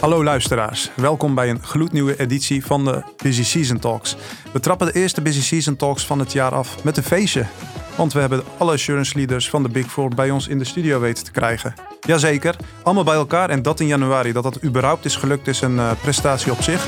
Hallo 0.00 0.24
luisteraars, 0.24 0.90
welkom 0.96 1.34
bij 1.34 1.50
een 1.50 1.62
gloednieuwe 1.62 2.20
editie 2.20 2.64
van 2.64 2.84
de 2.84 3.02
Busy 3.22 3.44
Season 3.44 3.78
Talks. 3.78 4.16
We 4.52 4.60
trappen 4.60 4.86
de 4.86 4.92
eerste 4.92 5.22
Busy 5.22 5.42
Season 5.42 5.76
Talks 5.76 6.06
van 6.06 6.18
het 6.18 6.32
jaar 6.32 6.54
af 6.54 6.84
met 6.84 6.96
een 6.96 7.02
feestje. 7.02 7.46
Want 7.96 8.12
we 8.12 8.20
hebben 8.20 8.42
alle 8.58 8.72
assurance 8.72 9.16
leaders 9.16 9.50
van 9.50 9.62
de 9.62 9.68
Big 9.68 9.86
Four 9.86 10.14
bij 10.14 10.30
ons 10.30 10.48
in 10.48 10.58
de 10.58 10.64
studio 10.64 11.00
weten 11.00 11.24
te 11.24 11.30
krijgen. 11.30 11.74
Jazeker, 12.00 12.56
allemaal 12.82 13.04
bij 13.04 13.14
elkaar 13.14 13.50
en 13.50 13.62
dat 13.62 13.80
in 13.80 13.86
januari. 13.86 14.32
Dat 14.32 14.42
dat 14.42 14.64
überhaupt 14.64 15.04
is 15.04 15.16
gelukt 15.16 15.46
is 15.46 15.60
een 15.60 15.76
uh, 15.76 15.92
prestatie 16.02 16.52
op 16.52 16.62
zich. 16.62 16.86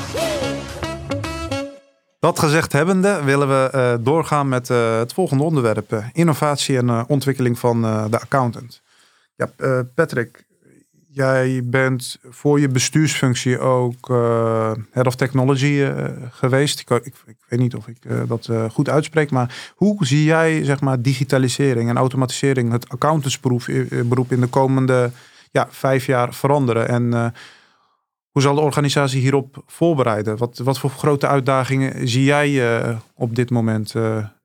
Dat 2.19 2.39
gezegd 2.39 2.71
hebbende 2.71 3.23
willen 3.23 3.47
we 3.47 3.71
uh, 3.75 4.05
doorgaan 4.05 4.49
met 4.49 4.69
uh, 4.69 4.97
het 4.97 5.13
volgende 5.13 5.43
onderwerp. 5.43 6.03
innovatie 6.13 6.77
en 6.77 7.07
ontwikkeling 7.07 7.59
van 7.59 7.81
de 7.81 8.19
accountant. 8.19 8.81
Ja, 9.35 9.49
Patrick, 9.95 10.45
Jij 11.15 11.61
bent 11.63 12.17
voor 12.29 12.59
je 12.59 12.67
bestuursfunctie 12.67 13.59
ook 13.59 14.09
uh, 14.09 14.71
Head 14.91 15.07
of 15.07 15.15
Technology 15.15 15.65
uh, 15.65 16.05
geweest. 16.29 16.79
Ik, 16.79 16.89
ik, 16.89 17.13
ik, 17.25 17.35
weet 17.47 17.59
niet 17.59 17.75
of 17.75 17.87
ik 17.87 17.97
uh, 18.07 18.21
dat 18.27 18.49
goed 18.71 18.89
uitspreek, 18.89 19.31
maar 19.31 19.73
hoe 19.75 20.05
zie 20.05 20.23
jij 20.23 20.63
zeg 20.63 20.81
maar, 20.81 21.01
digitalisering 21.01 21.89
en 21.89 21.97
automatisering, 21.97 22.71
het 22.71 22.89
accountantsberoep 22.89 24.31
in 24.31 24.39
de 24.39 24.47
komende 24.47 25.11
ja, 25.51 25.67
vijf 25.69 26.05
jaar 26.05 26.33
veranderen? 26.33 26.87
En 26.87 27.33
hoe 28.31 28.41
zal 28.41 28.55
de 28.55 28.61
organisatie 28.61 29.21
hierop 29.21 29.63
voorbereiden? 29.67 30.37
Wat, 30.37 30.57
wat 30.57 30.79
voor 30.79 30.89
grote 30.89 31.27
uitdagingen 31.27 32.07
zie 32.07 32.23
jij 32.23 32.81
op 33.15 33.35
dit 33.35 33.49
moment 33.49 33.93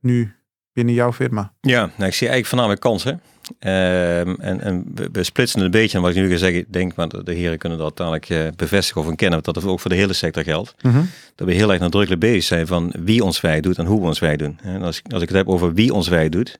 nu 0.00 0.34
binnen 0.72 0.94
jouw 0.94 1.12
firma? 1.12 1.52
Ja, 1.60 1.78
nou, 1.80 2.08
ik 2.08 2.14
zie 2.14 2.28
eigenlijk 2.28 2.46
voornamelijk 2.46 2.80
kansen. 2.80 3.20
Ehm, 3.58 4.34
en, 4.38 4.60
en 4.60 4.84
we, 5.12 5.24
splitsen 5.24 5.60
een 5.60 5.70
beetje. 5.70 5.96
En 5.96 6.02
wat 6.02 6.14
ik 6.14 6.16
nu 6.16 6.30
ga 6.30 6.36
zeggen, 6.36 6.58
ik 6.58 6.72
denk, 6.72 6.94
maar 6.94 7.08
de 7.08 7.32
heren 7.32 7.58
kunnen 7.58 7.78
dat 7.78 7.96
dadelijk 7.96 8.28
uh, 8.28 8.46
bevestigen 8.56 9.00
of 9.00 9.14
kennen, 9.14 9.42
dat 9.42 9.54
het 9.54 9.64
ook 9.64 9.80
voor 9.80 9.90
de 9.90 9.96
hele 9.96 10.12
sector 10.12 10.42
geldt. 10.42 10.74
Mhm. 10.82 11.02
Dat 11.34 11.46
we 11.46 11.54
heel 11.54 11.70
erg 11.70 11.80
nadrukkelijk 11.80 12.20
bezig 12.20 12.44
zijn 12.44 12.66
van 12.66 12.92
wie 12.98 13.24
ons 13.24 13.40
wij 13.40 13.60
doet 13.60 13.78
en 13.78 13.86
hoe 13.86 14.00
we 14.00 14.06
ons 14.06 14.18
wij 14.18 14.36
doen. 14.36 14.58
En 14.62 14.82
als, 14.82 15.02
als 15.12 15.22
ik 15.22 15.28
het 15.28 15.36
heb 15.36 15.48
over 15.48 15.74
wie 15.74 15.94
ons 15.94 16.08
wij 16.08 16.28
doet, 16.28 16.58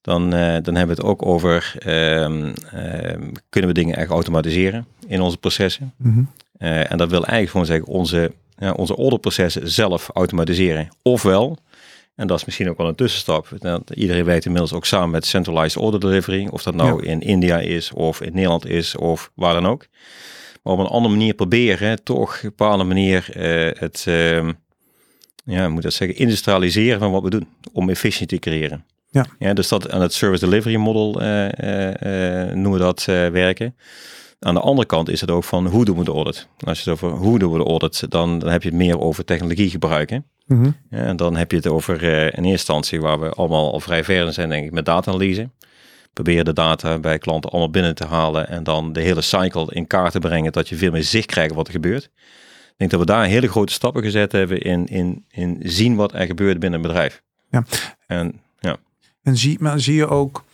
dan, 0.00 0.34
uh, 0.34 0.56
dan 0.62 0.74
hebben 0.74 0.96
we 0.96 1.02
het 1.02 1.02
ook 1.02 1.26
over, 1.26 1.74
um, 1.86 2.52
kunnen 3.48 3.70
we 3.70 3.72
dingen 3.72 3.96
echt 3.96 4.10
automatiseren 4.10 4.86
in 5.06 5.20
onze 5.20 5.36
processen. 5.36 5.94
Mhm. 5.96 6.22
Eh, 6.58 6.90
en 6.90 6.98
dat 6.98 7.10
wil 7.10 7.24
eigenlijk 7.24 7.50
gewoon 7.50 7.66
zeggen, 7.66 7.86
onze, 7.86 8.32
ja, 8.58 8.72
onze 8.72 8.96
orderprocessen 8.96 9.70
zelf 9.70 10.10
automatiseren. 10.14 10.88
Ofwel, 11.02 11.58
en 12.16 12.26
dat 12.26 12.38
is 12.38 12.44
misschien 12.44 12.68
ook 12.68 12.76
wel 12.76 12.88
een 12.88 12.94
tussenstap. 12.94 13.48
Iedereen 13.94 14.24
weet 14.24 14.44
inmiddels 14.44 14.72
ook 14.72 14.84
samen 14.84 15.10
met 15.10 15.26
Centralized 15.26 15.76
Order 15.82 16.00
Delivery, 16.00 16.48
of 16.50 16.62
dat 16.62 16.74
nou 16.74 17.04
in 17.04 17.20
India 17.20 17.58
is, 17.58 17.92
of 17.92 18.20
in 18.20 18.32
Nederland 18.34 18.66
is, 18.66 18.96
of 18.96 19.30
waar 19.34 19.52
dan 19.52 19.66
ook. 19.66 19.86
Maar 20.62 20.72
op 20.72 20.78
een 20.78 20.86
andere 20.86 21.14
manier 21.14 21.34
proberen, 21.34 22.02
toch 22.02 22.36
op 22.36 22.42
een 22.42 22.48
bepaalde 22.48 22.84
manier 22.84 23.28
uh, 23.36 23.70
het, 23.80 24.04
uh, 24.08 24.48
ja, 25.44 25.68
moet 25.68 25.82
dat 25.82 25.92
zeggen, 25.92 26.18
industrialiseren 26.18 26.98
van 26.98 27.12
wat 27.12 27.22
we 27.22 27.30
doen, 27.30 27.48
om 27.72 27.90
efficiëntie 27.90 28.40
te 28.40 28.50
creëren. 28.50 28.84
Ja. 29.10 29.26
ja 29.38 29.54
dus 29.54 29.68
dat 29.68 29.90
aan 29.90 30.00
het 30.00 30.12
Service 30.12 30.44
Delivery 30.44 30.76
Model 30.76 31.22
uh, 31.22 31.28
noemen 32.54 32.72
we 32.72 32.78
dat 32.78 33.04
werken. 33.32 33.76
Aan 34.38 34.54
de 34.54 34.60
andere 34.60 34.86
kant 34.86 35.08
is 35.08 35.20
het 35.20 35.30
ook 35.30 35.44
van 35.44 35.66
hoe 35.66 35.84
doen 35.84 35.98
we 35.98 36.04
de 36.04 36.10
audit. 36.10 36.48
Als 36.58 36.82
je 36.82 36.90
het 36.90 37.02
over 37.02 37.18
hoe 37.18 37.38
doen 37.38 37.52
we 37.52 37.58
de 37.58 37.64
audit, 37.64 38.10
dan, 38.10 38.38
dan 38.38 38.50
heb 38.50 38.62
je 38.62 38.68
het 38.68 38.78
meer 38.78 39.00
over 39.00 39.24
technologie 39.24 39.70
gebruiken. 39.70 40.26
Mhm. 40.46 40.70
ja, 40.90 40.98
en 40.98 41.16
dan 41.16 41.36
heb 41.36 41.50
je 41.50 41.56
het 41.56 41.66
over 41.66 42.02
uh, 42.02 42.22
in 42.22 42.26
eerste 42.26 42.48
instantie 42.48 43.00
waar 43.00 43.20
we 43.20 43.30
allemaal 43.30 43.72
al 43.72 43.80
vrij 43.80 44.04
ver 44.04 44.32
zijn, 44.32 44.48
denk 44.48 44.64
ik, 44.64 44.72
met 44.72 44.84
data-analyse. 44.84 45.50
Proberen 46.12 46.44
de 46.44 46.52
data 46.52 46.98
bij 46.98 47.18
klanten 47.18 47.50
allemaal 47.50 47.70
binnen 47.70 47.94
te 47.94 48.04
halen 48.04 48.48
en 48.48 48.64
dan 48.64 48.92
de 48.92 49.00
hele 49.00 49.20
cycle 49.20 49.74
in 49.74 49.86
kaart 49.86 50.12
te 50.12 50.18
brengen, 50.18 50.52
dat 50.52 50.68
je 50.68 50.76
veel 50.76 50.90
meer 50.90 51.02
zicht 51.02 51.26
krijgt 51.26 51.54
wat 51.54 51.66
er 51.66 51.72
gebeurt. 51.72 52.04
Ik 52.04 52.74
denk 52.76 52.90
dat 52.90 53.00
we 53.00 53.06
daar 53.06 53.26
hele 53.26 53.48
grote 53.48 53.72
stappen 53.72 54.02
gezet 54.02 54.32
hebben 54.32 54.60
in, 54.60 54.86
in, 54.86 55.24
in 55.30 55.60
zien 55.62 55.96
wat 55.96 56.12
er 56.12 56.26
gebeurt 56.26 56.58
binnen 56.58 56.80
een 56.80 56.86
bedrijf. 56.86 57.22
Ja. 57.50 57.64
En, 58.06 58.40
ja. 58.58 58.76
en 59.22 59.36
zie, 59.36 59.56
maar 59.60 59.80
zie 59.80 59.94
je 59.94 60.08
ook 60.08 60.44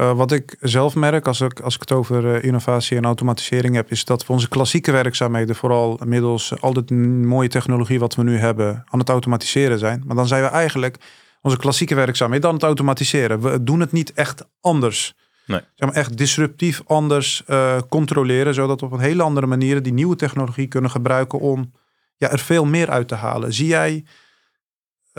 uh, 0.00 0.12
wat 0.12 0.32
ik 0.32 0.56
zelf 0.60 0.94
merk 0.94 1.26
als 1.26 1.40
ik, 1.40 1.60
als 1.60 1.74
ik 1.74 1.80
het 1.80 1.92
over 1.92 2.24
uh, 2.24 2.44
innovatie 2.44 2.96
en 2.96 3.04
automatisering 3.04 3.74
heb, 3.74 3.90
is 3.90 4.04
dat 4.04 4.26
we 4.26 4.32
onze 4.32 4.48
klassieke 4.48 4.92
werkzaamheden, 4.92 5.56
vooral 5.56 6.00
middels 6.04 6.60
al 6.60 6.72
dit 6.72 6.90
mooie 6.90 7.48
technologie 7.48 7.98
wat 7.98 8.14
we 8.14 8.22
nu 8.22 8.36
hebben, 8.38 8.84
aan 8.88 8.98
het 8.98 9.08
automatiseren 9.08 9.78
zijn. 9.78 10.02
Maar 10.06 10.16
dan 10.16 10.26
zijn 10.26 10.42
we 10.42 10.48
eigenlijk 10.48 10.96
onze 11.42 11.56
klassieke 11.56 11.94
werkzaamheden 11.94 12.48
aan 12.48 12.54
het 12.54 12.64
automatiseren. 12.64 13.40
We 13.40 13.62
doen 13.62 13.80
het 13.80 13.92
niet 13.92 14.12
echt 14.12 14.44
anders. 14.60 15.14
Nee. 15.46 15.60
Zeg 15.74 15.88
maar 15.88 15.98
echt 15.98 16.16
disruptief 16.16 16.82
anders 16.86 17.42
uh, 17.46 17.78
controleren, 17.88 18.54
zodat 18.54 18.80
we 18.80 18.86
op 18.86 18.92
een 18.92 19.00
hele 19.00 19.22
andere 19.22 19.46
manier 19.46 19.82
die 19.82 19.92
nieuwe 19.92 20.16
technologie 20.16 20.66
kunnen 20.66 20.90
gebruiken 20.90 21.40
om 21.40 21.72
ja, 22.16 22.30
er 22.30 22.38
veel 22.38 22.64
meer 22.64 22.90
uit 22.90 23.08
te 23.08 23.14
halen. 23.14 23.52
Zie 23.52 23.66
jij 23.66 24.04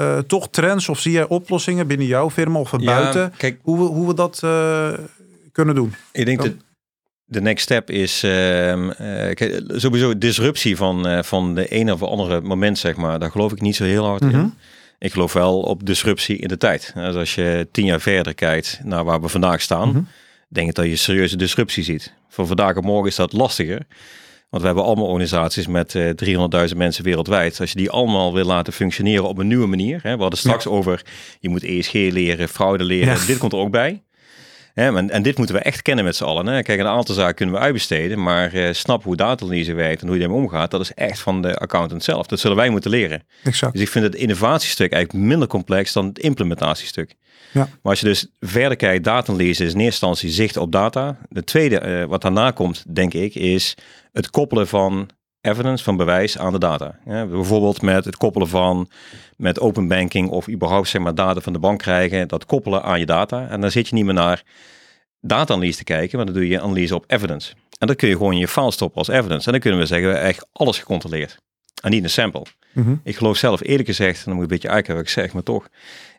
uh, 0.02 0.18
toch 0.18 0.50
trends 0.50 0.90
of 0.90 1.00
zie 1.00 1.12
jij 1.12 1.28
oplossingen 1.28 1.88
binnen 1.88 2.08
jouw 2.08 2.30
firma 2.30 2.60
of 2.60 2.70
van 2.70 2.84
buiten? 2.86 3.34
Kijk, 3.38 3.60
hoe, 3.62 3.78
we, 3.78 3.84
hoe 3.84 4.08
we 4.08 4.14
dat 4.14 4.42
uh, 4.44 4.94
kunnen 5.52 5.76
doen? 5.76 5.94
Ik 6.12 6.26
denk 6.26 6.42
dat 6.42 6.54
de 7.26 7.42
next 7.42 7.64
step 7.64 7.90
is 7.90 8.24
uh, 8.24 8.32
kijk, 9.34 9.62
sowieso 9.68 10.18
disruptie 10.18 10.78
van, 10.78 11.24
van 11.24 11.56
de 11.56 11.68
ene 11.68 11.94
of 11.94 12.04
andere 12.04 12.42
moment, 12.42 12.78
zeg 12.78 12.96
maar. 12.96 13.20
Daar 13.20 13.32
geloof 13.32 13.52
ik 13.52 13.62
niet 13.62 13.76
zo 13.76 13.84
heel 13.84 14.06
hard 14.06 14.22
in. 14.22 14.28
Mhm. 14.28 14.48
Ik 15.00 15.12
geloof 15.12 15.34
wel 15.34 15.60
op 15.60 15.86
disruptie 15.86 16.38
in 16.38 16.48
de 16.48 16.58
tijd. 16.58 16.92
Dus 16.96 17.16
als 17.16 17.36
je 17.36 17.68
tien 17.72 17.86
jaar 17.86 18.02
verder 18.02 18.34
kijkt 18.34 18.80
naar 18.84 19.04
waar 19.04 19.22
we 19.22 19.28
vandaag 19.28 19.62
staan, 19.62 19.88
mm 19.88 19.94
-hmm. 19.94 20.08
denk 20.48 20.70
ik 20.70 20.76
dat 20.76 20.86
je 20.86 20.96
serieuze 20.96 21.36
disruptie 21.38 21.84
ziet. 21.84 22.14
Voor 22.30 22.48
vandaag 22.48 22.76
en 22.76 22.84
morgen 22.84 23.08
is 23.08 23.16
dat 23.16 23.34
lastiger. 23.34 23.86
Want 24.52 24.64
we 24.64 24.70
hebben 24.70 24.86
allemaal 24.86 25.08
organisaties 25.08 25.68
met 25.68 25.94
uh, 25.94 26.10
eh, 26.10 26.70
300.000 26.70 26.78
mensen 26.78 27.04
wereldwijd. 27.04 27.60
Als 27.60 27.72
je 27.72 27.78
die 27.78 27.90
allemaal 27.90 28.34
wil 28.34 28.46
laten 28.46 28.74
functioneren 28.74 29.28
op 29.28 29.38
een 29.38 29.48
nieuwe 29.48 29.68
manier. 29.68 30.00
Hè, 30.04 30.16
we 30.16 30.22
hadden 30.22 30.40
straks 30.40 30.68
over, 30.68 31.02
je 31.40 31.50
moet 31.50 31.64
ESG 31.64 31.94
leren, 31.94 32.50
fraude 32.50 32.84
leren. 32.84 33.28
Dit 33.28 33.38
komt 33.38 33.54
er 33.54 33.58
ook 33.58 33.72
bij. 33.72 34.02
Hè, 34.74 34.96
en, 34.98 35.10
en, 35.10 35.22
dit 35.22 35.38
moeten 35.38 35.56
we 35.56 35.62
echt 35.62 35.82
kennen 35.82 36.06
met 36.06 36.16
z'n 36.16 36.24
allen. 36.24 36.46
Hè. 36.46 36.62
Kijk, 36.62 36.80
een 36.80 36.88
aantal 36.88 37.16
zaken 37.16 37.36
kunnen 37.36 37.56
we 37.56 37.62
uitbesteden. 37.62 38.24
Maar 38.24 38.56
uh, 38.56 38.74
snap 38.74 39.04
hoe 39.04 39.16
data-analyse 39.16 39.74
werkt 39.74 40.02
en 40.02 40.08
hoe 40.08 40.18
je 40.18 40.24
ermee 40.24 40.38
omgaat. 40.38 40.72
Dat 40.72 40.82
is 40.82 40.94
echt 40.94 41.20
van 41.20 41.42
de 41.42 41.56
accountant 41.56 42.04
zelf. 42.04 42.28
Dat 42.28 42.40
zullen 42.40 42.58
wij 42.58 42.70
moeten 42.70 42.92
leren. 42.92 43.24
Exact. 43.44 43.74
Dus 43.74 43.82
ik 43.82 43.90
vind 43.90 44.06
het 44.06 44.16
innovatiestuk 44.16 44.92
eigenlijk 44.92 45.26
minder 45.26 45.48
complex 45.48 45.94
dan 45.94 46.06
het 46.06 46.20
implementatiestuk. 46.20 47.16
Maar 47.54 47.68
als 47.82 48.00
je 48.00 48.06
dus 48.06 48.28
verder 48.40 48.78
kijkt, 48.78 49.04
data-analyse 49.04 49.64
is 49.64 49.74
in 49.74 49.80
eerste 49.80 49.84
instantie 49.84 50.30
zicht 50.30 50.58
op 50.58 50.72
data. 50.72 51.18
De 51.30 51.44
tweede, 51.44 51.82
uh, 51.86 52.06
wat 52.06 52.22
daarna 52.22 52.52
komt, 52.52 52.96
denk 52.96 53.14
ik, 53.14 53.36
is 53.36 53.78
het 54.12 54.30
koppelen 54.30 54.68
van 54.68 55.10
evidence, 55.42 55.84
van 55.84 55.98
bewijs 55.98 56.38
aan 56.38 56.52
de 56.52 56.60
data. 56.60 57.00
Bijvoorbeeld 57.06 57.82
met 57.82 58.06
het 58.06 58.18
koppelen 58.18 58.48
van 58.48 58.90
met 59.38 59.60
open 59.60 59.88
banking 59.88 60.30
of 60.30 60.50
überhaupt 60.50 60.88
zeg 60.88 61.02
maar 61.02 61.16
data 61.16 61.42
van 61.42 61.54
de 61.54 61.60
bank 61.60 61.80
krijgen, 61.80 62.28
dat 62.28 62.46
koppelen 62.46 62.84
aan 62.84 63.00
je 63.00 63.06
data. 63.06 63.48
En 63.48 63.62
dan 63.62 63.72
zit 63.72 63.88
je 63.88 63.96
niet 63.96 64.06
meer 64.06 64.14
naar 64.14 64.44
data-analyse 65.20 65.78
te 65.78 65.84
kijken, 65.84 66.18
maar 66.18 66.26
dan 66.26 66.36
doe 66.36 66.48
je 66.48 66.62
analyse 66.62 66.96
op 66.96 67.04
evidence. 67.08 67.54
En 67.78 67.88
dat 67.88 67.96
kun 67.96 68.08
je 68.08 68.18
gewoon 68.18 68.38
je 68.38 68.48
file 68.48 68.72
stoppen 68.72 68.98
als 68.98 69.08
evidence. 69.08 69.46
En 69.46 69.52
dan 69.52 69.62
kunnen 69.62 69.80
we 69.80 69.86
zeggen, 69.86 70.10
we 70.10 70.16
echt 70.16 70.48
alles 70.52 70.80
gecontroleerd. 70.80 71.38
En 71.82 71.92
niet 71.92 72.04
een 72.04 72.10
sample. 72.10 72.46
Mhm. 72.74 72.96
Ik 73.04 73.16
geloof 73.16 73.38
zelf 73.38 73.62
eerlijk 73.64 73.88
gezegd, 73.88 74.18
en 74.18 74.24
dan 74.26 74.34
moet 74.34 74.44
ik 74.44 74.50
een 74.50 74.56
beetje 74.56 74.70
uitkijken 74.70 74.96
wat 74.96 75.04
ik 75.04 75.22
zeg, 75.22 75.34
maar 75.34 75.44
toch. 75.44 75.68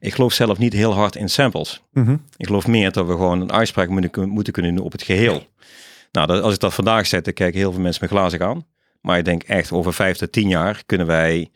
Ik 0.01 0.15
geloof 0.15 0.33
zelf 0.33 0.59
niet 0.59 0.73
heel 0.73 0.93
hard 0.93 1.17
in 1.17 1.29
samples. 1.29 1.83
Mhm. 1.93 2.17
Ik 2.37 2.47
geloof 2.47 2.67
meer 2.67 2.93
dat 2.93 3.07
we 3.07 3.13
gewoon 3.13 3.41
een 3.41 3.53
uitspraak 3.53 3.89
moeten, 3.89 4.29
moeten 4.29 4.53
kunnen 4.53 4.75
doen 4.75 4.85
op 4.85 4.93
het 4.93 5.03
geheel. 5.03 5.47
Nou, 6.13 6.27
dat, 6.27 6.43
als 6.43 6.55
ik 6.55 6.61
dat 6.61 6.75
vandaag 6.75 7.07
zet, 7.07 7.25
dan 7.25 7.35
kijken 7.35 7.59
heel 7.59 7.73
veel 7.73 7.81
mensen 7.81 8.05
me 8.05 8.17
glazig 8.17 8.41
aan. 8.41 8.65
Maar 9.01 9.19
ik 9.19 9.25
denk 9.25 9.43
echt 9.43 9.73
over 9.73 9.95
vijf 9.95 10.17
tot 10.17 10.33
tien 10.33 10.49
jaar 10.49 10.83
kunnen 10.87 11.07
wij 11.07 11.51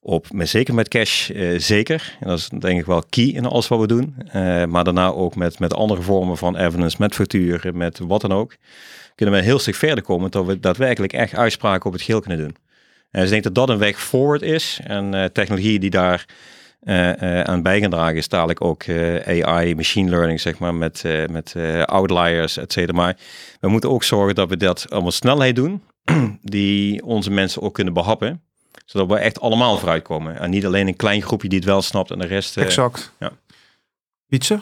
op, 0.00 0.32
met, 0.32 0.48
zeker 0.48 0.74
met 0.74 0.88
cash, 0.88 1.30
uh, 1.30 1.58
zeker. 1.58 2.16
En 2.20 2.28
dat 2.28 2.38
is 2.38 2.48
denk 2.48 2.80
ik 2.80 2.86
wel 2.86 3.02
key 3.08 3.24
in 3.24 3.46
alles 3.46 3.68
wat 3.68 3.80
we 3.80 3.86
doen. 3.86 4.14
Uh, 4.26 4.64
maar 4.64 4.84
daarna 4.84 5.08
ook 5.08 5.36
met, 5.36 5.58
met 5.58 5.74
andere 5.74 6.02
vormen 6.02 6.36
van 6.36 6.56
evidence, 6.56 6.96
met 6.98 7.14
facturen, 7.14 7.76
met 7.76 7.98
wat 7.98 8.20
dan 8.20 8.32
ook. 8.32 8.56
Kunnen 9.14 9.34
we 9.34 9.40
een 9.40 9.46
heel 9.46 9.58
stuk 9.58 9.74
verder 9.74 10.04
komen 10.04 10.30
dat 10.30 10.46
we 10.46 10.60
daadwerkelijk 10.60 11.12
echt 11.12 11.34
uitspraken 11.34 11.86
op 11.86 11.92
het 11.92 12.02
geheel 12.02 12.20
kunnen 12.20 12.38
doen. 12.38 12.56
En 13.14 13.20
dus 13.20 13.24
ik 13.24 13.30
denk 13.30 13.42
dat 13.42 13.54
dat 13.54 13.68
een 13.68 13.78
weg 13.78 14.00
forward 14.00 14.42
is. 14.42 14.80
En 14.84 15.14
uh, 15.14 15.24
technologie 15.24 15.78
die 15.78 15.90
daar 15.90 16.24
aan 17.44 17.62
bijgedragen 17.62 18.16
is 18.16 18.28
dadelijk 18.28 18.64
ook 18.64 18.88
AI, 19.26 19.74
machine 19.74 20.10
learning, 20.10 20.40
zeg 20.40 20.58
maar, 20.58 20.74
met, 20.74 21.04
met 21.30 21.54
outliers, 21.84 22.56
et 22.56 22.72
cetera. 22.72 22.96
Maar 22.96 23.16
we 23.60 23.68
moeten 23.68 23.90
ook 23.90 24.04
zorgen 24.04 24.34
dat 24.34 24.48
we 24.48 24.56
dat 24.56 24.86
allemaal 24.90 25.10
snelheid 25.10 25.56
doen, 25.56 25.82
die 26.42 27.04
onze 27.04 27.30
mensen 27.30 27.62
ook 27.62 27.74
kunnen 27.74 27.94
behappen 27.94 28.42
zodat 28.84 29.08
we 29.08 29.16
echt 29.16 29.40
allemaal 29.40 29.78
vooruitkomen. 29.78 30.38
En 30.38 30.50
niet 30.50 30.66
alleen 30.66 30.86
een 30.86 30.96
klein 30.96 31.22
groepje 31.22 31.48
die 31.48 31.58
het 31.58 31.66
wel 31.66 31.82
snapt 31.82 32.10
en 32.10 32.18
de 32.18 32.26
rest... 32.26 32.56
Exact. 32.56 33.12
Ja. 33.18 33.32
Wietse? 34.26 34.60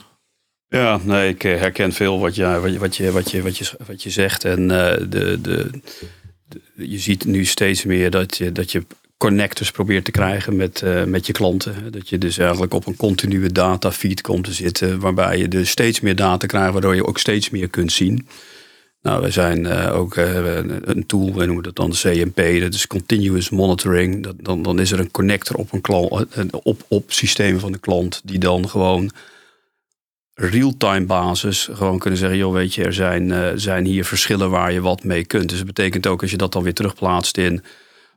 Ja, 0.69 1.00
nee, 1.02 1.28
ik 1.28 1.43
herken 1.43 1.93
veel 1.93 2.20
wat 2.20 2.34
je, 2.34 2.60
wat 2.60 2.72
je, 2.72 2.78
wat 2.78 2.96
je, 2.96 3.12
wat 3.12 3.31
je, 3.31 3.43
wat 3.43 3.58
je, 3.58 3.70
wat 3.87 4.02
je 4.02 4.10
zegt. 4.10 4.44
En 4.44 4.60
uh, 4.60 4.69
de, 5.08 5.40
de, 5.40 5.70
je 6.75 6.99
ziet 6.99 7.25
nu 7.25 7.44
steeds 7.44 7.84
meer 7.84 8.10
dat 8.10 8.37
je, 8.37 8.52
dat 8.52 8.72
je 8.72 8.84
connectors 9.16 9.70
probeert 9.70 10.04
te 10.04 10.10
krijgen 10.10 10.56
met, 10.56 10.81
uh, 10.84 11.04
met 11.04 11.26
je 11.26 11.32
klanten. 11.32 11.93
Dat 11.93 12.08
je 12.08 12.19
dus 12.19 12.38
eigenlijk 12.38 12.75
op 12.75 12.87
een 12.87 12.96
continue 12.96 13.52
data 13.52 13.93
feed 13.93 14.20
komt 14.20 14.44
te 14.44 14.52
zitten, 14.52 15.00
waarbij 15.00 15.38
je 15.38 15.49
dus 15.49 15.70
steeds 15.70 16.00
meer 16.00 16.16
data 16.16 16.46
krijgt, 16.46 16.72
waardoor 16.72 16.94
je 16.94 17.06
ook 17.06 17.19
steeds 17.19 17.50
meer 17.50 17.69
kunt 17.69 17.93
zien. 17.93 18.26
Nou, 19.02 19.20
wij 19.20 19.31
zijn 19.31 19.66
ook 19.90 20.16
een 20.16 21.04
tool, 21.06 21.34
we 21.34 21.44
noemen 21.44 21.62
dat 21.62 21.76
dan 21.76 21.90
CMP, 21.90 22.60
dat 22.60 22.75
is 22.75 22.87
Continuous 22.87 23.50
Monitoring. 23.50 24.22
Dat, 24.22 24.34
dan, 24.38 24.62
dan 24.62 24.78
is 24.78 24.93
er 24.93 25.00
een 25.00 25.10
connector 25.10 25.56
op, 25.56 25.72
een 25.72 25.81
klant, 25.81 26.26
op, 26.50 26.84
op 26.88 27.12
systemen 27.12 27.60
van 27.60 27.72
de 27.72 27.78
klant 27.78 28.20
die 28.25 28.38
dan 28.38 28.69
gewoon 28.69 29.10
real-time 30.34 31.06
basis 31.06 31.69
gewoon 31.73 31.99
kunnen 31.99 32.19
zeggen, 32.19 32.38
joh, 32.38 32.52
weet 32.52 32.75
je, 32.75 32.84
er 32.84 32.94
zijn, 32.94 33.61
zijn 33.61 33.84
hier 33.84 34.05
verschillen 34.05 34.50
waar 34.50 34.73
je 34.73 34.81
wat 34.81 35.05
mee 35.05 35.25
kunt. 35.25 35.49
Dus 35.49 35.58
dat 35.58 35.67
betekent 35.67 36.06
ook 36.06 36.23
als 36.23 36.31
je 36.31 36.37
dat 36.37 36.52
dan 36.52 36.62
weer 36.62 36.75
terugplaatst 36.75 37.37
in 37.37 37.62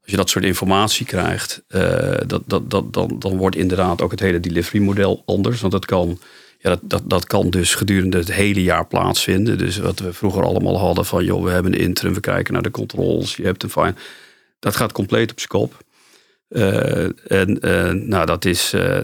als 0.05 0.13
je 0.13 0.19
dat 0.19 0.29
soort 0.29 0.45
informatie 0.45 1.05
krijgt, 1.05 1.63
uh, 1.69 1.81
dat, 2.27 2.41
dat, 2.45 2.69
dat, 2.69 2.93
dan, 2.93 3.15
dan 3.19 3.37
wordt 3.37 3.55
inderdaad 3.55 4.01
ook 4.01 4.11
het 4.11 4.19
hele 4.19 4.39
delivery 4.39 4.83
model 4.83 5.23
anders. 5.25 5.61
Want 5.61 5.71
dat 5.71 5.85
kan, 5.85 6.19
ja, 6.59 6.69
dat, 6.69 6.79
dat, 6.83 7.09
dat 7.09 7.25
kan 7.25 7.49
dus 7.49 7.75
gedurende 7.75 8.17
het 8.17 8.31
hele 8.31 8.63
jaar 8.63 8.87
plaatsvinden. 8.87 9.57
Dus 9.57 9.77
wat 9.77 9.99
we 9.99 10.13
vroeger 10.13 10.43
allemaal 10.43 10.79
hadden 10.79 11.05
van, 11.05 11.23
joh, 11.25 11.43
we 11.43 11.49
hebben 11.49 11.73
een 11.73 11.79
interim, 11.79 12.13
we 12.13 12.19
kijken 12.19 12.53
naar 12.53 12.61
de 12.61 12.71
controls, 12.71 13.35
je 13.35 13.43
hebt 13.43 13.63
een 13.63 13.69
fine. 13.69 13.93
Dat 14.59 14.75
gaat 14.75 14.91
compleet 14.91 15.31
op 15.31 15.37
zijn 15.37 15.49
kop. 15.49 15.83
Uh, 16.55 17.03
en 17.27 17.57
uh, 17.61 17.91
nou, 17.91 18.25
dat 18.25 18.45
is, 18.45 18.73
uh, 18.73 19.01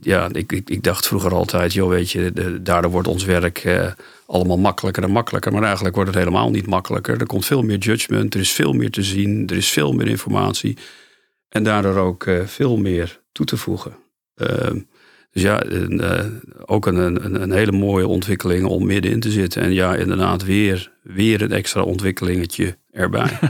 ja, 0.00 0.28
ik, 0.32 0.52
ik, 0.52 0.70
ik, 0.70 0.82
dacht 0.82 1.06
vroeger 1.06 1.34
altijd, 1.34 1.72
joh, 1.72 1.88
weet 1.88 2.10
je, 2.10 2.32
daardoor 2.62 2.90
wordt 2.90 3.08
ons 3.08 3.24
werk 3.24 3.66
allemaal 4.26 4.58
makkelijker 4.58 5.02
en 5.02 5.10
makkelijker. 5.10 5.52
Maar 5.52 5.62
eigenlijk 5.62 5.94
wordt 5.94 6.10
het 6.10 6.18
helemaal 6.18 6.50
niet 6.50 6.66
makkelijker. 6.66 7.20
Er 7.20 7.26
komt 7.26 7.46
veel 7.46 7.62
meer 7.62 7.78
judgment, 7.78 8.34
er 8.34 8.40
is 8.40 8.52
veel 8.52 8.72
meer 8.72 8.90
te 8.90 9.02
zien, 9.02 9.46
er 9.46 9.56
is 9.56 9.70
veel 9.70 9.92
meer 9.92 10.08
informatie. 10.08 10.76
En 11.48 11.64
daardoor 11.64 11.96
ook 11.96 12.26
veel 12.44 12.76
meer 12.76 13.20
toe 13.32 13.46
te 13.46 13.56
voegen. 13.56 13.96
Uh, 14.36 14.70
dus 15.34 15.42
ja, 15.42 15.64
uh, 15.64 16.20
ook 16.66 16.86
een, 16.86 16.96
een, 16.96 17.42
een, 17.42 17.52
hele 17.52 17.72
mooie 17.72 18.06
ontwikkeling 18.06 18.66
om 18.66 18.86
middenin 18.86 19.20
te 19.20 19.30
zitten. 19.30 19.62
En 19.62 19.72
ja, 19.72 19.94
inderdaad, 19.94 20.44
weer, 20.44 20.90
weer 21.02 21.42
een 21.42 21.52
extra 21.52 21.82
ontwikkelingetje 21.82 22.76
erbij. 22.92 23.38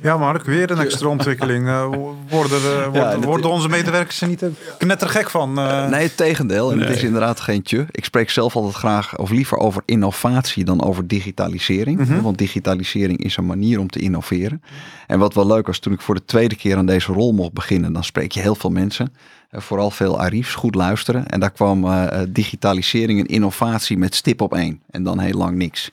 Ja, 0.00 0.16
Mark, 0.16 0.44
weer 0.44 0.70
een 0.70 0.78
extra 0.78 1.08
ontwikkeling. 1.08 1.66
Uh, 1.66 1.86
worden, 2.28 2.60
uh, 2.60 2.88
ja, 2.92 3.18
worden 3.18 3.50
onze 3.50 3.68
medewerkers 3.68 4.20
er 4.20 4.28
niet 4.28 4.44
knettergek 4.78 5.30
van? 5.30 5.58
Uh... 5.58 5.88
Nee, 5.88 6.02
het 6.02 6.16
tegendeel. 6.16 6.72
En 6.72 6.80
het 6.80 6.96
is 6.96 7.02
inderdaad 7.02 7.40
geen 7.40 7.62
tje. 7.62 7.86
Ik 7.90 8.04
spreek 8.04 8.30
zelf 8.30 8.56
altijd 8.56 8.74
graag 8.74 9.18
of 9.18 9.30
liever 9.30 9.58
over 9.58 9.82
innovatie 9.84 10.64
dan 10.64 10.82
over 10.82 11.06
digitalisering. 11.06 11.98
Mm 11.98 12.04
-hmm. 12.04 12.22
Want 12.22 12.38
digitalisering 12.38 13.24
is 13.24 13.36
een 13.36 13.46
manier 13.46 13.78
om 13.78 13.88
te 13.88 13.98
innoveren. 13.98 14.62
En 15.06 15.18
wat 15.18 15.34
wel 15.34 15.46
leuk 15.46 15.66
was, 15.66 15.78
toen 15.78 15.92
ik 15.92 16.00
voor 16.00 16.14
de 16.14 16.24
tweede 16.24 16.56
keer 16.56 16.76
aan 16.76 16.86
deze 16.86 17.12
rol 17.12 17.32
mocht 17.32 17.52
beginnen, 17.52 17.92
dan 17.92 18.04
spreek 18.04 18.32
je 18.32 18.40
heel 18.40 18.54
veel 18.54 18.70
mensen. 18.70 19.12
Vooral 19.56 19.90
veel 19.90 20.20
Arifs, 20.20 20.54
goed 20.54 20.74
luisteren. 20.74 21.26
En 21.26 21.40
daar 21.40 21.50
kwam 21.50 21.86
digitalisering 22.28 23.20
en 23.20 23.26
innovatie 23.26 23.98
met 23.98 24.14
stip 24.14 24.40
op 24.40 24.54
één. 24.54 24.82
En 24.90 25.02
dan 25.02 25.18
heel 25.18 25.38
lang 25.38 25.56
niks. 25.56 25.90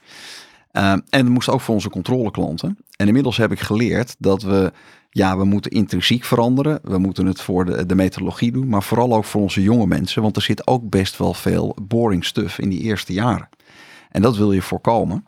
Uh, 0.74 0.92
en 0.92 1.04
dat 1.10 1.26
moest 1.26 1.50
ook 1.50 1.62
voor 1.62 1.74
onze 1.74 1.90
controleklanten. 1.90 2.78
En 2.96 3.08
inmiddels 3.08 3.38
heb 3.38 3.52
ik 3.52 3.60
geleerd 3.60 4.16
dat 4.20 4.42
we, 4.42 4.72
ja, 5.10 5.38
we 5.38 5.44
moeten 5.44 5.72
intrinsiek 5.72 6.24
veranderen. 6.24 6.80
We 6.84 6.98
moeten 6.98 7.26
het 7.26 7.42
voor 7.42 7.66
de, 7.66 7.86
de 7.86 7.96
methodologie 7.96 8.52
doen, 8.52 8.68
maar 8.68 8.84
vooral 8.84 9.14
ook 9.16 9.26
voor 9.26 9.42
onze 9.42 9.62
jonge 9.62 9.88
mensen. 9.88 10.22
Want 10.22 10.36
er 10.36 10.42
zit 10.42 10.68
ook 10.68 10.90
best 10.90 11.18
wel 11.18 11.34
veel 11.34 11.76
boring 11.82 12.26
stuff 12.26 12.60
in 12.60 12.70
die 12.70 12.80
eerste 12.80 13.14
jaren. 13.14 13.50
En 14.12 14.22
dat 14.22 14.38
wil 14.38 14.52
je 14.52 14.62
voorkomen. 14.62 15.26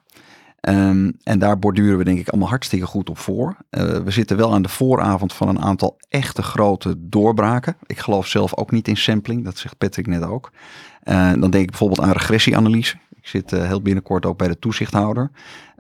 Um, 0.70 1.18
en 1.24 1.40
daar 1.40 1.60
borduren 1.60 1.98
we 1.98 2.04
denk 2.04 2.20
ik 2.20 2.30
allemaal 2.30 2.50
hartstikke 2.50 2.86
goed 2.86 3.10
op 3.10 3.18
voor. 3.18 3.58
Uh, 3.72 3.84
we 3.84 4.12
zitten 4.12 4.38
wel 4.38 4.54
aan 4.54 4.62
de 4.62 4.70
vooravond 4.70 5.34
van 5.34 5.48
een 5.48 5.62
aantal 5.62 5.98
echte 6.10 6.44
grote 6.44 6.96
doorbraken. 6.98 7.76
Ik 7.86 8.00
geloof 8.00 8.28
zelf 8.28 8.56
ook 8.56 8.72
niet 8.72 8.88
in 8.88 8.98
sampling, 8.98 9.44
dat 9.44 9.58
zegt 9.58 9.78
Patrick 9.78 10.08
net 10.08 10.24
ook. 10.24 10.52
Uh, 11.04 11.32
dan 11.32 11.50
denk 11.50 11.64
ik 11.64 11.70
bijvoorbeeld 11.70 12.02
aan 12.02 12.12
regressieanalyse. 12.12 12.96
Ik 13.16 13.28
zit 13.28 13.54
uh, 13.54 13.64
heel 13.64 13.82
binnenkort 13.82 14.26
ook 14.26 14.38
bij 14.38 14.48
de 14.48 14.60
toezichthouder. 14.60 15.32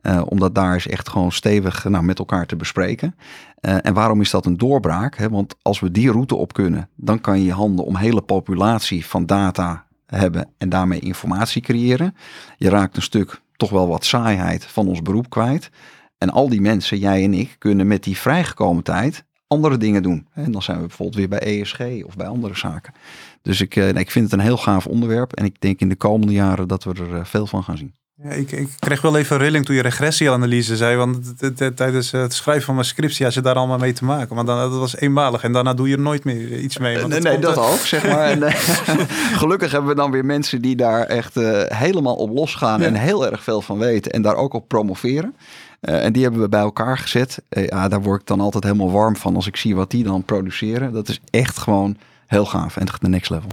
Uh, 0.02 0.22
omdat 0.26 0.56
daar 0.56 0.76
is 0.76 0.88
echt 0.88 1.10
gewoon 1.10 1.31
stevig 1.31 1.84
nou, 1.84 2.04
met 2.04 2.20
elkaar 2.20 2.46
te 2.46 2.56
bespreken. 2.56 3.16
En 3.62 3.94
waarom 3.94 4.22
is 4.22 4.30
dat 4.30 4.46
een 4.46 4.58
doorbraak? 4.58 5.18
Hè? 5.18 5.30
Want 5.30 5.56
als 5.62 5.80
we 5.80 5.92
die 5.92 6.12
route 6.12 6.36
op 6.36 6.54
kunnen, 6.54 6.90
dan 6.96 7.22
kan 7.22 7.42
je 7.42 7.52
handen 7.52 7.86
om 7.86 7.96
hele 7.96 8.22
populatie 8.22 9.06
van 9.06 9.26
data 9.26 9.86
hebben 10.06 10.50
en 10.58 10.70
daarmee 10.70 11.00
informatie 11.00 11.62
creëren. 11.62 12.16
Je 12.58 12.70
raakt 12.70 12.96
een 12.96 13.02
stuk 13.02 13.42
toch 13.57 13.69
wel 13.69 13.88
wat 13.88 14.06
saaiheid 14.06 14.66
van 14.66 14.88
ons 14.88 15.02
beroep 15.02 15.30
kwijt. 15.30 15.69
En 16.18 16.30
al 16.30 16.50
die 16.50 16.62
mensen, 16.62 16.98
jij 16.98 17.24
en 17.24 17.34
ik, 17.34 17.56
kunnen 17.57 17.88
met 17.88 18.04
die 18.04 18.18
vrijgekomen 18.18 18.84
tijd 18.84 19.25
andere 19.48 19.78
dingen 19.78 20.04
doen. 20.04 20.28
En 20.34 20.52
dan 20.52 20.62
zijn 20.62 20.80
we 20.80 20.88
bijvoorbeeld 20.88 21.18
weer 21.18 21.40
bij 21.40 21.40
ESG 21.40 21.80
of 22.06 22.16
bij 22.16 22.28
andere 22.28 22.56
zaken. 22.56 22.94
Dus 23.42 23.62
ik, 23.62 23.75
ik 23.75 24.12
vind 24.12 24.25
het 24.25 24.34
een 24.34 24.46
heel 24.46 24.57
gaaf 24.57 24.88
onderwerp. 24.88 25.34
En 25.34 25.46
ik 25.46 25.62
denk 25.62 25.80
in 25.80 25.90
de 25.90 25.96
komende 25.96 26.34
jaren 26.34 26.68
dat 26.68 26.84
we 26.84 26.94
er 26.94 27.25
veel 27.25 27.48
van 27.48 27.63
gaan 27.63 27.78
zien. 27.78 27.96
Ja, 28.24 28.30
ik, 28.30 28.52
ik 28.52 28.70
kreeg 28.80 29.02
wel 29.02 29.18
even 29.18 29.38
rilling 29.38 29.66
toen 29.66 29.76
je 29.76 29.82
regressieanalyse 29.82 30.78
zei. 30.78 30.96
Want 30.96 31.34
tijdens 31.76 32.12
het 32.12 32.34
schrijven 32.34 32.64
van 32.64 32.74
mijn 32.74 32.88
scriptie 32.88 33.26
had 33.26 33.34
je 33.34 33.42
daar 33.42 33.56
allemaal 33.56 33.78
mee 33.78 33.94
te 33.94 34.06
maken. 34.06 34.36
Maar 34.36 34.46
dan, 34.46 34.58
dat 34.58 34.80
was 34.80 34.98
eenmalig 34.98 35.44
en 35.44 35.52
daarna 35.52 35.74
doe 35.74 35.88
je 35.88 35.96
er 35.96 36.02
nooit 36.02 36.24
meer 36.24 36.60
iets 36.60 36.78
mee. 36.78 36.98
Want 36.98 37.08
nee, 37.08 37.20
nee 37.20 37.40
dat 37.40 37.58
ook, 37.58 37.80
zeg 37.80 38.08
maar. 38.08 38.30
en, 38.32 38.52
gelukkig 39.42 39.72
hebben 39.72 39.90
we 39.90 39.96
dan 39.96 40.12
weer 40.12 40.26
mensen 40.26 40.62
die 40.62 40.76
daar 40.76 41.04
echt 41.04 41.38
uh, 41.38 41.64
helemaal 41.66 42.16
op 42.16 42.30
losgaan 42.30 42.80
ja. 42.80 42.86
en 42.86 42.94
heel 42.94 43.32
erg 43.32 43.44
veel 43.44 43.62
van 43.62 43.78
weten. 43.78 44.12
En 44.12 44.22
daar 44.22 44.36
ook 44.36 44.54
op 44.54 44.68
promoveren. 44.68 45.36
Uh, 45.82 46.04
en 46.04 46.14
die 46.14 46.24
hebben 46.24 46.42
we 46.42 46.50
bij 46.50 46.62
elkaar 46.62 46.98
gezet. 46.98 47.42
Uh, 47.50 47.68
ja, 47.68 47.88
daar 47.88 48.02
word 48.02 48.22
ik 48.22 48.28
dan 48.28 48.40
altijd 48.40 48.64
helemaal 48.64 48.92
warm 48.92 49.16
van 49.16 49.36
als 49.36 49.48
ik 49.48 49.56
zie 49.56 49.76
wat 49.76 49.92
die 49.92 50.04
dan 50.04 50.24
produceren. 50.24 50.94
Dat 50.94 51.10
is 51.10 51.20
echt 51.30 51.58
gewoon 51.58 51.98
heel 52.28 52.46
gaaf 52.46 52.78
en 52.78 52.88
echt 52.88 53.02
de 53.02 53.10
next 53.10 53.30
level. 53.30 53.50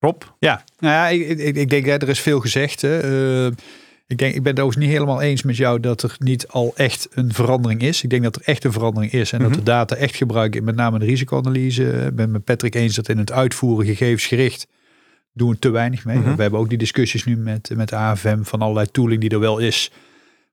Rob? 0.00 0.22
Ja, 0.38 0.64
nou 0.78 0.94
ja, 0.94 1.08
ik, 1.08 1.38
ik, 1.38 1.56
ik 1.56 1.70
denk, 1.70 1.86
hè, 1.86 1.96
er 1.96 2.08
is 2.08 2.20
veel 2.20 2.40
gezegd. 2.40 2.80
Hè. 2.80 3.10
Uh, 3.46 3.52
ik, 4.06 4.18
denk, 4.18 4.34
ik 4.34 4.42
ben 4.42 4.52
het 4.52 4.60
overigens 4.60 4.86
niet 4.86 4.94
helemaal 4.94 5.20
eens 5.20 5.42
met 5.42 5.56
jou 5.56 5.80
dat 5.80 6.02
er 6.02 6.16
niet 6.18 6.48
al 6.48 6.72
echt 6.76 7.08
een 7.10 7.32
verandering 7.32 7.82
is. 7.82 8.02
Ik 8.02 8.10
denk 8.10 8.22
dat 8.22 8.36
er 8.36 8.42
echt 8.44 8.64
een 8.64 8.72
verandering 8.72 9.12
is 9.12 9.32
en 9.32 9.42
dat 9.42 9.54
de 9.54 9.62
data 9.62 9.96
echt 9.96 10.16
gebruiken, 10.16 10.64
met 10.64 10.76
name 10.76 10.98
de 10.98 11.04
risicoanalyse. 11.04 11.84
Ik 11.84 12.16
ben 12.16 12.30
met 12.30 12.44
Patrick 12.44 12.74
eens 12.74 12.94
dat 12.94 13.08
in 13.08 13.18
het 13.18 13.32
uitvoeren 13.32 13.86
gegevensgericht 13.86 14.66
doen 15.32 15.50
we 15.50 15.58
te 15.58 15.70
weinig 15.70 16.04
mee. 16.04 16.18
We 16.18 16.42
hebben 16.42 16.60
ook 16.60 16.68
die 16.68 16.78
discussies 16.78 17.24
nu 17.24 17.36
met, 17.36 17.70
met 17.74 17.92
AFM 17.92 18.42
van 18.42 18.60
allerlei 18.60 18.90
tooling 18.90 19.20
die 19.20 19.30
er 19.30 19.40
wel 19.40 19.58
is. 19.58 19.90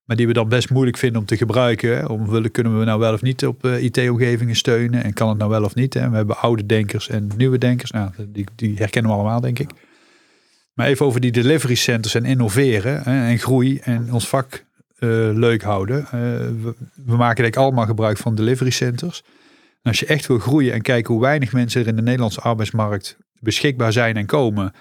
Maar 0.06 0.16
die 0.16 0.28
we 0.28 0.34
dan 0.34 0.50
best 0.50 0.70
moeilijk 0.70 0.98
vinden 0.98 1.20
om 1.20 1.26
te 1.28 1.38
gebruiken. 1.38 2.10
Om 2.10 2.30
willen, 2.30 2.52
kunnen 2.52 2.80
we 2.80 2.86
nou 2.86 3.00
wel 3.00 3.14
of 3.14 3.22
niet 3.22 3.46
op 3.46 3.66
uh, 3.66 3.84
IT-omgevingen 3.84 4.56
steunen? 4.56 5.04
En 5.04 5.14
kan 5.14 5.30
het 5.30 5.38
nou 5.38 5.50
wel 5.50 5.64
of 5.64 5.76
niet? 5.76 5.94
Hè? 5.94 6.10
We 6.10 6.16
hebben 6.16 6.38
oude 6.38 6.66
denkers 6.66 7.10
en 7.10 7.32
nieuwe 7.38 7.58
denkers. 7.58 7.92
Nou, 7.92 8.12
die, 8.28 8.46
die 8.56 8.78
herkennen 8.78 9.12
we 9.12 9.18
allemaal, 9.18 9.42
denk 9.42 9.60
ik. 9.60 9.70
Maar 10.74 10.88
even 10.88 11.06
over 11.06 11.22
die 11.22 11.32
delivery 11.32 11.76
centers 11.76 12.16
en 12.16 12.26
innoveren 12.26 13.02
hè, 13.04 13.28
en 13.28 13.40
groei 13.40 13.80
en 13.84 14.14
ons 14.14 14.28
vak 14.28 14.66
uh, 15.00 15.10
leuk 15.34 15.62
houden. 15.62 16.00
Uh, 16.00 16.10
we, 17.06 17.16
maken 17.16 17.44
denk 17.44 17.56
ik 17.56 17.62
allemaal 17.62 17.86
gebruik 17.86 18.18
van 18.18 18.36
delivery 18.36 18.70
centers. 18.70 19.24
En 19.82 19.92
als 19.92 20.00
je 20.00 20.06
echt 20.06 20.28
wil 20.28 20.40
groeien 20.40 20.74
en 20.74 20.82
kijken 20.82 21.14
hoe 21.14 21.22
weinig 21.22 21.54
mensen 21.54 21.82
er 21.82 21.88
in 21.88 21.96
de 21.96 22.02
Nederlandse 22.02 22.42
arbeidsmarkt 22.42 23.18
beschikbaar 23.40 23.94
zijn 23.94 24.18
en 24.18 24.26
komen 24.26 24.74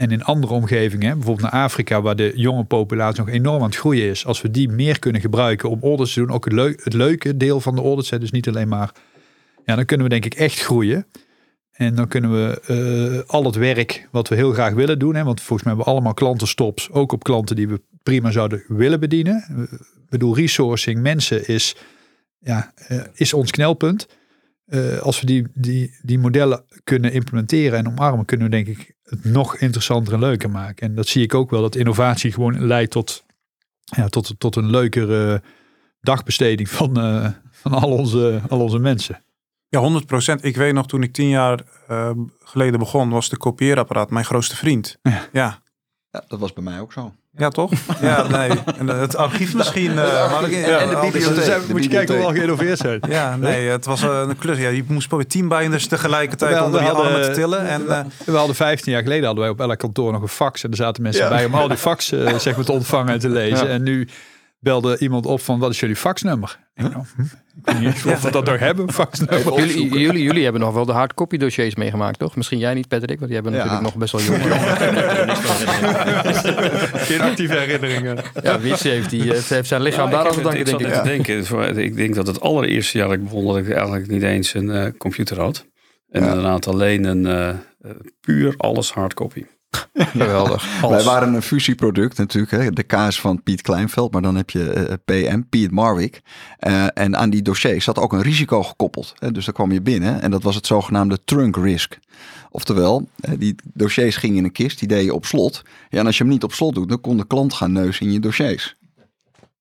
en 0.00 0.10
in 0.10 0.24
andere 0.24 0.52
omgevingen, 0.52 1.16
bijvoorbeeld 1.16 1.52
naar 1.52 1.62
Afrika, 1.62 2.00
waar 2.02 2.16
de 2.16 2.32
jonge 2.34 2.64
populatie 2.64 3.24
nog 3.24 3.34
enorm 3.34 3.62
aan 3.62 3.68
het 3.68 3.76
groeien 3.76 4.08
is, 4.08 4.26
als 4.26 4.40
we 4.40 4.50
die 4.50 4.68
meer 4.68 4.98
kunnen 4.98 5.20
gebruiken 5.20 5.70
om 5.70 5.82
audits 5.82 6.12
te 6.12 6.20
doen, 6.20 6.30
ook 6.30 6.44
het, 6.44 6.84
het 6.84 6.92
leuke 6.92 7.36
deel 7.36 7.60
van 7.60 7.74
de 7.74 7.82
audits, 7.82 8.08
dus 8.08 8.30
niet 8.30 8.48
alleen 8.48 8.68
maar, 8.68 8.92
ja, 9.64 9.76
dan 9.76 9.84
kunnen 9.84 10.06
we 10.06 10.12
denk 10.12 10.24
ik 10.24 10.34
echt 10.34 10.60
groeien. 10.60 11.06
En 11.72 11.94
dan 11.94 12.08
kunnen 12.08 12.30
we 12.32 12.62
uh, 13.24 13.30
al 13.30 13.44
het 13.44 13.54
werk 13.54 14.08
wat 14.10 14.28
we 14.28 14.34
heel 14.34 14.52
graag 14.52 14.72
willen 14.72 14.98
doen, 14.98 15.14
hè, 15.14 15.24
want 15.24 15.40
volgens 15.40 15.62
mij 15.62 15.74
hebben 15.74 15.84
we 15.84 15.92
allemaal 15.92 16.14
klantenstops, 16.14 16.90
ook 16.90 17.12
op 17.12 17.24
klanten 17.24 17.56
die 17.56 17.68
we 17.68 17.80
prima 18.02 18.30
zouden 18.30 18.64
willen 18.68 19.00
bedienen. 19.00 19.68
Ik 19.70 20.10
bedoel, 20.10 20.36
resourcing, 20.36 21.00
mensen 21.00 21.48
is, 21.48 21.76
ja, 22.38 22.72
uh, 22.88 23.00
is 23.14 23.32
ons 23.32 23.50
knelpunt. 23.50 24.06
Uh, 24.70 24.98
als 24.98 25.20
we 25.20 25.26
die, 25.26 25.46
die, 25.54 25.98
die 26.02 26.18
modellen 26.18 26.64
kunnen 26.84 27.12
implementeren 27.12 27.78
en 27.78 27.88
omarmen, 27.88 28.24
kunnen 28.24 28.50
we 28.50 28.52
denk 28.52 28.66
ik 28.66 28.94
het 29.02 29.24
nog 29.24 29.56
interessanter 29.56 30.12
en 30.12 30.18
leuker 30.18 30.50
maken. 30.50 30.88
En 30.88 30.94
dat 30.94 31.06
zie 31.06 31.22
ik 31.22 31.34
ook 31.34 31.50
wel, 31.50 31.60
dat 31.60 31.74
innovatie 31.74 32.32
gewoon 32.32 32.66
leidt 32.66 32.90
tot, 32.90 33.24
ja, 33.84 34.08
tot, 34.08 34.34
tot 34.38 34.56
een 34.56 34.70
leukere 34.70 35.42
dagbesteding 36.00 36.68
van, 36.68 36.98
uh, 36.98 37.28
van 37.50 37.72
al, 37.72 37.90
onze, 37.90 38.40
al 38.48 38.60
onze 38.60 38.78
mensen. 38.78 39.22
Ja, 39.68 39.80
100 39.80 40.06
procent. 40.06 40.44
Ik 40.44 40.56
weet 40.56 40.74
nog 40.74 40.86
toen 40.86 41.02
ik 41.02 41.12
tien 41.12 41.28
jaar 41.28 41.64
uh, 41.90 42.10
geleden 42.38 42.78
begon, 42.78 43.10
was 43.10 43.28
de 43.28 43.36
kopieerapparaat 43.36 44.10
mijn 44.10 44.24
grootste 44.24 44.56
vriend. 44.56 44.98
Ja. 45.02 45.28
ja. 45.32 45.62
ja. 46.10 46.24
dat 46.28 46.38
was 46.38 46.52
bij 46.52 46.62
mij 46.62 46.80
ook 46.80 46.92
zo. 46.92 47.14
Ja, 47.36 47.48
toch? 47.48 47.70
Ja, 48.00 48.28
nee. 48.28 48.50
En 48.78 48.86
het 48.86 49.16
archief 49.16 49.54
misschien. 49.54 49.90
Uh, 50.00 50.40
maar 50.40 50.50
ja, 50.50 50.78
en 50.78 50.88
de 50.88 50.98
bibliotheek. 51.00 51.68
moet 51.68 51.84
je 51.84 51.90
kijken 51.90 52.14
hoe 52.14 52.22
we 52.22 52.30
al 52.30 52.34
geïnnoveerd 52.34 52.78
zijn. 52.78 53.00
Ja, 53.08 53.36
nee, 53.36 53.68
het 53.68 53.84
was 53.84 54.02
een 54.02 54.38
klus. 54.38 54.58
Ja, 54.58 54.68
je 54.68 54.84
moest 54.86 55.08
proberen 55.08 55.30
tien 55.30 55.48
binders 55.48 55.86
tegelijkertijd 55.86 56.62
onder 56.62 56.80
die 56.80 56.90
armen 56.90 57.22
te 57.22 57.30
tillen. 57.30 57.66
En, 57.66 57.82
uh, 57.82 58.00
we 58.24 58.36
hadden 58.36 58.56
15 58.56 58.92
jaar 58.92 59.02
geleden 59.02 59.24
hadden 59.24 59.42
wij 59.42 59.52
op 59.52 59.60
elk 59.60 59.78
kantoor 59.78 60.12
nog 60.12 60.22
een 60.22 60.28
fax. 60.28 60.64
En 60.64 60.70
er 60.70 60.76
zaten 60.76 61.02
mensen 61.02 61.28
bij 61.28 61.44
om 61.44 61.54
al 61.54 61.68
die 61.68 61.76
fax 61.76 62.12
uh, 62.12 62.38
zeg 62.38 62.56
maar, 62.56 62.64
te 62.64 62.72
ontvangen 62.72 63.12
en 63.12 63.18
te 63.18 63.28
lezen. 63.28 63.66
Ja. 63.66 63.72
En 63.72 63.82
nu 63.82 64.08
belde 64.60 64.98
iemand 64.98 65.26
op 65.26 65.40
van 65.40 65.58
wat 65.58 65.70
is 65.70 65.80
jullie 65.80 65.96
faxnummer? 65.96 66.58
Ik, 66.74 66.82
nou, 66.82 67.04
ik 67.56 67.62
weet 67.62 67.80
niet 67.80 68.04
of 68.14 68.22
we 68.22 68.30
dat 68.30 68.44
nog 68.44 68.58
hebben, 68.58 68.92
faxnummer. 68.92 69.58
Jullie, 69.58 69.98
jullie, 69.98 70.22
jullie 70.22 70.42
hebben 70.42 70.60
nog 70.60 70.74
wel 70.74 70.84
de 70.84 70.92
hardcopy 70.92 71.36
dossiers 71.36 71.74
meegemaakt, 71.74 72.18
toch? 72.18 72.36
Misschien 72.36 72.58
jij 72.58 72.74
niet, 72.74 72.88
Patrick, 72.88 73.18
want 73.18 73.32
die 73.32 73.34
hebben 73.34 73.52
natuurlijk 73.52 73.82
nog 73.82 73.96
best 73.96 74.12
wel 74.12 74.22
jong. 74.22 74.42
Geen 77.08 77.20
actieve 77.20 77.54
herinneringen. 77.54 78.18
Ja, 78.42 78.60
Wies 78.60 78.82
heeft, 78.82 79.10
die, 79.10 79.32
heeft 79.32 79.66
zijn 79.66 79.82
lichaam 79.82 80.10
daar 80.10 80.26
aan 80.26 80.32
te 80.32 80.40
danken, 80.40 80.64
denk 80.64 80.80
ik. 80.80 80.88
Ja. 80.88 81.02
Denken, 81.02 81.78
ik 81.78 81.96
denk 81.96 82.14
dat 82.14 82.26
het 82.26 82.40
allereerste 82.40 82.98
jaar 82.98 83.08
dat 83.08 83.16
ik 83.16 83.24
begon, 83.24 83.46
dat 83.46 83.56
ik 83.56 83.70
eigenlijk 83.70 84.08
niet 84.08 84.22
eens 84.22 84.54
een 84.54 84.68
uh, 84.68 84.86
computer 84.98 85.40
had. 85.40 85.66
En 86.08 86.22
inderdaad 86.22 86.66
alleen 86.66 87.04
een 87.04 87.26
uh, 87.26 87.54
puur 88.20 88.54
alles 88.56 88.92
hardcopy. 88.92 89.44
Geweldig. 89.94 90.80
Wij 90.80 91.02
waren 91.02 91.34
een 91.34 91.42
fusieproduct 91.42 92.18
natuurlijk. 92.18 92.52
Hè? 92.52 92.70
De 92.70 92.82
kaas 92.82 93.20
van 93.20 93.42
Piet 93.42 93.62
Kleinveld. 93.62 94.12
Maar 94.12 94.22
dan 94.22 94.36
heb 94.36 94.50
je 94.50 94.88
uh, 94.88 94.94
PM, 95.04 95.40
Piet 95.50 95.70
Marwick. 95.70 96.22
Uh, 96.60 96.86
en 96.94 97.16
aan 97.16 97.30
die 97.30 97.42
dossiers 97.42 97.84
zat 97.84 97.98
ook 97.98 98.12
een 98.12 98.22
risico 98.22 98.62
gekoppeld. 98.62 99.14
Hè? 99.18 99.32
Dus 99.32 99.44
daar 99.44 99.54
kwam 99.54 99.72
je 99.72 99.82
binnen. 99.82 100.22
En 100.22 100.30
dat 100.30 100.42
was 100.42 100.54
het 100.54 100.66
zogenaamde 100.66 101.18
trunk 101.24 101.56
risk. 101.56 101.98
Oftewel, 102.50 103.08
die 103.38 103.54
dossiers 103.62 104.16
gingen 104.16 104.36
in 104.36 104.44
een 104.44 104.52
kist. 104.52 104.78
Die 104.78 104.88
deed 104.88 105.04
je 105.04 105.14
op 105.14 105.26
slot. 105.26 105.62
Ja, 105.88 105.98
en 105.98 106.06
als 106.06 106.16
je 106.16 106.22
hem 106.22 106.32
niet 106.32 106.44
op 106.44 106.52
slot 106.52 106.74
doet, 106.74 106.88
dan 106.88 107.00
kon 107.00 107.16
de 107.16 107.26
klant 107.26 107.54
gaan 107.54 107.72
neuzen 107.72 108.06
in 108.06 108.12
je 108.12 108.20
dossiers. 108.20 108.76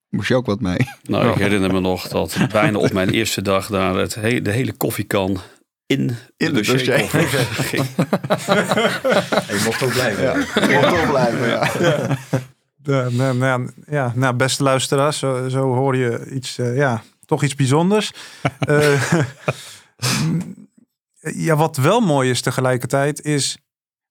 Moest 0.10 0.28
je 0.28 0.36
ook 0.36 0.46
wat 0.46 0.62
mee? 0.62 0.78
Nou, 1.04 1.30
ik 1.30 1.36
herinner 1.36 1.74
me 1.74 1.80
nog 1.80 2.08
dat 2.08 2.38
bijna 2.52 2.78
op 2.78 2.92
mijn 2.92 3.10
eerste 3.10 3.42
dag 3.42 3.68
daar 3.68 3.96
het 3.96 4.16
he 4.16 4.42
de 4.42 4.52
hele 4.52 4.74
koffiekan 4.74 5.40
in, 5.90 6.16
in 6.38 6.54
de 6.54 6.62
dossier. 6.62 6.98
je 9.54 9.62
mocht 9.66 9.84
ook 9.84 9.92
blijven. 9.92 10.24
Ja. 10.24 10.38
Je 10.38 10.80
mocht 10.82 11.02
ook 11.02 11.10
blijven, 11.10 11.48
ja. 11.48 11.72
ja. 11.80 12.18
De, 12.76 13.08
nou, 13.12 13.38
nou, 13.38 13.72
ja, 13.88 14.14
nou, 14.16 14.36
beste 14.36 14.64
luisteraars, 14.64 15.18
zo, 15.18 15.50
zo 15.50 15.74
hoor 15.74 15.96
je 15.96 16.30
iets, 16.32 16.58
uh, 16.58 16.78
ja, 16.78 17.04
toch 17.26 17.44
iets 17.44 17.56
bijzonders. 17.56 18.12
uh, 18.68 19.12
ja, 21.48 21.56
wat 21.56 21.78
wel 21.78 22.00
mooi 22.00 22.30
is 22.30 22.42
tegelijkertijd, 22.42 23.22
is 23.22 23.58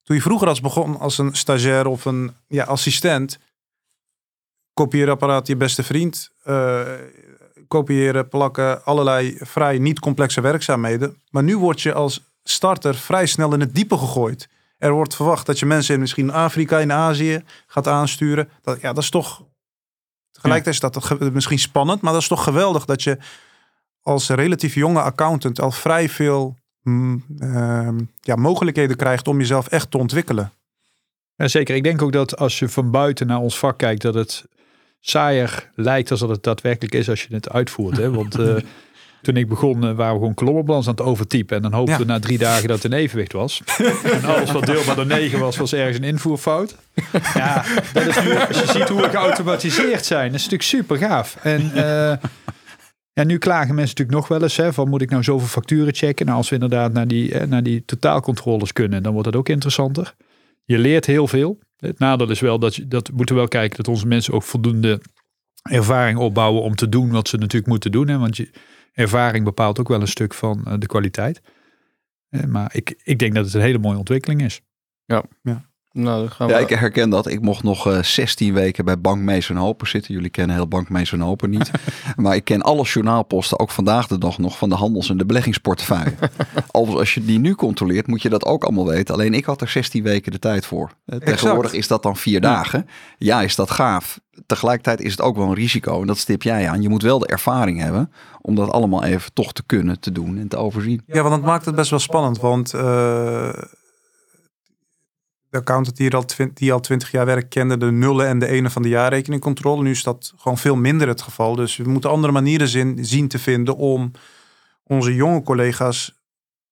toen 0.03 0.15
je 0.15 0.21
vroeger 0.21 0.47
als 0.47 0.61
begon 0.61 0.99
als 0.99 1.17
een 1.17 1.35
stagiair 1.35 1.87
of 1.87 2.05
een 2.05 2.35
ja, 2.47 2.63
assistent, 2.63 3.39
kopieerapparaat 4.73 5.47
je 5.47 5.55
beste 5.55 5.83
vriend, 5.83 6.31
uh, 6.45 6.87
kopiëren, 7.69 8.27
plakken, 8.27 8.85
allerlei 8.85 9.37
vrij 9.39 9.77
niet 9.77 9.99
complexe 9.99 10.41
werkzaamheden. 10.41 11.21
Maar 11.29 11.43
nu 11.43 11.57
word 11.57 11.81
je 11.81 11.93
als 11.93 12.23
starter 12.43 12.95
vrij 12.95 13.25
snel 13.25 13.53
in 13.53 13.59
het 13.59 13.75
diepe 13.75 13.97
gegooid. 13.97 14.49
Er 14.77 14.91
wordt 14.91 15.15
verwacht 15.15 15.45
dat 15.45 15.59
je 15.59 15.65
mensen 15.65 15.93
in 15.93 15.99
misschien 15.99 16.31
Afrika, 16.31 16.79
in 16.79 16.91
Azië 16.91 17.43
gaat 17.67 17.87
aansturen. 17.87 18.49
Dat, 18.61 18.81
ja, 18.81 18.93
dat 18.93 19.03
is 19.03 19.09
toch. 19.09 19.43
Tegelijkertijd 20.31 20.95
is 20.95 21.09
dat 21.19 21.33
misschien 21.33 21.59
spannend, 21.59 22.01
maar 22.01 22.13
dat 22.13 22.21
is 22.21 22.27
toch 22.27 22.43
geweldig 22.43 22.85
dat 22.85 23.03
je 23.03 23.17
als 24.01 24.29
relatief 24.29 24.73
jonge 24.73 25.01
accountant 25.01 25.61
al 25.61 25.71
vrij 25.71 26.09
veel 26.09 26.55
mm, 26.81 27.23
uh, 27.39 27.89
ja, 28.21 28.35
mogelijkheden 28.35 28.95
krijgt 28.95 29.27
om 29.27 29.39
jezelf 29.39 29.67
echt 29.67 29.91
te 29.91 29.97
ontwikkelen. 29.97 30.51
Zeker. 31.35 31.75
Ik 31.75 31.83
denk 31.83 32.01
ook 32.01 32.11
dat 32.11 32.37
als 32.37 32.59
je 32.59 32.69
van 32.69 32.91
buiten 32.91 33.27
naar 33.27 33.39
ons 33.39 33.59
vak 33.59 33.77
kijkt, 33.77 34.01
dat 34.01 34.13
het 34.13 34.45
saaier 34.99 35.69
lijkt 35.75 36.11
als 36.11 36.19
dat 36.19 36.29
het 36.29 36.43
daadwerkelijk 36.43 36.93
is 36.93 37.09
als 37.09 37.23
je 37.23 37.33
het 37.33 37.49
uitvoert. 37.49 37.97
Hè? 37.97 38.11
Want 38.11 38.39
uh, 38.39 38.55
toen 39.21 39.37
ik 39.37 39.47
begon 39.47 39.85
uh, 39.85 39.95
waren 39.95 40.13
we 40.13 40.19
gewoon 40.19 40.33
kolommenbalans 40.33 40.87
aan 40.87 40.95
het 40.95 41.01
overtypen. 41.01 41.55
En 41.55 41.61
dan 41.61 41.73
hoopten 41.73 41.93
ja. 41.93 41.99
we 41.99 42.05
na 42.05 42.19
drie 42.19 42.37
dagen 42.37 42.67
dat 42.67 42.83
het 42.83 42.91
een 42.91 42.99
evenwicht 42.99 43.33
was. 43.33 43.61
en 44.03 44.23
alles 44.23 44.51
wat 44.51 44.65
deelbaar 44.65 44.95
door 44.95 45.05
negen 45.05 45.39
was, 45.39 45.57
was 45.57 45.73
ergens 45.73 45.97
een 45.97 46.03
invoerfout. 46.03 46.75
Ja, 47.33 47.65
dat 47.93 48.07
is 48.07 48.23
nu, 48.23 48.35
als 48.35 48.59
je 48.59 48.67
ziet 48.67 48.89
hoe 48.89 49.01
we 49.01 49.09
geautomatiseerd 49.09 50.05
zijn, 50.05 50.31
dat 50.31 50.39
is 50.39 50.49
natuurlijk 50.49 50.69
super 50.69 50.97
gaaf. 50.97 51.35
En 51.35 51.61
uh, 51.75 52.13
ja, 53.13 53.23
nu 53.23 53.37
klagen 53.37 53.75
mensen 53.75 53.95
natuurlijk 53.97 54.17
nog 54.17 54.27
wel 54.27 54.41
eens 54.41 54.57
hè, 54.57 54.73
van 54.73 54.89
moet 54.89 55.01
ik 55.01 55.09
nou 55.09 55.23
zoveel 55.23 55.47
facturen 55.47 55.95
checken? 55.95 56.25
Nou, 56.25 56.37
als 56.37 56.49
we 56.49 56.55
inderdaad 56.55 56.93
naar 56.93 57.07
die, 57.07 57.45
naar 57.45 57.63
die 57.63 57.85
totaalcontroles 57.85 58.73
kunnen, 58.73 59.03
dan 59.03 59.11
wordt 59.11 59.27
het 59.27 59.35
ook 59.35 59.49
interessanter. 59.49 60.15
Je 60.65 60.77
leert 60.77 61.05
heel 61.05 61.27
veel. 61.27 61.59
Het 61.79 61.99
nadeel 61.99 62.29
is 62.29 62.39
wel 62.39 62.59
dat, 62.59 62.75
je, 62.75 62.87
dat 62.87 63.07
we 63.07 63.13
moeten 63.15 63.35
wel 63.35 63.47
kijken 63.47 63.77
dat 63.77 63.87
onze 63.87 64.07
mensen 64.07 64.33
ook 64.33 64.43
voldoende 64.43 65.01
ervaring 65.61 66.17
opbouwen 66.17 66.61
om 66.61 66.75
te 66.75 66.89
doen 66.89 67.11
wat 67.11 67.27
ze 67.27 67.37
natuurlijk 67.37 67.71
moeten 67.71 67.91
doen. 67.91 68.07
Hè? 68.07 68.17
Want 68.17 68.37
je, 68.37 68.51
ervaring 68.93 69.45
bepaalt 69.45 69.79
ook 69.79 69.87
wel 69.87 70.01
een 70.01 70.07
stuk 70.07 70.33
van 70.33 70.63
uh, 70.67 70.73
de 70.77 70.85
kwaliteit. 70.85 71.41
Uh, 72.29 72.43
maar 72.43 72.75
ik, 72.75 73.01
ik 73.03 73.19
denk 73.19 73.33
dat 73.33 73.45
het 73.45 73.53
een 73.53 73.61
hele 73.61 73.77
mooie 73.77 73.97
ontwikkeling 73.97 74.41
is. 74.41 74.61
Ja. 75.05 75.23
ja. 75.41 75.68
Nou, 75.91 76.19
dan 76.19 76.31
gaan 76.31 76.47
ja, 76.47 76.55
we... 76.55 76.61
ik 76.61 76.69
herken 76.69 77.09
dat. 77.09 77.27
Ik 77.27 77.41
mocht 77.41 77.63
nog 77.63 77.87
uh, 77.87 78.01
16 78.01 78.53
weken 78.53 78.85
bij 78.85 78.99
Bank 78.99 79.21
Mees 79.21 79.47
Hopen 79.47 79.87
zitten. 79.87 80.13
Jullie 80.13 80.29
kennen 80.29 80.55
heel 80.55 80.67
Bank 80.67 80.89
Mees 80.89 81.11
Hopen 81.11 81.49
niet. 81.49 81.71
maar 82.15 82.35
ik 82.35 82.43
ken 82.43 82.61
alle 82.61 82.83
journaalposten, 82.83 83.59
ook 83.59 83.69
vandaag 83.69 84.07
de 84.07 84.17
dag 84.17 84.37
nog, 84.37 84.57
van 84.57 84.69
de 84.69 84.75
handels- 84.75 85.09
en 85.09 85.17
de 85.17 85.25
beleggingsportefeuille. 85.25 86.13
Als, 86.71 86.89
als 86.89 87.13
je 87.13 87.25
die 87.25 87.39
nu 87.39 87.55
controleert, 87.55 88.07
moet 88.07 88.21
je 88.21 88.29
dat 88.29 88.45
ook 88.45 88.63
allemaal 88.63 88.87
weten. 88.87 89.13
Alleen 89.13 89.33
ik 89.33 89.45
had 89.45 89.61
er 89.61 89.67
16 89.67 90.03
weken 90.03 90.31
de 90.31 90.39
tijd 90.39 90.65
voor. 90.65 90.91
Uh, 91.05 91.19
tegenwoordig 91.19 91.73
is 91.73 91.87
dat 91.87 92.03
dan 92.03 92.15
vier 92.17 92.41
dagen. 92.41 92.87
Ja, 93.17 93.41
is 93.41 93.55
dat 93.55 93.71
gaaf. 93.71 94.19
Tegelijkertijd 94.45 95.01
is 95.01 95.11
het 95.11 95.21
ook 95.21 95.35
wel 95.35 95.47
een 95.47 95.53
risico. 95.53 96.01
En 96.01 96.07
dat 96.07 96.17
stip 96.17 96.43
jij 96.43 96.69
aan. 96.69 96.81
Je 96.81 96.89
moet 96.89 97.01
wel 97.01 97.19
de 97.19 97.27
ervaring 97.27 97.81
hebben 97.81 98.11
om 98.41 98.55
dat 98.55 98.71
allemaal 98.71 99.03
even 99.03 99.33
toch 99.33 99.53
te 99.53 99.63
kunnen, 99.65 99.99
te 99.99 100.11
doen 100.11 100.37
en 100.37 100.47
te 100.47 100.57
overzien. 100.57 101.01
Ja, 101.05 101.21
want 101.21 101.35
dat 101.35 101.43
maakt 101.43 101.65
het 101.65 101.75
best 101.75 101.89
wel 101.89 101.99
spannend. 101.99 102.39
Want... 102.39 102.73
Uh 102.73 103.49
de 105.49 105.57
accountant 105.57 105.97
die 105.97 106.13
al, 106.15 106.25
die 106.53 106.73
al 106.73 106.79
20 106.79 107.11
jaar 107.11 107.25
werkt, 107.25 107.47
kende 107.47 107.77
de 107.77 107.91
nullen 107.91 108.27
en 108.27 108.39
de 108.39 108.47
ene 108.47 108.69
van 108.69 108.81
de 108.81 108.89
jaarrekeningcontrole. 108.89 109.83
Nu 109.83 109.91
is 109.91 110.03
dat 110.03 110.33
gewoon 110.37 110.57
veel 110.57 110.75
minder 110.75 111.07
het 111.07 111.21
geval. 111.21 111.55
Dus 111.55 111.77
we 111.77 111.89
moeten 111.89 112.09
andere 112.09 112.33
manieren 112.33 112.67
zin, 112.67 113.05
zien 113.05 113.27
te 113.27 113.39
vinden 113.39 113.75
om 113.75 114.11
onze 114.83 115.15
jonge 115.15 115.43
collega's 115.43 116.17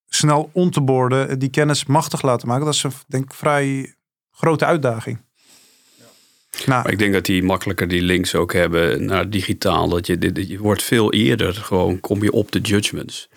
snel 0.09 0.49
on 0.53 0.69
te 0.69 0.81
borden, 0.81 1.39
die 1.39 1.49
kennis 1.49 1.85
machtig 1.85 2.21
laten 2.21 2.47
maken. 2.47 2.65
Dat 2.65 2.73
is 2.73 2.83
een, 2.83 2.91
denk 3.07 3.23
ik, 3.23 3.33
vrij 3.33 3.95
grote 4.31 4.65
uitdaging. 4.65 5.25
Nou, 6.65 6.83
maar 6.83 6.91
ik 6.91 6.99
denk 6.99 7.13
dat 7.13 7.25
die 7.25 7.43
makkelijker 7.43 7.87
die 7.87 8.01
links 8.01 8.35
ook 8.35 8.53
hebben 8.53 9.05
naar 9.05 9.29
digitaal. 9.29 9.89
Dat 9.89 10.07
je, 10.07 10.17
dit, 10.17 10.47
je 10.47 10.57
wordt 10.57 10.83
veel 10.83 11.13
eerder 11.13 11.53
gewoon, 11.53 11.99
kom 11.99 12.23
je 12.23 12.31
op 12.31 12.51
de 12.51 12.59
judgments. 12.59 13.29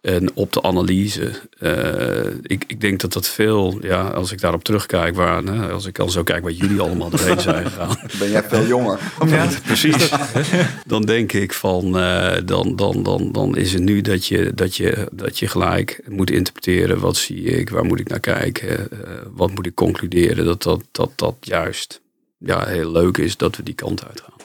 En 0.00 0.30
op 0.34 0.52
de 0.52 0.62
analyse. 0.62 1.30
Uh, 1.58 2.34
ik, 2.42 2.64
ik 2.66 2.80
denk 2.80 3.00
dat 3.00 3.12
dat 3.12 3.28
veel, 3.28 3.78
ja, 3.82 4.08
als 4.08 4.32
ik 4.32 4.40
daarop 4.40 4.64
terugkijk, 4.64 5.14
waar, 5.14 5.42
hè, 5.42 5.70
als 5.70 5.86
ik 5.86 5.98
al 5.98 6.08
zo 6.08 6.22
kijk 6.22 6.42
wat 6.42 6.56
jullie 6.56 6.80
allemaal 6.80 7.10
doorheen 7.10 7.40
zijn 7.50 7.66
gegaan. 7.66 7.96
Ben 8.18 8.30
jij 8.30 8.42
veel 8.42 8.66
jonger? 8.66 8.98
Ja, 9.26 9.48
precies. 9.64 10.10
dan 10.86 11.02
denk 11.02 11.32
ik 11.32 11.52
van, 11.52 11.96
uh, 11.96 12.32
dan, 12.44 12.76
dan, 12.76 13.02
dan, 13.02 13.32
dan 13.32 13.56
is 13.56 13.72
het 13.72 13.82
nu 13.82 14.00
dat 14.00 14.26
je, 14.26 14.52
dat, 14.54 14.76
je, 14.76 15.08
dat 15.12 15.38
je 15.38 15.48
gelijk 15.48 16.00
moet 16.08 16.30
interpreteren. 16.30 17.00
Wat 17.00 17.16
zie 17.16 17.42
ik? 17.42 17.70
Waar 17.70 17.84
moet 17.84 18.00
ik 18.00 18.08
naar 18.08 18.20
kijken? 18.20 18.88
Uh, 18.92 18.98
wat 19.32 19.54
moet 19.54 19.66
ik 19.66 19.74
concluderen? 19.74 20.44
Dat 20.44 20.62
dat, 20.62 20.82
dat, 20.92 21.10
dat 21.16 21.34
juist 21.40 22.00
ja, 22.38 22.66
heel 22.66 22.90
leuk 22.90 23.18
is 23.18 23.36
dat 23.36 23.56
we 23.56 23.62
die 23.62 23.74
kant 23.74 24.06
uitgaan. 24.06 24.39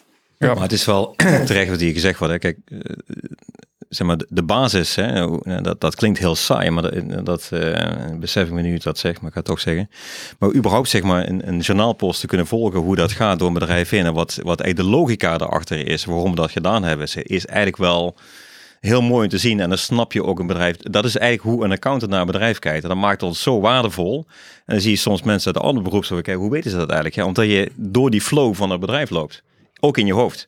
Ja, 0.46 0.54
maar 0.54 0.64
het 0.64 0.72
is 0.72 0.86
wel 0.86 1.14
terecht 1.46 1.70
wat 1.70 1.80
hier 1.80 1.94
gezegd 1.94 2.20
wordt. 2.20 2.34
Hè. 2.34 2.40
Kijk, 2.40 2.58
zeg 3.90 4.08
maar, 4.08 4.18
de 4.28 4.44
basis, 4.44 4.96
hè, 4.96 5.28
dat, 5.62 5.82
dat 5.82 5.96
klinkt 5.96 6.20
heel 6.20 6.36
saai, 6.36 6.70
maar 6.70 6.84
dat, 6.84 7.25
dat 7.25 7.50
uh, 7.54 7.75
besef 8.20 8.48
ik 8.48 8.54
me 8.54 8.62
nu 8.62 8.78
dat 8.78 8.98
zeg, 8.98 9.14
maar 9.14 9.28
ik 9.28 9.34
ga 9.34 9.40
het 9.40 9.46
toch 9.46 9.60
zeggen. 9.60 9.90
Maar 10.40 10.54
überhaupt 10.54 10.90
zeg 10.90 11.04
maar 11.04 11.28
een, 11.28 11.48
een 11.48 11.60
journaalpost 11.60 12.20
te 12.20 12.28
kunnen 12.28 12.48
volgen 12.48 12.80
hoe 12.80 12.96
dat 12.96 13.12
gaat 13.12 13.40
door 13.40 13.48
een 13.48 13.54
bedrijf 13.54 13.92
in 13.92 14.06
en 14.06 14.14
wat, 14.14 14.40
wat 14.44 14.60
eigenlijk 14.62 14.90
de 14.90 14.98
logica 14.98 15.34
erachter 15.34 15.88
is, 15.88 16.06
waarom 16.06 16.30
we 16.30 16.36
dat 16.36 16.52
gedaan 16.52 16.84
hebben, 16.84 17.08
is 17.24 17.46
eigenlijk 17.46 17.78
wel 17.78 18.16
heel 18.80 19.02
mooi 19.02 19.24
om 19.24 19.30
te 19.30 19.38
zien. 19.38 19.60
En 19.60 19.70
dan 19.70 19.78
snap 19.78 20.14
je 20.14 20.24
ook 20.24 20.40
een 20.40 20.48
bedrijf. 20.48 20.78
Dat 20.78 21.06
is 21.06 21.18
eigenlijk 21.18 21.56
hoe 21.56 21.66
een 21.66 21.72
accountant 21.72 22.12
naar 22.12 22.20
een 22.20 22.25
bedrijf 22.25 22.60
kijkt. 22.60 22.84
En 22.84 22.90
dat 22.90 22.98
maakt 22.98 23.24
ons 23.24 23.42
zo 23.42 23.60
waardevol. 23.60 24.25
En 24.66 24.74
dan 24.74 24.82
zie 24.82 24.92
je 24.92 24.98
soms 24.98 25.22
mensen 25.22 25.54
uit 25.54 25.62
de 25.62 25.68
andere 25.68 25.86
beroep 25.86 26.06
zo 26.06 26.16
kijken, 26.16 26.42
hoe 26.42 26.52
weten 26.52 26.72
ze 26.72 26.78
dat 26.78 26.90
eigenlijk? 26.90 27.16
Ja, 27.16 27.25
omdat 27.25 27.46
je 27.46 27.72
door 27.75 28.10
die 28.10 28.22
flow 28.22 28.56
van 28.56 28.70
het 28.70 28.80
bedrijf 28.80 29.10
loopt. 29.10 29.44
Ook 29.86 29.98
in 29.98 30.06
je 30.06 30.13
hoofd. 30.13 30.48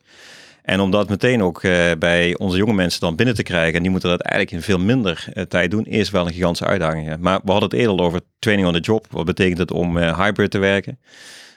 En 0.63 0.79
om 0.79 0.91
dat 0.91 1.09
meteen 1.09 1.43
ook 1.43 1.63
uh, 1.63 1.91
bij 1.99 2.37
onze 2.37 2.57
jonge 2.57 2.73
mensen 2.73 2.99
dan 2.99 3.15
binnen 3.15 3.35
te 3.35 3.43
krijgen, 3.43 3.73
en 3.73 3.81
die 3.81 3.91
moeten 3.91 4.09
dat 4.09 4.21
eigenlijk 4.21 4.57
in 4.57 4.61
veel 4.61 4.79
minder 4.85 5.27
uh, 5.33 5.43
tijd 5.43 5.71
doen, 5.71 5.85
is 5.85 6.09
wel 6.09 6.25
een 6.25 6.33
gigantische 6.33 6.65
uitdaging. 6.65 7.17
Maar 7.19 7.39
we 7.43 7.51
hadden 7.51 7.69
het 7.69 7.79
eerder 7.79 7.99
over 7.99 8.21
training 8.39 8.67
on 8.67 8.73
the 8.73 8.79
job. 8.79 9.07
Wat 9.09 9.25
betekent 9.25 9.57
het 9.57 9.71
om 9.71 9.97
uh, 9.97 10.19
hybrid 10.19 10.51
te 10.51 10.57
werken? 10.57 10.99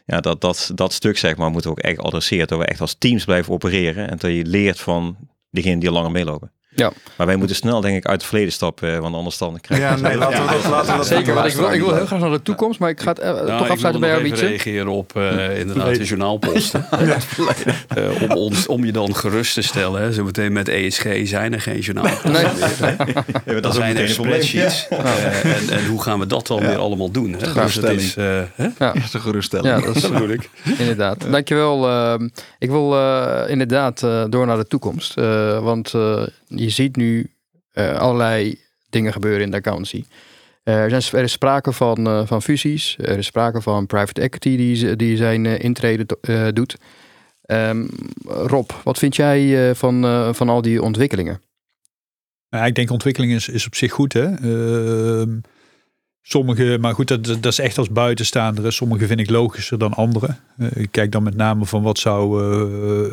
Ja, 0.07 0.21
dat, 0.21 0.41
dat, 0.41 0.71
dat 0.75 0.93
stuk 0.93 1.19
zeg 1.19 1.37
maar 1.37 1.51
moeten 1.51 1.71
we 1.71 1.77
ook 1.77 1.85
echt 1.85 1.99
adresseren. 1.99 2.47
Dat 2.47 2.59
we 2.59 2.65
echt 2.65 2.81
als 2.81 2.97
teams 2.99 3.25
blijven 3.25 3.53
opereren 3.53 4.11
en 4.11 4.17
dat 4.19 4.31
je 4.31 4.45
leert 4.45 4.81
van 4.81 5.17
diegenen 5.51 5.79
die 5.79 5.89
al 5.89 5.95
langer 5.95 6.11
meelopen. 6.11 6.53
Ja. 6.75 6.93
Maar 7.17 7.27
wij 7.27 7.37
moeten 7.37 7.57
snel, 7.57 7.81
denk 7.81 7.97
ik, 7.97 8.07
uit 8.07 8.21
het 8.21 8.29
verleden 8.29 8.53
stappen, 8.53 9.01
want 9.01 9.15
anders 9.15 9.39
dan 9.39 9.61
krijg 9.61 9.81
je... 9.81 9.87
Ja, 9.87 9.97
nee, 9.97 10.17
laten 10.25 10.47
we 10.47 10.53
dat, 10.53 10.71
laten 10.71 10.91
we 10.91 10.97
dat 10.97 11.07
Zeker, 11.07 11.35
want 11.35 11.47
ik 11.47 11.55
wil, 11.55 11.73
ik 11.73 11.81
wil 11.81 11.95
heel 11.95 12.07
graag 12.07 12.21
naar 12.21 12.31
de 12.31 12.43
toekomst, 12.43 12.79
maar 12.79 12.91
ik 12.91 13.01
ga 13.01 13.09
het 13.11 13.19
uh, 13.19 13.25
nou, 13.25 13.59
toch 13.59 13.69
afsluiten 13.69 14.01
bij 14.01 14.11
jou, 14.11 14.25
Ik 14.25 14.37
reageren 14.37 14.89
op 14.89 15.13
uh, 15.17 15.59
inderdaad 15.59 15.95
de 15.95 16.05
journaalposten. 16.05 16.87
uh, 17.99 18.23
om, 18.23 18.31
ons, 18.31 18.67
om 18.67 18.85
je 18.85 18.93
dan 18.93 19.17
gerust 19.17 19.55
te 19.55 19.63
stellen, 19.63 20.03
hè, 20.03 20.13
zo 20.13 20.25
meteen 20.25 20.53
met 20.53 20.69
ESG 20.69 21.07
zijn 21.25 21.53
er 21.53 21.61
geen 21.61 21.79
journaalposten 21.79 22.33
nee. 22.33 22.45
meer. 23.45 23.55
Ja, 23.55 23.61
dat 23.61 23.75
zijn 23.75 23.97
er 23.97 24.09
spreadsheets. 24.09 24.89
en, 24.89 25.71
en 25.71 25.87
hoe 25.87 26.03
gaan 26.03 26.19
we 26.19 26.27
dat 26.27 26.47
dan 26.47 26.61
weer 26.61 26.79
allemaal 26.79 27.11
doen? 27.11 27.33
Hè? 27.33 27.53
Dus 27.53 27.75
dat 27.75 27.91
is, 27.91 28.15
ja. 28.15 28.95
Eerste 28.95 29.21
geruststelling. 29.21 29.69
Ja, 29.69 29.87
dat, 29.87 29.97
is, 29.97 30.09
bedoel 30.11 30.29
ik. 30.29 30.51
Inderdaad. 30.79 31.31
Dankjewel. 31.31 31.89
Uh, 31.89 32.15
ik 32.59 32.71
wil 32.71 32.99
inderdaad 33.47 34.01
door 34.29 34.47
naar 34.47 34.57
de 34.57 34.67
toekomst. 34.67 35.15
want 35.61 35.95
je 36.55 36.71
ziet 36.71 36.97
nu 36.97 37.31
uh, 37.75 37.97
allerlei 37.97 38.59
dingen 38.91 39.13
gebeuren 39.13 39.43
in 39.43 39.51
de 39.51 39.57
accountancy. 39.57 40.05
Uh, 40.65 40.75
er, 40.75 40.91
zijn, 40.91 41.03
er 41.13 41.23
is 41.23 41.33
sprake 41.33 41.73
van, 41.73 42.09
uh, 42.09 42.27
van 42.27 42.43
fusies. 42.43 42.97
Er 42.99 43.19
is 43.19 43.27
sprake 43.27 43.61
van 43.61 43.87
private 43.87 44.21
equity 44.21 44.57
die, 44.57 44.97
die 44.97 45.17
zijn 45.17 45.47
intrede 45.47 46.07
doet. 46.53 46.77
Um, 47.47 47.89
Rob, 48.25 48.71
wat 48.85 48.99
vind 48.99 49.17
jij 49.17 49.75
van, 49.75 50.05
van 50.35 50.49
al 50.49 50.63
die 50.63 50.83
ontwikkelingen? 50.83 51.43
Ja, 52.49 52.67
ik 52.67 52.75
denk 52.75 52.91
ontwikkeling 52.91 53.33
is, 53.33 53.49
is 53.49 53.67
op 53.67 53.75
zich 53.75 53.93
goed. 53.93 54.13
Hè? 54.13 54.35
Sommige, 56.23 56.79
maar 56.81 56.95
goed, 56.95 57.09
dat, 57.09 57.25
dat 57.25 57.47
is 57.47 57.59
echt 57.59 57.79
als 57.79 57.91
buitenstaander. 57.91 58.73
Sommige 58.73 59.07
vind 59.07 59.21
ik 59.21 59.31
logischer 59.31 59.79
dan 59.79 59.93
andere. 59.95 60.37
ik 60.75 60.89
kijk 60.91 61.13
dan 61.13 61.23
met 61.23 61.37
name 61.37 61.67
van 61.67 61.83
wat 61.83 61.99
zou 61.99 62.43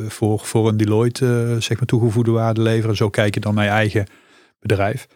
voor, 0.09 0.39
voor 0.39 0.67
een 0.67 0.77
Deloitte 0.77 1.55
zeg 1.59 1.77
maar 1.77 1.85
toegevoegde 1.85 2.31
waarde 2.31 2.61
leveren. 2.61 2.95
Zo 2.95 3.09
kijk 3.09 3.33
je 3.33 3.39
dan 3.39 3.55
naar 3.55 3.63
je 3.63 3.69
eigen 3.69 4.07
bedrijf. 4.59 5.07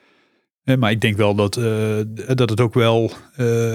Eh, 0.63 0.77
maar 0.77 0.91
ik 0.91 1.01
denk 1.01 1.17
wel 1.17 1.35
dat, 1.35 1.53
dat 2.35 2.49
het 2.49 2.61
ook 2.61 2.73
wel 2.73 3.11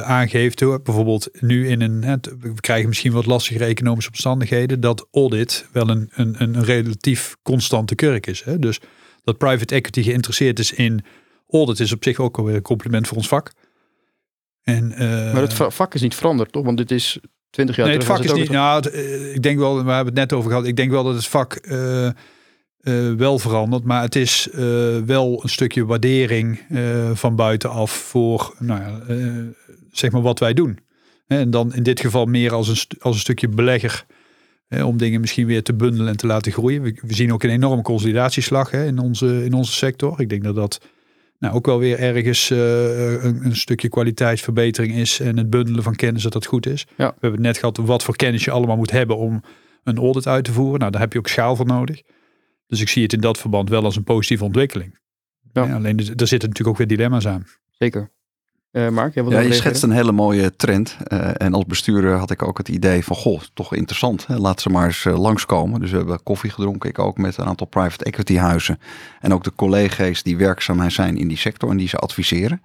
aangeeft, 0.03 0.61
hoor. 0.61 0.83
bijvoorbeeld 0.83 1.29
nu 1.41 1.69
in 1.69 1.81
een, 1.81 2.01
we 2.41 2.61
krijgen 2.61 2.89
misschien 2.89 3.13
wat 3.13 3.27
lastigere 3.27 3.65
economische 3.65 4.11
omstandigheden, 4.11 4.81
dat 4.81 5.09
audit 5.13 5.69
wel 5.73 5.89
een, 5.89 6.11
een, 6.15 6.35
een 6.39 6.65
relatief 6.65 7.37
constante 7.43 7.95
kurk 7.95 8.27
is. 8.27 8.43
Hè? 8.43 8.59
Dus 8.59 8.81
dat 9.25 9.39
private 9.39 9.75
equity 9.75 10.03
geïnteresseerd 10.03 10.59
is 10.59 10.73
in 10.73 11.05
audit 11.49 11.81
is 11.81 11.93
op 11.93 12.05
zich 12.05 12.19
ook 12.19 12.39
alweer 12.39 12.55
een 12.55 12.63
compliment 12.63 13.07
voor 13.09 13.17
ons 13.17 13.29
vak. 13.29 13.53
En, 14.67 14.89
maar 15.33 15.43
het 15.43 15.55
vak 15.55 15.95
is 15.95 16.01
niet 16.01 16.15
veranderd, 16.15 16.53
toch? 16.53 16.65
Want 16.65 16.77
dit 16.77 16.91
is 16.91 17.19
20 17.51 17.77
jaar 17.77 17.87
nee, 17.87 17.97
het 17.97 18.05
vak 18.05 18.25
is 18.25 18.33
niet. 18.33 18.51
Nou, 18.51 18.91
ik 19.33 19.43
denk 19.43 19.59
wel, 19.59 19.85
we 19.85 19.91
hebben 19.91 20.15
het 20.15 20.15
net 20.15 20.33
over 20.33 20.51
gehad. 20.51 20.67
Ik 20.67 20.77
denk 20.77 20.91
wel 20.91 21.05
dat 21.05 21.15
het 21.15 21.27
vak 21.27 21.59
uh, 21.63 22.09
wel 23.17 23.39
veranderd. 23.39 23.85
Maar 23.85 24.03
het 24.03 24.17
is 24.17 24.49
wel 25.07 25.41
een 25.43 25.49
stukje 25.49 25.85
waardering 25.85 26.61
van 27.15 27.37
buitenaf 27.37 27.91
voor 27.91 28.55
nou 28.59 28.83
zeg 29.93 30.11
maar 30.11 30.23
wat 30.23 30.39
wij 30.39 30.55
doen. 30.55 30.79
En 31.27 31.51
dan 31.51 31.75
in 31.75 31.83
dit 31.83 32.01
geval 32.01 32.27
meer 32.27 32.53
als 32.53 32.69
een, 32.69 32.99
als 33.01 33.15
een 33.15 33.21
stukje 33.21 33.49
belegger. 33.49 34.05
om 34.85 34.97
dingen 34.97 35.21
misschien 35.21 35.47
weer 35.47 35.63
te 35.63 35.75
bundelen 35.75 36.09
en 36.09 36.17
te 36.17 36.27
laten 36.27 36.53
groeien. 36.53 36.83
We, 36.83 36.99
we 37.03 37.15
zien 37.15 37.33
ook 37.33 37.43
een 37.43 37.51
enorme 37.51 37.83
consolidatieslag 37.83 38.71
hè, 38.71 38.87
in, 38.87 38.99
onze, 38.99 39.45
in 39.45 39.53
onze 39.53 39.73
sector. 39.73 40.21
Ik 40.21 40.29
denk 40.29 40.45
dat 40.45 40.55
dat 40.55 40.81
nou, 41.39 41.55
ook 41.55 41.67
wel 41.67 41.79
weer 41.79 41.99
ergens 41.99 42.51
een, 42.51 43.45
een, 43.45 43.57
stukje 43.57 43.89
kwaliteitsverbetering 43.89 44.95
is. 44.95 45.21
En 45.21 45.37
het 45.37 45.51
bundelen 45.51 45.83
van 45.83 45.95
kennis 45.95 46.23
dat 46.23 46.33
dat 46.33 46.47
goed 46.47 46.67
is. 46.67 46.87
Ja. 46.97 47.07
We 47.07 47.13
hebben 47.21 47.33
het 47.33 47.41
net 47.41 47.59
gehad 47.59 47.77
wat 47.77 48.03
voor 48.03 48.17
kennis 48.17 48.45
je 48.45 48.51
allemaal 48.51 48.77
moet 48.77 48.91
hebben 48.91 49.17
om 49.17 49.43
een 49.85 49.99
audit 49.99 50.27
uit 50.27 50.45
te 50.45 50.53
voeren. 50.53 50.79
Nou, 50.79 50.91
daar 50.91 51.01
heb 51.01 51.13
je 51.13 51.19
ook 51.19 51.29
schaal 51.29 51.57
voor 51.57 51.67
nodig. 51.67 52.03
Dus 52.67 52.81
ik 52.81 52.89
zie 52.89 53.03
het 53.03 53.13
in 53.13 53.21
dat 53.21 53.39
verband 53.39 53.69
wel 53.69 53.85
als 53.85 53.97
een 53.97 54.05
positieve 54.05 54.45
ontwikkeling. 54.45 54.99
Ja. 55.53 55.75
alleen 55.75 55.99
er 55.99 56.05
zitten 56.05 56.49
natuurlijk 56.49 56.69
ook 56.69 56.77
weer 56.77 56.87
dilemma's 56.87 57.27
aan. 57.27 57.45
Zeker. 57.71 58.11
Uh, 58.77 58.89
Mark, 58.89 59.15
ja, 59.15 59.41
je 59.41 59.53
schetst 59.53 59.83
een 59.83 59.91
hele 59.91 60.13
mooie 60.13 60.57
trend. 60.57 60.97
Uh, 61.09 61.31
en 61.37 61.55
als 61.55 61.65
bestuurder 61.65 62.17
had 62.17 62.31
ik 62.31 62.43
ook 62.43 62.59
het 62.59 62.69
idee 62.69 63.05
van, 63.05 63.17
goh, 63.17 63.41
toch 63.55 63.75
interessant. 63.75 64.27
Hè? 64.27 64.37
Laat 64.37 64.61
ze 64.61 64.69
maar 64.69 64.87
eens 64.87 65.05
uh, 65.05 65.19
langskomen. 65.19 65.81
Dus 65.81 65.91
we 65.91 65.97
hebben 65.97 66.23
koffie 66.23 66.51
gedronken. 66.51 66.89
Ik 66.89 66.99
ook 66.99 67.19
met 67.19 67.37
een 67.37 67.45
aantal 67.45 67.67
private 67.67 68.05
equity 68.05 68.37
huizen. 68.37 68.81
En 69.21 69.35
ook 69.35 69.45
de 69.45 69.53
collega's 69.57 70.23
die 70.23 70.37
werkzaam 70.37 70.91
zijn 70.91 71.17
in 71.17 71.29
die 71.29 71.37
sector 71.37 71.71
en 71.71 71.77
die 71.77 71.89
ze 71.89 71.97
adviseren. 71.97 72.63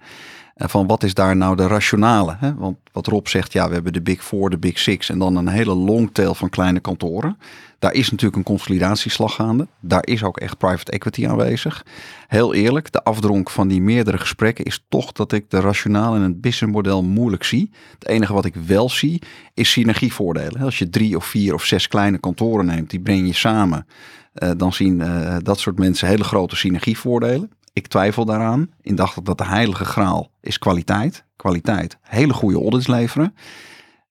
Van 0.56 0.86
wat 0.86 1.02
is 1.02 1.14
daar 1.14 1.36
nou 1.36 1.56
de 1.56 1.66
rationale? 1.66 2.36
Hè? 2.38 2.54
Want 2.54 2.76
wat 2.92 3.06
Rob 3.06 3.26
zegt, 3.26 3.52
ja, 3.52 3.68
we 3.68 3.74
hebben 3.74 3.92
de 3.92 4.02
Big 4.02 4.24
Four, 4.24 4.50
de 4.50 4.58
Big 4.58 4.78
Six 4.78 5.08
en 5.08 5.18
dan 5.18 5.36
een 5.36 5.48
hele 5.48 5.74
longtail 5.74 6.34
van 6.34 6.48
kleine 6.48 6.80
kantoren. 6.80 7.38
Daar 7.78 7.92
is 7.92 8.10
natuurlijk 8.10 8.36
een 8.36 8.42
consolidatieslag 8.42 9.34
gaande. 9.34 9.66
Daar 9.80 10.06
is 10.06 10.24
ook 10.24 10.38
echt 10.38 10.58
private 10.58 10.92
equity 10.92 11.26
aanwezig. 11.26 11.84
Heel 12.28 12.54
eerlijk, 12.54 12.92
de 12.92 13.02
afdronk 13.02 13.50
van 13.50 13.68
die 13.68 13.80
meerdere 13.80 14.18
gesprekken 14.18 14.64
is 14.64 14.84
toch 14.88 15.12
dat 15.12 15.32
ik 15.32 15.50
de 15.50 15.60
rationale 15.60 16.16
en 16.16 16.22
het 16.22 16.40
businessmodel 16.40 17.02
moeilijk 17.02 17.44
zie. 17.44 17.70
Het 17.98 18.08
enige 18.08 18.32
wat 18.32 18.44
ik 18.44 18.54
wel 18.54 18.88
zie 18.88 19.22
is 19.54 19.70
synergievoordelen. 19.70 20.62
Als 20.62 20.78
je 20.78 20.90
drie 20.90 21.16
of 21.16 21.24
vier 21.24 21.54
of 21.54 21.64
zes 21.64 21.88
kleine 21.88 22.18
kantoren 22.18 22.66
neemt, 22.66 22.90
die 22.90 23.00
breng 23.00 23.26
je 23.26 23.34
samen. 23.34 23.86
Uh, 24.34 24.50
dan 24.56 24.72
zien 24.72 25.00
uh, 25.00 25.36
dat 25.42 25.58
soort 25.58 25.78
mensen 25.78 26.08
hele 26.08 26.24
grote 26.24 26.56
synergievoordelen. 26.56 27.50
Ik 27.72 27.86
twijfel 27.86 28.24
daaraan. 28.24 28.70
Ik 28.80 28.96
dacht 28.96 29.24
dat 29.24 29.38
de 29.38 29.46
heilige 29.46 29.84
graal 29.84 30.30
is 30.40 30.58
kwaliteit. 30.58 31.24
Kwaliteit. 31.36 31.98
Hele 32.00 32.32
goede 32.32 32.58
audits 32.58 32.86
leveren. 32.86 33.34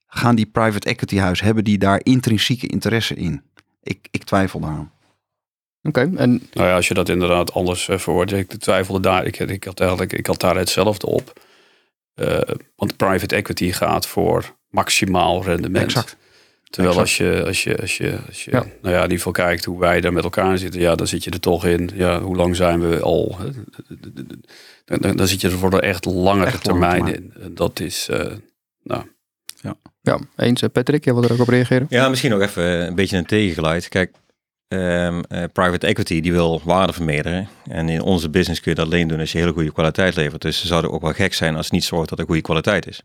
Gaan 0.07 0.35
die 0.35 0.45
private 0.45 0.89
equity 0.89 1.17
huis, 1.17 1.41
hebben 1.41 1.63
die 1.63 1.77
daar 1.77 1.99
intrinsieke 2.03 2.67
interesse 2.67 3.15
in? 3.15 3.43
ik, 3.83 4.07
ik 4.11 4.23
twijfel 4.23 4.59
daaraan. 4.59 4.91
Oké, 5.83 5.99
en... 6.15 6.31
Nou 6.53 6.67
ja, 6.67 6.75
als 6.75 6.87
je 6.87 6.93
dat 6.93 7.09
inderdaad 7.09 7.53
anders 7.53 7.87
uh, 7.87 7.97
verwoordt. 7.97 8.31
Ik 8.31 8.53
twijfelde 8.53 8.99
daar, 8.99 9.25
ik, 9.25 9.39
ik, 9.39 9.63
had 9.63 9.79
eigenlijk, 9.79 10.13
ik 10.13 10.25
had 10.25 10.39
daar 10.39 10.55
hetzelfde 10.55 11.07
op. 11.07 11.39
Uh, 12.15 12.39
want 12.75 12.97
private 12.97 13.35
equity 13.35 13.71
gaat 13.71 14.07
voor 14.07 14.55
maximaal 14.69 15.43
rendement. 15.43 15.85
Exact. 15.85 16.17
Terwijl 16.71 16.99
als 16.99 17.17
je, 17.17 17.43
als 17.45 17.63
je, 17.63 17.81
als 17.81 17.97
je, 17.97 18.19
als 18.27 18.45
je 18.45 18.51
ja. 18.51 18.59
nou 18.59 18.93
ja, 18.95 18.95
in 18.95 19.01
ieder 19.01 19.17
geval 19.17 19.31
kijkt 19.31 19.65
hoe 19.65 19.79
wij 19.79 20.01
daar 20.01 20.13
met 20.13 20.23
elkaar 20.23 20.57
zitten, 20.57 20.81
ja, 20.81 20.95
dan 20.95 21.07
zit 21.07 21.23
je 21.23 21.31
er 21.31 21.39
toch 21.39 21.65
in. 21.65 21.89
Ja, 21.93 22.21
hoe 22.21 22.35
lang 22.35 22.55
zijn 22.55 22.89
we 22.89 22.99
al? 22.99 23.37
Dan, 24.85 25.15
dan 25.15 25.27
zit 25.27 25.41
je 25.41 25.49
er 25.49 25.57
voor 25.57 25.69
de 25.69 25.81
echt 25.81 26.05
langere 26.05 26.57
termijn 26.57 27.07
in. 27.07 27.33
Dat 27.49 27.79
is, 27.79 28.07
uh, 28.11 28.17
nou, 28.83 29.03
ja. 29.61 29.75
Ja, 30.01 30.19
eens. 30.35 30.63
Patrick, 30.71 31.05
jij 31.05 31.13
wil 31.13 31.23
er 31.23 31.33
ook 31.33 31.39
op 31.39 31.47
reageren? 31.47 31.87
Ja, 31.89 32.09
misschien 32.09 32.31
nog 32.31 32.41
even 32.41 32.87
een 32.87 32.95
beetje 32.95 33.17
een 33.17 33.25
tegengeluid. 33.25 33.87
Kijk, 33.87 34.11
um, 34.67 35.15
uh, 35.29 35.43
private 35.53 35.87
equity 35.87 36.21
die 36.21 36.31
wil 36.31 36.61
waarde 36.63 36.93
vermeerderen. 36.93 37.47
En 37.69 37.89
in 37.89 38.01
onze 38.01 38.29
business 38.29 38.61
kun 38.61 38.71
je 38.71 38.77
dat 38.77 38.85
alleen 38.85 39.07
doen 39.07 39.19
als 39.19 39.31
je 39.31 39.37
hele 39.37 39.53
goede 39.53 39.71
kwaliteit 39.71 40.15
levert. 40.15 40.41
Dus 40.41 40.59
ze 40.59 40.67
zouden 40.67 40.91
ook 40.91 41.01
wel 41.01 41.13
gek 41.13 41.33
zijn 41.33 41.55
als 41.55 41.65
het 41.65 41.73
niet 41.73 41.83
zorgt 41.83 42.09
dat 42.09 42.19
er 42.19 42.25
goede 42.25 42.41
kwaliteit 42.41 42.87
is. 42.87 43.03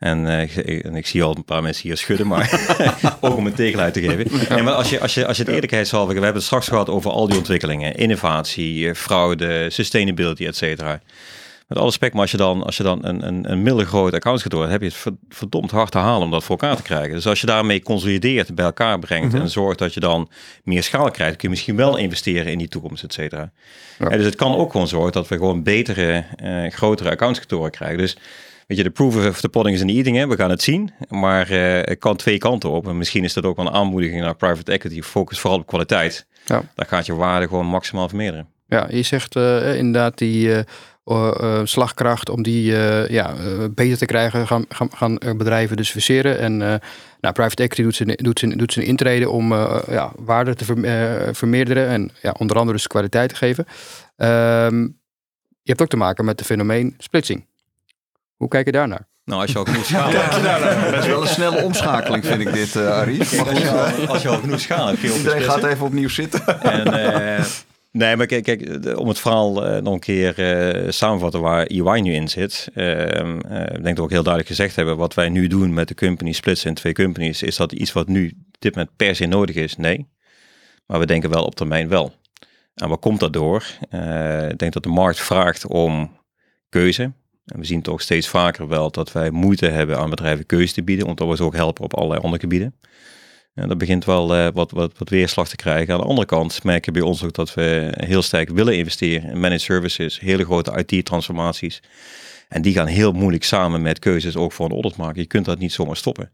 En, 0.00 0.24
uh, 0.24 0.84
en, 0.84 0.94
ik 0.94 1.06
zie 1.06 1.22
al 1.22 1.36
een 1.36 1.44
paar 1.44 1.62
mensen 1.62 1.82
hier 1.82 1.96
schudden, 1.96 2.26
maar 2.26 2.76
ook 3.20 3.36
om 3.36 3.46
een 3.46 3.54
tegenluid 3.54 3.92
te 3.92 4.00
geven. 4.00 4.64
Maar 4.64 4.74
als 4.74 4.90
je, 4.90 5.00
als 5.00 5.14
je, 5.14 5.26
als 5.26 5.36
je 5.36 5.42
het 5.42 5.52
eerlijkheidshalve, 5.52 6.06
we 6.06 6.14
hebben 6.14 6.34
het 6.34 6.44
straks 6.44 6.68
gehad 6.68 6.88
over 6.88 7.10
al 7.10 7.28
die 7.28 7.38
ontwikkelingen, 7.38 7.94
innovatie, 7.94 8.88
eh, 8.88 8.94
fraude, 8.94 9.70
sustainability, 9.70 10.46
et 10.46 10.56
cetera 10.56 11.00
met 11.70 11.78
alle 11.78 11.88
respect, 11.88 12.12
maar 12.12 12.22
als 12.22 12.30
je 12.30 12.36
dan, 12.36 12.62
als 12.62 12.76
je 12.76 12.82
dan 12.82 13.04
een, 13.04 13.26
een, 13.26 13.50
een 13.50 13.62
middelgroot 13.62 14.14
accountskantoor 14.14 14.60
hebt, 14.60 14.72
heb 14.72 14.82
je 14.82 15.00
het 15.04 15.16
verdomd 15.28 15.70
hard 15.70 15.90
te 15.90 15.98
halen 15.98 16.22
om 16.22 16.30
dat 16.30 16.44
voor 16.44 16.58
elkaar 16.58 16.76
te 16.76 16.82
krijgen. 16.82 17.14
Dus 17.14 17.26
als 17.26 17.40
je 17.40 17.46
daarmee 17.46 17.82
consolideert, 17.82 18.54
bij 18.54 18.64
elkaar 18.64 18.98
brengt 18.98 19.32
mhm. 19.32 19.42
en 19.42 19.50
zorgt 19.50 19.78
dat 19.78 19.94
je 19.94 20.00
dan 20.00 20.30
meer 20.64 20.82
schaal 20.82 21.10
krijgt, 21.10 21.36
kun 21.36 21.48
je 21.48 21.54
misschien 21.54 21.76
wel 21.76 21.96
investeren 21.96 22.52
in 22.52 22.58
die 22.58 22.68
toekomst, 22.68 23.04
et 23.04 23.12
cetera. 23.12 23.50
dus 23.98 24.24
het 24.24 24.34
kan 24.34 24.56
ook 24.56 24.70
gewoon 24.70 24.88
zorgen 24.88 25.12
dat 25.12 25.28
we 25.28 25.36
gewoon 25.36 25.62
betere, 25.62 26.24
uh, 26.44 26.70
grotere 26.70 27.10
accountskantoren 27.10 27.70
krijgen. 27.70 27.98
Dus 27.98 28.16
weet 28.70 28.78
je, 28.78 28.84
de 28.84 28.90
proof 28.90 29.26
of 29.28 29.40
the 29.40 29.48
pudding 29.48 29.74
is 29.74 29.80
in 29.80 29.86
the 29.86 29.92
eating, 29.92 30.16
hè? 30.16 30.28
we 30.28 30.36
gaan 30.36 30.50
het 30.50 30.62
zien, 30.62 30.92
maar 31.08 31.52
uh, 31.52 31.80
het 31.80 31.98
kan 31.98 32.16
twee 32.16 32.38
kanten 32.38 32.70
op. 32.70 32.88
En 32.88 32.98
misschien 32.98 33.24
is 33.24 33.32
dat 33.32 33.44
ook 33.44 33.56
wel 33.56 33.66
een 33.66 33.72
aanmoediging 33.72 34.20
naar 34.20 34.36
private 34.36 34.72
equity, 34.72 35.02
focus 35.02 35.38
vooral 35.40 35.58
op 35.58 35.66
kwaliteit. 35.66 36.26
Ja. 36.44 36.62
Dan 36.74 36.86
gaat 36.86 37.06
je 37.06 37.14
waarde 37.14 37.48
gewoon 37.48 37.66
maximaal 37.66 38.08
vermeerderen. 38.08 38.48
Ja, 38.66 38.86
je 38.90 39.02
zegt 39.02 39.36
uh, 39.36 39.76
inderdaad 39.76 40.18
die 40.18 40.64
uh, 41.04 41.60
slagkracht 41.64 42.28
om 42.28 42.42
die 42.42 42.72
ja, 43.12 43.34
beter 43.74 43.98
te 43.98 44.06
krijgen, 44.06 44.46
gaan, 44.46 44.64
gaan, 44.68 44.88
gaan 44.94 45.18
bedrijven 45.18 45.76
dus 45.76 45.90
verseren. 45.90 46.38
En 46.38 46.56
nou, 47.20 47.34
private 47.34 47.62
equity 47.62 47.82
doet 47.82 47.94
zijn, 47.94 48.08
doet 48.16 48.38
zijn, 48.38 48.50
doet 48.50 48.72
zijn 48.72 48.86
intrede 48.86 49.30
om 49.30 49.52
ja, 49.88 50.12
waarde 50.16 50.54
te 50.54 50.64
vermeerderen 51.32 51.88
en 51.88 52.10
ja, 52.22 52.34
onder 52.38 52.56
andere 52.56 52.76
dus 52.76 52.86
kwaliteit 52.86 53.28
te 53.28 53.36
geven. 53.36 53.66
Um, 54.16 54.98
je 55.62 55.70
hebt 55.76 55.82
ook 55.82 55.88
te 55.88 55.96
maken 55.96 56.24
met 56.24 56.38
het 56.38 56.48
fenomeen 56.48 56.94
splitsing. 56.98 57.48
Hoe 58.40 58.48
kijk 58.48 58.66
je 58.66 58.72
daarnaar? 58.72 59.08
Nou, 59.24 59.40
als 59.40 59.52
je 59.52 59.58
al 59.58 59.64
genoeg 59.64 59.84
schaal 59.90 60.10
hebt. 60.10 60.92
Dat 60.92 61.02
is 61.02 61.06
wel 61.06 61.22
een 61.22 61.28
snelle 61.28 61.62
omschakeling, 61.62 62.26
vind 62.26 62.40
ik 62.40 62.52
dit, 62.52 62.74
uh, 62.74 62.90
Arie. 62.90 63.20
Als 64.08 64.22
je 64.22 64.28
al 64.28 64.38
genoeg 64.38 64.60
schaal 64.60 64.86
hebt. 64.86 65.02
Iedereen 65.02 65.42
gaat 65.42 65.64
even 65.64 65.86
opnieuw 65.86 66.08
zitten. 66.08 66.62
En, 66.62 67.44
Nee, 67.92 68.16
maar 68.16 68.26
kijk, 68.26 68.44
kijk, 68.44 68.98
om 68.98 69.08
het 69.08 69.18
verhaal 69.18 69.66
uh, 69.66 69.82
nog 69.82 69.94
een 69.94 70.00
keer 70.00 70.38
uh, 70.38 70.90
samenvatten 70.90 71.40
waar 71.40 71.66
EY 71.66 72.00
nu 72.00 72.14
in 72.14 72.28
zit. 72.28 72.68
Uh, 72.74 73.04
ik 73.04 73.82
denk 73.82 73.84
dat 73.84 73.96
we 73.96 74.02
ook 74.02 74.10
heel 74.10 74.22
duidelijk 74.22 74.46
gezegd 74.46 74.76
hebben, 74.76 74.96
wat 74.96 75.14
wij 75.14 75.28
nu 75.28 75.46
doen 75.46 75.74
met 75.74 75.88
de 75.88 75.94
company 75.94 76.32
splitsen 76.32 76.68
in 76.68 76.74
twee 76.74 76.92
companies, 76.92 77.42
is 77.42 77.56
dat 77.56 77.72
iets 77.72 77.92
wat 77.92 78.08
nu 78.08 78.32
dit 78.58 78.74
moment 78.74 78.96
per 78.96 79.16
se 79.16 79.26
nodig 79.26 79.56
is? 79.56 79.76
Nee. 79.76 80.08
Maar 80.86 80.98
we 80.98 81.06
denken 81.06 81.30
wel 81.30 81.44
op 81.44 81.54
termijn 81.54 81.88
wel. 81.88 82.12
En 82.74 82.88
wat 82.88 83.00
komt 83.00 83.20
dat 83.20 83.32
door? 83.32 83.64
ik 84.50 84.58
denk 84.58 84.72
dat 84.72 84.82
de 84.82 84.88
markt 84.88 85.20
vraagt 85.20 85.66
om 85.66 86.18
keuze. 86.68 87.12
En 87.52 87.58
we 87.58 87.64
zien 87.64 87.82
toch 87.82 88.00
steeds 88.00 88.28
vaker 88.28 88.68
wel 88.68 88.90
dat 88.90 89.12
wij 89.12 89.30
moeite 89.30 89.66
hebben 89.66 89.98
aan 89.98 90.10
bedrijven 90.10 90.46
keuze 90.46 90.74
te 90.74 90.82
bieden, 90.82 91.06
omdat 91.06 91.28
we 91.28 91.36
ze 91.36 91.42
ook 91.42 91.54
helpen 91.54 91.84
op 91.84 91.94
allerlei 91.94 92.20
andere 92.20 92.40
gebieden. 92.40 92.74
En 93.54 93.68
dat 93.68 93.78
begint 93.78 94.04
wel 94.04 94.36
uh, 94.36 94.48
wat, 94.54 94.70
wat, 94.70 94.98
wat 94.98 95.08
weerslag 95.08 95.48
te 95.48 95.56
krijgen. 95.56 95.94
Aan 95.94 96.00
de 96.00 96.06
andere 96.06 96.26
kant 96.26 96.64
merken 96.64 96.92
we 96.92 96.98
bij 96.98 97.08
ons 97.08 97.24
ook 97.24 97.32
dat 97.32 97.54
we 97.54 97.92
heel 97.96 98.22
sterk 98.22 98.48
willen 98.48 98.76
investeren 98.76 99.30
in 99.30 99.40
managed 99.40 99.60
services, 99.60 100.20
hele 100.20 100.44
grote 100.44 100.84
IT-transformaties. 100.84 101.82
En 102.48 102.62
die 102.62 102.72
gaan 102.72 102.86
heel 102.86 103.12
moeilijk 103.12 103.44
samen 103.44 103.82
met 103.82 103.98
keuzes 103.98 104.36
ook 104.36 104.52
voor 104.52 104.66
een 104.66 104.72
audit 104.72 104.96
maken. 104.96 105.20
Je 105.20 105.26
kunt 105.26 105.44
dat 105.44 105.58
niet 105.58 105.72
zomaar 105.72 105.96
stoppen. 105.96 106.32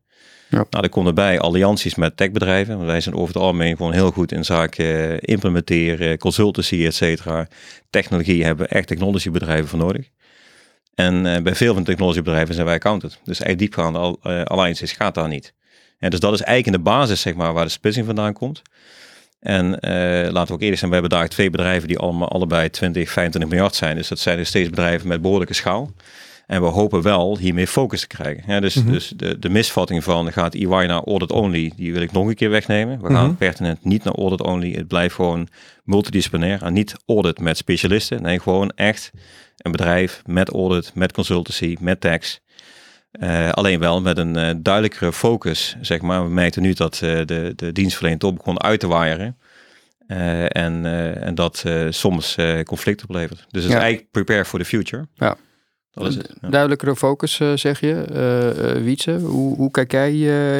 Ja. 0.49 0.65
Nou, 0.71 0.85
er 0.85 0.91
komen 0.91 1.15
bij 1.15 1.39
allianties 1.39 1.95
met 1.95 2.17
techbedrijven. 2.17 2.77
Want 2.77 2.87
wij 2.87 3.01
zijn 3.01 3.15
over 3.15 3.35
het 3.35 3.43
algemeen 3.43 3.77
gewoon 3.77 3.93
heel 3.93 4.11
goed 4.11 4.33
in 4.33 4.45
zaken 4.45 5.11
eh, 5.11 5.17
implementeren, 5.21 6.19
consultancy, 6.19 6.85
et 6.87 6.95
cetera. 6.95 7.49
Technologie 7.91 8.45
hebben 8.45 8.67
we 8.67 8.75
echt 8.75 8.87
technologiebedrijven 8.87 9.69
voor 9.69 9.79
nodig. 9.79 10.09
En 10.97 11.27
uh, 11.27 11.37
bij 11.39 11.55
veel 11.55 11.75
van 11.75 11.83
de 11.83 11.89
technologiebedrijven 11.89 12.55
zijn 12.55 12.67
wij 12.67 12.75
accountant. 12.75 13.19
Dus 13.25 13.41
echt 13.41 13.59
diepgaande 13.59 13.99
al, 13.99 14.19
uh, 14.25 14.43
alliances 14.43 14.93
gaat 14.93 15.15
daar 15.15 15.29
niet. 15.29 15.55
En 15.99 16.11
dus 16.11 16.21
dat 16.21 16.33
is 16.33 16.41
eigenlijk 16.41 16.77
in 16.77 16.85
de 16.85 16.91
basis 16.91 17.21
zeg 17.21 17.35
maar, 17.35 17.53
waar 17.53 17.65
de 17.65 17.71
splitsing 17.71 18.07
vandaan 18.07 18.33
komt. 18.33 18.63
En 19.41 19.67
uh, 19.67 19.71
laten 20.31 20.47
we 20.47 20.53
ook 20.53 20.61
eerlijk 20.61 20.79
zijn, 20.79 20.91
we 20.91 20.97
hebben 20.97 21.19
daar 21.19 21.29
twee 21.29 21.51
bedrijven 21.51 21.89
die 21.89 21.99
allemaal 21.99 22.29
allebei 22.29 22.71
20, 22.71 23.11
25 23.11 23.51
miljard 23.51 23.75
zijn. 23.75 23.97
Dus 23.97 24.09
dat 24.09 24.19
zijn 24.19 24.37
dus 24.37 24.49
steeds 24.49 24.71
bedrijven 24.71 25.09
met 25.09 25.23
behoorlijke 25.23 25.55
schaal. 25.55 25.93
En 26.47 26.61
we 26.61 26.67
hopen 26.67 27.03
wel 27.03 27.39
hiermee 27.39 27.67
focus 27.67 28.01
te 28.01 28.07
krijgen. 28.07 28.45
Ja, 28.47 28.61
dus, 28.61 28.75
mhm. 28.75 28.93
dus 28.93 29.13
de, 29.17 29.39
de 29.39 29.49
misvatting 29.49 30.05
van 30.05 30.33
gaat 30.33 30.55
EY 30.55 30.67
naar 30.87 31.05
audit 31.05 31.33
only, 31.33 31.73
die 31.77 31.93
wil 31.93 32.03
ik 32.03 32.13
nog 32.13 32.27
een 32.27 32.35
keer 32.35 32.51
wegnemen. 32.51 33.01
We 33.01 33.13
gaan 33.13 33.27
mhm. 33.27 33.37
pertinent 33.37 33.85
niet 33.85 34.05
naar 34.05 34.15
audit 34.15 34.43
only. 34.43 34.73
Het 34.73 34.89
blijft 34.89 35.15
gewoon 35.15 35.49
multidisciplinair 35.85 36.63
en 36.63 36.73
niet 36.73 36.95
audit 37.07 37.41
met 37.41 37.57
specialisten. 37.57 38.23
Nee, 38.23 38.41
gewoon 38.41 38.71
echt 38.71 39.11
een 39.57 39.71
bedrijf 39.71 40.23
met 40.27 40.51
audit, 40.51 40.91
met 40.95 41.13
consultancy, 41.13 41.77
met 41.81 42.01
tax. 42.01 42.41
Uh, 43.21 43.51
alleen 43.51 43.81
wel 43.81 44.01
met 44.01 44.19
een 44.19 44.39
uh, 44.39 44.51
duidelijkere 44.57 45.13
focus, 45.13 45.77
zeg 45.81 46.01
maar. 46.01 46.23
We 46.23 46.31
merkten 46.31 46.63
nu 46.63 46.73
dat 46.73 47.01
uh, 47.05 47.11
de, 47.25 47.53
de 47.57 47.73
dienstverlening 47.73 48.21
toch 48.21 48.35
begon 48.35 48.63
uit 48.63 48.81
te 48.81 48.87
waaieren. 48.87 49.37
en, 50.07 50.85
en 51.23 51.35
dat 51.35 51.65
soms 51.89 52.37
conflict 52.65 53.03
oplevert. 53.03 53.47
Dus 53.51 53.63
het 53.63 53.73
is 53.73 53.79
eigenlijk 53.79 54.11
prepare 54.11 54.45
for 54.45 54.59
the 54.59 54.65
future. 54.65 55.09
Ja. 55.15 55.37
Duidelijkere 56.41 56.97
focus, 56.97 57.41
uh, 57.41 57.53
zeg 57.55 57.81
je, 57.81 58.05
uh, 58.77 58.83
Wietse. 58.83 59.13
Hoe, 59.13 59.57
hoe 59.57 59.71
kijk 59.71 59.91
jij 59.91 60.11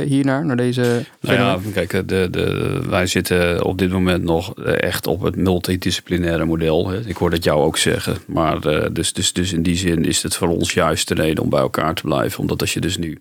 hiernaar, 0.05 0.47
naar 0.47 0.57
deze... 0.57 1.05
Nou 1.21 1.37
ja, 1.37 1.59
kijk, 1.73 2.09
de, 2.09 2.29
de, 2.31 2.81
wij 2.89 3.07
zitten 3.07 3.65
op 3.65 3.79
dit 3.79 3.91
moment 3.91 4.23
nog 4.23 4.55
echt 4.65 5.07
op 5.07 5.23
het 5.23 5.37
multidisciplinaire 5.37 6.45
model. 6.45 6.89
Hè. 6.89 7.01
Ik 7.07 7.17
hoor 7.17 7.31
dat 7.31 7.45
jou 7.45 7.63
ook 7.63 7.79
zeggen. 7.79 8.17
Maar 8.27 8.61
dus, 8.93 9.13
dus, 9.13 9.33
dus 9.33 9.53
in 9.53 9.63
die 9.63 9.77
zin 9.77 10.05
is 10.05 10.23
het 10.23 10.37
voor 10.37 10.49
ons 10.49 10.75
juist 10.75 11.09
de 11.09 11.15
reden 11.15 11.45
om 11.45 11.51
bij 11.51 11.61
elkaar 11.61 11.95
te 11.95 12.03
blijven. 12.03 12.41
Omdat 12.41 12.61
als 12.61 12.75
je 12.75 12.81
dus 12.81 12.97
nu... 12.99 13.19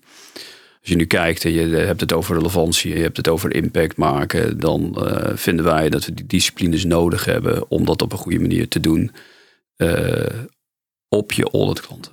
Als 0.80 0.94
je 0.94 1.00
nu 1.00 1.06
kijkt 1.06 1.44
en 1.44 1.52
je 1.52 1.76
hebt 1.76 2.00
het 2.00 2.12
over 2.12 2.36
relevantie, 2.36 2.94
je 2.94 3.02
hebt 3.02 3.16
het 3.16 3.28
over 3.28 3.54
impact 3.54 3.96
maken, 3.96 4.60
dan 4.60 4.98
vinden 5.34 5.64
wij 5.64 5.88
dat 5.88 6.04
we 6.04 6.14
die 6.14 6.26
disciplines 6.26 6.84
nodig 6.84 7.24
hebben 7.24 7.70
om 7.70 7.84
dat 7.84 8.02
op 8.02 8.12
een 8.12 8.18
goede 8.18 8.40
manier 8.40 8.68
te 8.68 8.80
doen 8.80 9.10
op 11.08 11.32
je 11.32 11.50
audit 11.50 11.80
klanten. 11.80 12.12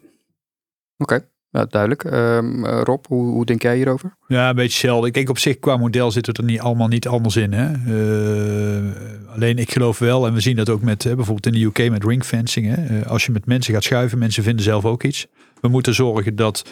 Oké. 0.98 1.28
Ja, 1.54 1.66
duidelijk. 1.66 2.04
Um, 2.04 2.66
Rob, 2.66 3.06
hoe, 3.06 3.26
hoe, 3.26 3.46
denk 3.46 3.62
jij 3.62 3.76
hierover? 3.76 4.16
Ja, 4.28 4.50
een 4.50 4.56
beetje 4.56 4.72
hetzelfde. 4.72 5.08
Ik 5.08 5.14
denk 5.14 5.30
op 5.30 5.38
zich 5.38 5.60
qua 5.60 5.78
model 5.78 6.12
zit 6.12 6.26
het 6.26 6.38
er 6.38 6.44
niet 6.44 6.60
allemaal 6.60 6.88
niet 6.88 7.08
anders 7.08 7.36
in. 7.36 7.54
Hè? 7.54 7.72
Uh, 7.88 8.92
alleen 9.34 9.58
ik 9.58 9.72
geloof 9.72 10.00
wel, 10.00 10.28
en 10.28 10.34
we 10.34 10.40
zien 10.40 10.56
dat 10.56 10.70
ook 10.70 10.82
met 10.82 11.04
bijvoorbeeld 11.04 11.46
in 11.46 11.52
de 11.52 11.66
UK 11.66 11.90
met 11.90 12.04
ringfencing. 12.04 12.76
Hè? 12.76 13.00
Uh, 13.00 13.06
als 13.06 13.26
je 13.26 13.32
met 13.32 13.46
mensen 13.46 13.74
gaat 13.74 13.84
schuiven, 13.84 14.18
mensen 14.18 14.44
vinden 14.44 14.64
zelf 14.64 14.86
ook 14.86 15.04
iets. 15.04 15.28
We 15.62 15.68
moeten 15.68 15.94
zorgen 15.94 16.36
dat, 16.36 16.66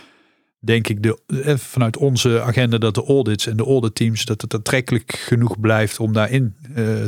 denk 0.59 0.87
ik, 0.87 1.03
de, 1.03 1.19
vanuit 1.57 1.97
onze 1.97 2.41
agenda 2.41 2.77
dat 2.77 2.95
de 2.95 3.05
audits 3.05 3.47
en 3.47 3.57
de 3.57 3.65
audit 3.65 3.95
teams, 3.95 4.25
dat 4.25 4.41
het 4.41 4.53
aantrekkelijk 4.53 5.15
genoeg 5.15 5.59
blijft 5.59 5.99
om 5.99 6.13
daarin 6.13 6.55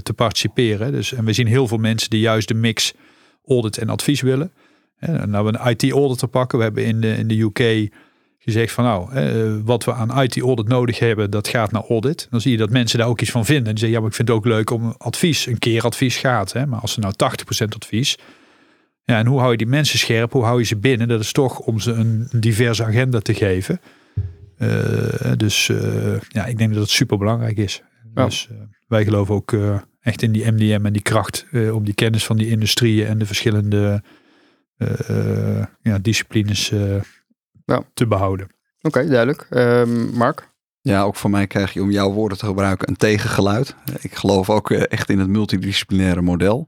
te 0.04 0.14
participeren. 0.16 0.92
Dus, 0.92 1.14
en 1.14 1.26
we 1.26 1.34
zien 1.34 1.48
heel 1.48 1.68
veel 1.68 1.78
mensen 1.78 2.10
die 2.10 2.20
juist 2.20 2.48
de 2.48 2.54
mix 2.54 2.94
audit 3.46 3.78
en 3.78 3.90
advies 3.90 4.22
willen. 4.22 4.52
Nou, 5.26 5.46
we 5.46 5.60
een 5.60 5.70
IT-auditor 5.70 6.30
pakken. 6.30 6.58
We 6.58 6.64
hebben 6.64 6.86
in 6.86 7.02
de, 7.02 7.18
in 7.18 7.28
de 7.28 7.40
UK 7.40 7.90
gezegd 8.40 8.72
van 8.72 8.84
nou, 8.84 9.10
wat 9.64 9.84
we 9.84 9.94
aan 9.94 10.22
IT-audit 10.22 10.68
nodig 10.68 11.00
hebben, 11.00 11.32
dat 11.32 11.48
gaat 11.48 11.72
naar 11.72 11.84
audit. 11.90 12.28
Dan 12.30 12.42
zie 12.42 12.52
je 12.52 12.58
dat 12.58 12.70
mensen 12.70 13.00
daar 13.00 13.08
ook 13.08 13.22
iets 13.22 13.32
van 13.32 13.46
vinden. 13.46 13.66
En 13.66 13.70
die 13.70 13.80
zeggen, 13.80 13.96
ja, 13.96 14.00
maar 14.00 14.10
ik 14.10 14.16
vind 14.16 14.28
het 14.28 14.38
ook 14.38 14.46
leuk 14.46 14.70
om 14.70 14.96
advies, 14.98 15.46
een 15.46 15.60
keer 15.60 15.84
advies 15.84 16.18
gaat. 16.18 16.54
Hè? 16.54 16.66
Maar 16.66 16.80
als 16.80 16.94
ze 16.94 17.00
nou 17.00 17.14
80% 17.14 17.76
advies, 17.76 18.18
ja, 19.06 19.18
en 19.18 19.26
hoe 19.26 19.40
hou 19.40 19.52
je 19.52 19.58
die 19.58 19.68
mensen 19.68 20.00
scherp? 20.00 20.32
Hoe 20.32 20.44
hou 20.44 20.60
je 20.60 20.66
ze 20.66 20.78
binnen? 20.78 21.08
Dat 21.08 21.20
is 21.20 21.32
toch 21.32 21.60
om 21.60 21.80
ze 21.80 21.92
een, 21.92 22.28
diverse 22.32 22.84
agenda 22.84 23.20
te 23.20 23.34
geven. 23.34 23.82
Uh, 24.58 25.32
dus 25.38 25.68
uh, 25.68 26.20
ja, 26.28 26.46
ik 26.46 26.58
denk 26.58 26.74
dat 26.74 26.82
het 26.82 26.90
super 26.90 27.18
belangrijk 27.18 27.58
is. 27.58 27.82
Dus 28.14 28.48
uh, 28.52 28.58
wij 28.88 29.04
geloven 29.04 29.36
ook 29.36 29.56
echt 30.02 30.22
in 30.22 30.32
die 30.32 30.52
MDM 30.52 30.86
en 30.86 30.94
die 30.94 31.02
kracht 31.02 31.46
om 31.74 31.84
die 31.84 31.94
kennis 31.94 32.26
van 32.26 32.38
die 32.38 32.48
industrieën 32.48 33.08
en 33.08 33.18
de 33.18 33.26
verschillende 33.26 33.78
eh, 33.78 33.94
eh, 33.94 34.00
ja, 35.82 35.98
disciplines 36.00 36.72
eh, 36.72 37.02
ja. 37.66 37.84
te 37.94 38.08
behouden. 38.08 38.48
Oké, 38.82 39.08
duidelijk. 39.08 39.48
Um, 39.50 40.14
Mark? 40.14 40.52
Ja, 40.82 41.04
ook 41.04 41.16
voor 41.16 41.30
mij 41.30 41.48
krijg 41.48 41.74
je, 41.74 41.82
om 41.82 41.92
jouw 41.92 42.12
woorden 42.12 42.38
te 42.38 42.46
gebruiken, 42.46 42.90
een 42.90 42.96
tegengeluid. 42.96 43.76
Ik 44.02 44.16
geloof 44.16 44.50
ook 44.50 44.72
echt 44.72 45.10
in 45.10 45.20
het 45.20 45.30
multidisciplinaire 45.30 46.22
model. 46.22 46.68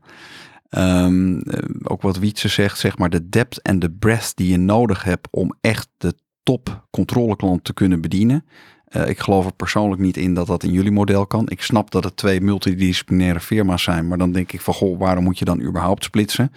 Um, 0.69 1.43
ook 1.83 2.01
wat 2.01 2.17
Wietse 2.17 2.47
zegt, 2.47 2.79
zeg 2.79 2.97
maar 2.97 3.09
de 3.09 3.29
depth 3.29 3.61
en 3.61 3.79
de 3.79 3.91
breadth 3.91 4.35
die 4.35 4.51
je 4.51 4.57
nodig 4.57 5.03
hebt 5.03 5.27
om 5.31 5.55
echt 5.61 5.87
de 5.97 6.13
top 6.43 6.87
controleklant 6.91 7.63
te 7.63 7.73
kunnen 7.73 8.01
bedienen. 8.01 8.45
Uh, 8.89 9.07
ik 9.09 9.19
geloof 9.19 9.45
er 9.45 9.53
persoonlijk 9.53 10.01
niet 10.01 10.17
in 10.17 10.33
dat 10.33 10.47
dat 10.47 10.63
in 10.63 10.71
jullie 10.71 10.91
model 10.91 11.27
kan. 11.27 11.49
Ik 11.49 11.61
snap 11.61 11.91
dat 11.91 12.03
het 12.03 12.17
twee 12.17 12.41
multidisciplinaire 12.41 13.39
firma's 13.39 13.83
zijn, 13.83 14.07
maar 14.07 14.17
dan 14.17 14.31
denk 14.31 14.51
ik 14.51 14.61
van 14.61 14.73
goh, 14.73 14.99
waarom 14.99 15.23
moet 15.23 15.39
je 15.39 15.45
dan 15.45 15.61
überhaupt 15.61 16.03
splitsen? 16.03 16.51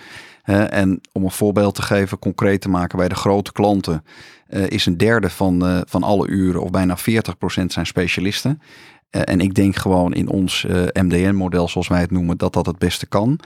En 0.54 1.00
om 1.12 1.24
een 1.24 1.30
voorbeeld 1.30 1.74
te 1.74 1.82
geven, 1.82 2.18
concreet 2.18 2.60
te 2.60 2.68
maken 2.68 2.98
bij 2.98 3.08
de 3.08 3.14
grote 3.14 3.52
klanten, 3.52 4.04
uh, 4.48 4.66
is 4.66 4.86
een 4.86 4.96
derde 4.96 5.30
van, 5.30 5.68
uh, 5.68 5.80
van 5.84 6.02
alle 6.02 6.28
uren, 6.28 6.62
of 6.62 6.70
bijna 6.70 6.96
40% 6.98 7.72
zijn 7.72 7.86
specialisten. 7.86 8.60
Uh, 9.10 9.22
en 9.24 9.40
ik 9.40 9.54
denk 9.54 9.76
gewoon 9.76 10.14
in 10.14 10.28
ons 10.28 10.66
MDN-model, 10.92 11.68
zoals 11.68 11.88
wij 11.88 12.00
het 12.00 12.10
noemen, 12.10 12.38
dat 12.38 12.52
dat 12.52 12.66
het 12.66 12.78
beste 12.78 13.06
kan. 13.06 13.40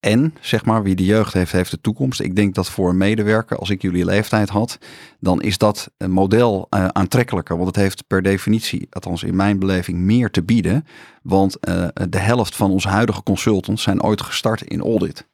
En 0.00 0.34
zeg 0.40 0.64
maar, 0.64 0.82
wie 0.82 0.94
de 0.94 1.04
jeugd 1.04 1.32
heeft, 1.32 1.52
heeft 1.52 1.70
de 1.70 1.80
toekomst. 1.80 2.20
Ik 2.20 2.36
denk 2.36 2.54
dat 2.54 2.70
voor 2.70 2.88
een 2.88 2.96
medewerker, 2.96 3.58
als 3.58 3.70
ik 3.70 3.82
jullie 3.82 4.04
leeftijd 4.04 4.48
had, 4.48 4.78
dan 5.20 5.42
is 5.42 5.58
dat 5.58 5.90
model 6.06 6.66
aantrekkelijker. 6.92 7.56
Want 7.56 7.66
het 7.66 7.76
heeft 7.76 8.06
per 8.06 8.22
definitie, 8.22 8.86
althans 8.90 9.22
in 9.22 9.36
mijn 9.36 9.58
beleving, 9.58 9.98
meer 9.98 10.30
te 10.30 10.42
bieden. 10.42 10.86
Want 11.22 11.56
de 12.10 12.18
helft 12.18 12.56
van 12.56 12.70
onze 12.70 12.88
huidige 12.88 13.22
consultants 13.22 13.82
zijn 13.82 14.02
ooit 14.02 14.22
gestart 14.22 14.62
in 14.62 14.80
audit. 14.80 15.26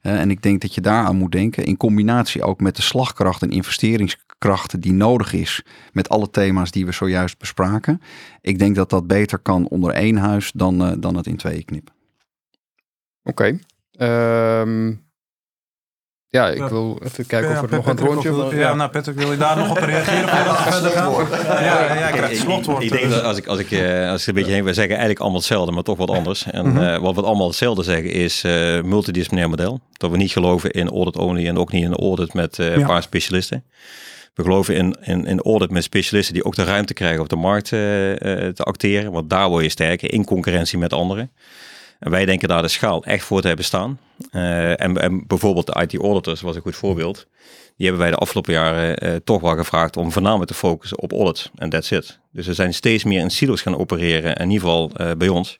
En 0.00 0.30
ik 0.30 0.42
denk 0.42 0.60
dat 0.60 0.74
je 0.74 0.80
daaraan 0.80 1.16
moet 1.16 1.32
denken, 1.32 1.64
in 1.64 1.76
combinatie 1.76 2.42
ook 2.42 2.60
met 2.60 2.76
de 2.76 2.82
slagkracht 2.82 3.42
en 3.42 3.50
investeringskrachten 3.50 4.80
die 4.80 4.92
nodig 4.92 5.32
is 5.32 5.62
met 5.92 6.08
alle 6.08 6.30
thema's 6.30 6.70
die 6.70 6.86
we 6.86 6.92
zojuist 6.92 7.38
bespraken. 7.38 8.00
Ik 8.40 8.58
denk 8.58 8.74
dat 8.74 8.90
dat 8.90 9.06
beter 9.06 9.38
kan 9.38 9.68
onder 9.68 9.92
één 9.92 10.16
huis 10.16 10.52
dan, 10.52 10.82
uh, 10.82 10.92
dan 10.98 11.16
het 11.16 11.26
in 11.26 11.36
tweeën 11.36 11.64
knippen. 11.64 11.94
Oké. 13.22 13.58
Ehm, 13.92 14.94
ja, 16.30 16.48
ik 16.48 16.68
wil 16.68 17.00
even 17.04 17.26
kijken 17.26 17.50
of 17.50 17.62
er 17.62 17.76
nog 17.76 17.86
een 17.86 17.98
rondje... 17.98 18.56
Ja, 18.56 18.74
nou 18.74 18.90
Patrick, 18.90 19.16
wil 19.16 19.30
je 19.30 19.36
daar 19.36 19.56
nog 19.56 19.70
op 19.70 19.76
reageren 19.76 20.28
voordat 20.34 20.64
we 20.64 20.70
verder 20.72 20.90
gaan? 20.90 21.12
Ja, 21.64 21.94
ja, 21.94 22.06
ik 22.08 22.14
krijg 22.14 22.30
het 22.30 22.38
slotwoord. 22.38 22.82
Ik, 22.82 22.90
denk 22.90 23.02
dus. 23.02 23.14
dat 23.14 23.22
als 23.22 23.36
ik, 23.36 23.46
als 23.46 23.58
ik, 23.58 23.70
uh, 23.70 24.10
als 24.10 24.20
ik 24.20 24.28
een 24.28 24.34
beetje 24.34 24.52
heen... 24.52 24.64
We 24.64 24.72
zeggen 24.72 24.90
eigenlijk 24.90 25.20
allemaal 25.20 25.38
hetzelfde, 25.38 25.72
maar 25.72 25.82
toch 25.82 25.96
wat 25.96 26.10
anders. 26.10 26.44
En 26.50 26.66
mm 26.66 26.76
-hmm. 26.76 26.84
uh, 26.84 26.98
wat 26.98 27.14
we 27.14 27.22
allemaal 27.22 27.46
hetzelfde 27.46 27.82
zeggen 27.82 28.10
is 28.10 28.44
uh, 28.44 28.82
multidisciplinair 28.82 29.50
model. 29.50 29.80
Dat 29.92 30.10
we 30.10 30.16
niet 30.16 30.32
geloven 30.32 30.70
in 30.70 30.88
audit 30.88 31.16
only 31.16 31.46
en 31.46 31.58
ook 31.58 31.72
niet 31.72 31.84
in 31.84 31.94
audit 31.94 32.34
met 32.34 32.58
een 32.58 32.86
paar 32.86 33.02
specialisten. 33.02 33.64
We 34.34 34.42
geloven 34.42 34.74
in, 34.74 34.96
in, 35.02 35.26
in 35.26 35.40
audit 35.40 35.70
met 35.70 35.82
specialisten 35.82 36.34
die 36.34 36.44
ook 36.44 36.54
de 36.54 36.64
ruimte 36.64 36.94
krijgen 36.94 37.20
op 37.20 37.28
de 37.28 37.36
markt 37.36 37.68
te 37.68 38.62
acteren. 38.62 39.12
Want 39.12 39.30
daar 39.30 39.48
word 39.48 39.64
je 39.64 39.70
sterker 39.70 40.12
in 40.12 40.24
concurrentie 40.24 40.78
met 40.78 40.92
anderen. 40.92 41.30
En 41.98 42.10
wij 42.10 42.24
denken 42.24 42.48
daar 42.48 42.62
de 42.62 42.68
schaal 42.68 43.04
echt 43.04 43.24
voor 43.24 43.40
te 43.40 43.46
hebben 43.46 43.64
staan. 43.64 43.98
Uh, 44.32 44.80
en, 44.80 45.24
bijvoorbeeld 45.26 45.66
de 45.66 45.86
IT-auditors 45.86 46.40
was 46.40 46.56
een 46.56 46.62
goed 46.62 46.76
voorbeeld. 46.76 47.26
Die 47.76 47.86
hebben 47.86 47.98
wij 47.98 48.10
de 48.10 48.16
afgelopen 48.16 48.52
jaren 48.52 49.06
uh, 49.06 49.16
toch 49.24 49.40
wel 49.40 49.56
gevraagd 49.56 49.96
om 49.96 50.12
voornamelijk 50.12 50.50
te 50.50 50.56
focussen 50.56 50.98
op 50.98 51.12
audit. 51.12 51.50
En 51.54 51.70
that's 51.70 51.90
it. 51.90 52.18
Dus 52.32 52.46
we 52.46 52.54
zijn 52.54 52.74
steeds 52.74 53.04
meer 53.04 53.20
in 53.20 53.30
silos 53.30 53.62
gaan 53.62 53.78
opereren, 53.78 54.36
in 54.36 54.50
ieder 54.50 54.68
geval 54.68 54.90
uh, 55.00 55.10
bij 55.12 55.28
ons. 55.28 55.58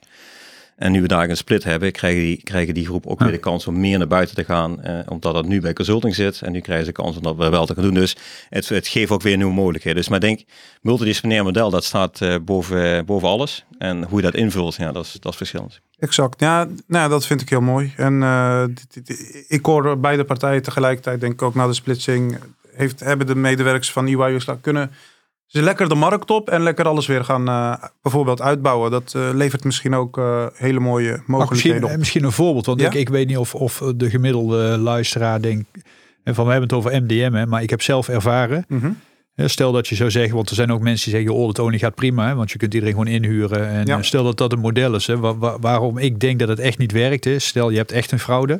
En 0.79 0.91
nu 0.91 1.01
we 1.01 1.07
daar 1.07 1.29
een 1.29 1.37
split 1.37 1.63
hebben, 1.63 1.91
krijgen 1.91 2.21
die, 2.21 2.43
krijgen 2.43 2.73
die 2.73 2.85
groep 2.85 3.07
ook 3.07 3.19
weer 3.19 3.31
de 3.31 3.37
kans 3.37 3.67
om 3.67 3.79
meer 3.79 3.97
naar 3.97 4.07
buiten 4.07 4.35
te 4.35 4.43
gaan. 4.43 4.83
Eh, 4.83 4.99
omdat 5.05 5.33
dat 5.33 5.45
nu 5.45 5.61
bij 5.61 5.73
consulting 5.73 6.15
zit. 6.15 6.41
En 6.41 6.51
nu 6.51 6.59
krijgen 6.59 6.85
ze 6.85 6.91
de 6.91 7.01
kans 7.01 7.17
om 7.17 7.23
dat 7.23 7.35
wel 7.35 7.65
te 7.65 7.73
gaan 7.73 7.83
doen. 7.83 7.93
Dus 7.93 8.15
het, 8.49 8.69
het 8.69 8.87
geeft 8.87 9.11
ook 9.11 9.21
weer 9.21 9.37
nieuwe 9.37 9.53
mogelijkheden. 9.53 9.97
Dus 9.97 10.09
maar 10.09 10.23
ik 10.23 10.25
denk, 10.25 10.41
multidisciplinair 10.81 11.43
model, 11.43 11.69
dat 11.69 11.83
staat 11.83 12.21
uh, 12.21 12.35
boven, 12.41 13.05
boven 13.05 13.27
alles. 13.27 13.65
En 13.77 14.03
hoe 14.03 14.17
je 14.17 14.23
dat 14.23 14.35
invult, 14.35 14.75
ja, 14.75 14.91
dat 14.91 15.05
is, 15.05 15.11
dat 15.19 15.31
is 15.31 15.37
verschillend. 15.37 15.81
Exact. 15.97 16.39
Ja, 16.39 16.67
nou, 16.87 17.09
dat 17.09 17.25
vind 17.25 17.41
ik 17.41 17.49
heel 17.49 17.61
mooi. 17.61 17.93
En 17.97 18.13
uh, 18.13 18.63
ik 19.47 19.65
hoor 19.65 19.99
beide 19.99 20.23
partijen 20.23 20.61
tegelijkertijd, 20.61 21.19
denk 21.19 21.33
ik 21.33 21.41
ook 21.41 21.55
na 21.55 21.67
de 21.67 21.73
splitsing, 21.73 22.37
heeft, 22.75 22.99
hebben 22.99 23.27
de 23.27 23.35
medewerkers 23.35 23.91
van 23.91 24.07
EY 24.07 24.39
kunnen 24.61 24.91
ze 25.49 25.61
lekker 25.61 25.89
de 25.89 25.95
markt 25.95 26.31
op 26.31 26.49
en 26.49 26.61
lekker 26.61 26.87
alles 26.87 27.07
weer 27.07 27.23
gaan 27.23 27.49
uh, 27.49 27.73
bijvoorbeeld 28.01 28.41
uitbouwen. 28.41 28.91
Dat 28.91 29.13
uh, 29.15 29.29
levert 29.33 29.63
misschien 29.63 29.95
ook 29.95 30.17
uh, 30.17 30.45
hele 30.53 30.79
mooie 30.79 31.21
mogelijkheden 31.25 31.71
misschien, 31.71 31.93
op. 31.93 31.99
Misschien 31.99 32.23
een 32.23 32.31
voorbeeld, 32.31 32.65
want 32.65 32.81
ja? 32.81 32.87
ik, 32.87 32.93
ik 32.93 33.09
weet 33.09 33.27
niet 33.27 33.37
of, 33.37 33.55
of 33.55 33.83
de 33.95 34.09
gemiddelde 34.09 34.77
luisteraar 34.77 35.41
denkt... 35.41 35.67
En 36.23 36.35
van 36.35 36.45
we 36.45 36.51
hebben 36.51 36.69
het 36.69 36.77
over 36.77 37.01
MDM, 37.03 37.33
hè, 37.33 37.45
maar 37.45 37.61
ik 37.61 37.69
heb 37.69 37.81
zelf 37.81 38.09
ervaren. 38.09 38.65
Mm 38.67 38.79
-hmm. 38.79 38.97
Stel 39.47 39.71
dat 39.71 39.87
je 39.87 39.95
zou 39.95 40.11
zeggen, 40.11 40.35
want 40.35 40.49
er 40.49 40.55
zijn 40.55 40.71
ook 40.71 40.81
mensen 40.81 41.11
die 41.11 41.19
zeggen, 41.19 41.41
oh, 41.41 41.47
het 41.47 41.59
olie 41.59 41.79
gaat 41.79 41.95
prima, 41.95 42.27
hè, 42.27 42.35
want 42.35 42.51
je 42.51 42.57
kunt 42.57 42.73
iedereen 42.73 42.95
gewoon 42.95 43.13
inhuren. 43.13 43.67
En 43.67 43.85
ja. 43.85 44.01
stel 44.01 44.23
dat 44.23 44.37
dat 44.37 44.51
een 44.51 44.59
model 44.59 44.95
is, 44.95 45.07
hè, 45.07 45.17
waar, 45.17 45.59
waarom 45.59 45.97
ik 45.97 46.19
denk 46.19 46.39
dat 46.39 46.47
het 46.47 46.59
echt 46.59 46.77
niet 46.77 46.91
werkt 46.91 47.25
is. 47.25 47.47
Stel, 47.47 47.69
je 47.69 47.77
hebt 47.77 47.91
echt 47.91 48.11
een 48.11 48.19
fraude. 48.19 48.59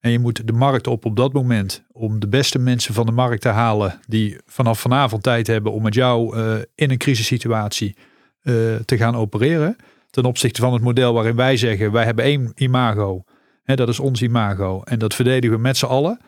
En 0.00 0.10
je 0.10 0.18
moet 0.18 0.46
de 0.46 0.52
markt 0.52 0.86
op 0.86 1.04
op 1.04 1.16
dat 1.16 1.32
moment 1.32 1.84
om 1.92 2.20
de 2.20 2.28
beste 2.28 2.58
mensen 2.58 2.94
van 2.94 3.06
de 3.06 3.12
markt 3.12 3.42
te 3.42 3.48
halen 3.48 4.00
die 4.06 4.38
vanaf 4.46 4.80
vanavond 4.80 5.22
tijd 5.22 5.46
hebben 5.46 5.72
om 5.72 5.82
met 5.82 5.94
jou 5.94 6.36
uh, 6.36 6.54
in 6.74 6.90
een 6.90 6.98
crisissituatie 6.98 7.96
uh, 8.42 8.74
te 8.76 8.96
gaan 8.96 9.16
opereren. 9.16 9.76
Ten 10.10 10.24
opzichte 10.24 10.60
van 10.60 10.72
het 10.72 10.82
model 10.82 11.12
waarin 11.12 11.36
wij 11.36 11.56
zeggen 11.56 11.92
wij 11.92 12.04
hebben 12.04 12.24
één 12.24 12.52
imago. 12.54 13.24
Hè, 13.62 13.76
dat 13.76 13.88
is 13.88 14.00
ons 14.00 14.22
imago. 14.22 14.82
En 14.82 14.98
dat 14.98 15.14
verdedigen 15.14 15.56
we 15.56 15.62
met 15.62 15.76
z'n 15.76 15.86
allen. 15.86 16.20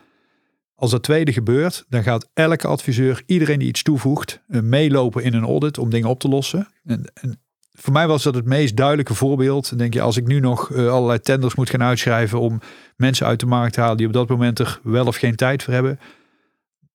Als 0.74 0.90
dat 0.90 1.02
tweede 1.02 1.32
gebeurt, 1.32 1.85
dan 1.88 2.02
gaat 2.02 2.28
elke 2.35 2.66
adviseur, 2.66 3.22
iedereen 3.26 3.58
die 3.58 3.68
iets 3.68 3.82
toevoegt, 3.82 4.42
uh, 4.48 4.61
meelopen 4.61 5.22
in 5.22 5.35
een 5.35 5.44
audit 5.44 5.78
om 5.78 5.90
dingen 5.90 6.08
op 6.08 6.20
te 6.20 6.28
lossen. 6.28 6.68
En, 6.85 7.12
en 7.14 7.41
voor 7.72 7.92
mij 7.92 8.06
was 8.06 8.22
dat 8.22 8.35
het 8.35 8.44
meest 8.44 8.76
duidelijke 8.76 9.14
voorbeeld. 9.14 9.78
denk 9.78 9.94
je, 9.94 10.00
als 10.00 10.16
ik 10.16 10.26
nu 10.26 10.40
nog 10.40 10.68
uh, 10.68 10.90
allerlei 10.90 11.20
tenders 11.20 11.54
moet 11.54 11.70
gaan 11.70 11.82
uitschrijven 11.82 12.40
om 12.40 12.61
mensen 12.96 13.26
uit 13.26 13.40
de 13.40 13.46
markt 13.46 13.74
te 13.74 13.80
halen 13.80 13.96
die 13.96 14.06
op 14.06 14.12
dat 14.12 14.28
moment 14.28 14.58
er 14.58 14.80
wel 14.82 15.06
of 15.06 15.16
geen 15.16 15.37
tijd 15.37 15.62
voor 15.62 15.72
hebben. 15.72 15.98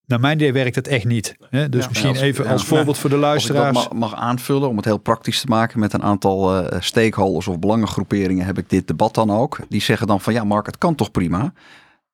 Naar 0.06 0.20
mijn 0.20 0.36
idee 0.36 0.54
werkt 0.54 0.76
het 0.76 0.88
echt 0.88 1.06
niet. 1.06 1.36
Hè? 1.50 1.70
Dus 1.70 1.88
misschien 1.88 2.16
even 2.16 2.48
als 2.48 2.66
voorbeeld 2.66 2.98
voor 2.98 3.10
de 3.10 3.18
luisteraars. 3.18 3.76
Als 3.76 3.86
ik 3.86 3.92
dat 3.92 4.00
mag, 4.00 4.10
mag, 4.10 4.20
aanvullen 4.20 4.70
om 4.70 4.76
het 4.76 4.86
heel 4.86 4.98
praktisch 4.98 5.42
te 5.42 5.48
maken 5.48 5.80
met 5.80 5.94
een 5.94 6.04
aantal 6.04 6.64
uh, 6.64 6.80
stakeholders 6.80 7.48
of 7.48 7.60
belangengroeperingen 7.60 8.46
heb 8.46 8.58
ik 8.58 8.70
dit 8.70 8.88
debat 8.88 9.14
dan 9.14 9.32
ook. 9.32 9.60
Die 9.70 9.82
zeggen 9.82 10.08
dan 10.08 10.22
van 10.22 10.34
ja 10.34 10.44
Mark, 10.44 10.66
het 10.66 10.78
kan 10.78 10.96
toch 10.96 11.12
prima 11.12 11.54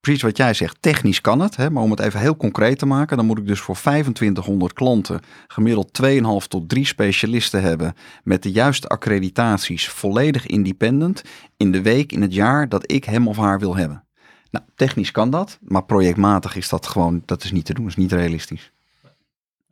precies 0.04 0.22
wat 0.22 0.38
jij 0.38 0.54
zegt, 0.54 0.78
technisch 0.80 1.22
kan 1.22 1.40
het. 1.40 1.56
Hè, 1.56 1.70
maar 1.70 1.84
om 1.84 1.92
het 1.92 2.00
even 2.00 2.20
heel 2.20 2.38
concreet 2.38 2.80
te 2.80 2.86
maken, 2.86 3.18
dan 3.18 3.26
moet 3.26 3.38
ik 3.38 3.48
dus 3.48 3.60
voor 3.60 3.76
2500 3.76 4.74
klanten 4.74 5.20
gemiddeld 5.48 6.00
2,5 6.42 6.48
tot 6.48 6.70
3 6.70 6.86
specialisten 6.86 7.62
hebben 7.62 7.94
met 8.24 8.44
de 8.44 8.52
juiste 8.52 8.88
accreditaties, 8.88 9.90
volledig 9.90 10.46
independent, 10.46 11.24
in 11.58 11.72
de 11.72 11.82
week, 11.82 12.12
in 12.12 12.22
het 12.22 12.34
jaar 12.34 12.70
dat 12.70 12.92
ik 12.92 13.04
hem 13.04 13.28
of 13.28 13.38
haar 13.38 13.60
wil 13.60 13.76
hebben. 13.76 14.04
Nou, 14.52 14.66
technisch 14.76 15.12
kan 15.12 15.30
dat, 15.30 15.60
maar 15.62 15.86
projectmatig 15.86 16.56
is 16.56 16.70
dat 16.70 16.88
gewoon, 16.88 17.22
dat 17.26 17.44
is 17.44 17.52
niet 17.52 17.66
te 17.66 17.74
doen, 17.74 17.84
dat 17.84 17.98
is 17.98 18.02
niet 18.02 18.12
realistisch. 18.12 18.72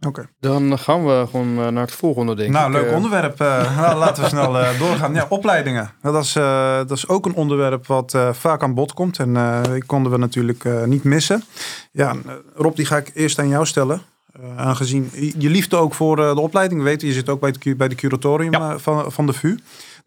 Oké. 0.07 0.29
Dan 0.39 0.79
gaan 0.79 1.05
we 1.05 1.27
gewoon 1.29 1.57
eh, 1.59 1.67
naar 1.67 1.83
het 1.83 1.91
volgende 1.91 2.35
ding. 2.35 2.53
Nou, 2.53 2.71
leuk 2.71 2.87
eh, 2.87 2.95
onderwerp. 2.95 3.41
Uh, 3.41 3.77
nou, 3.81 3.97
laten 3.97 4.23
we 4.23 4.29
snel 4.29 4.53
doorgaan. 4.79 5.13
Ja, 5.13 5.25
opleidingen. 5.29 5.91
Dat 6.01 6.23
is, 6.23 6.33
dat 6.87 6.91
is 6.91 7.07
ook 7.07 7.25
een 7.25 7.33
onderwerp 7.33 7.87
wat 7.87 8.17
vaak 8.31 8.63
aan 8.63 8.73
bod 8.73 8.93
komt. 8.93 9.19
En 9.19 9.63
die 9.71 9.85
konden 9.85 10.11
we 10.11 10.17
natuurlijk 10.17 10.85
niet 10.85 11.03
missen. 11.03 11.43
Ja, 11.91 12.15
Rob, 12.55 12.75
die 12.75 12.85
ga 12.85 12.97
ik 12.97 13.11
eerst 13.13 13.39
aan 13.39 13.47
jou 13.47 13.65
stellen. 13.65 14.01
aangezien 14.55 15.09
je 15.37 15.49
liefde 15.49 15.75
ook 15.75 15.93
voor 15.93 16.15
de 16.15 16.39
opleiding. 16.39 16.83
weet, 16.83 17.01
je 17.01 17.13
zit 17.13 17.29
ook 17.29 17.39
bij, 17.39 17.53
het, 17.59 17.77
bij 17.77 17.87
de 17.87 17.95
curatorium 17.95 18.79
van, 18.79 19.11
van 19.11 19.25
de 19.25 19.33
VU. 19.33 19.57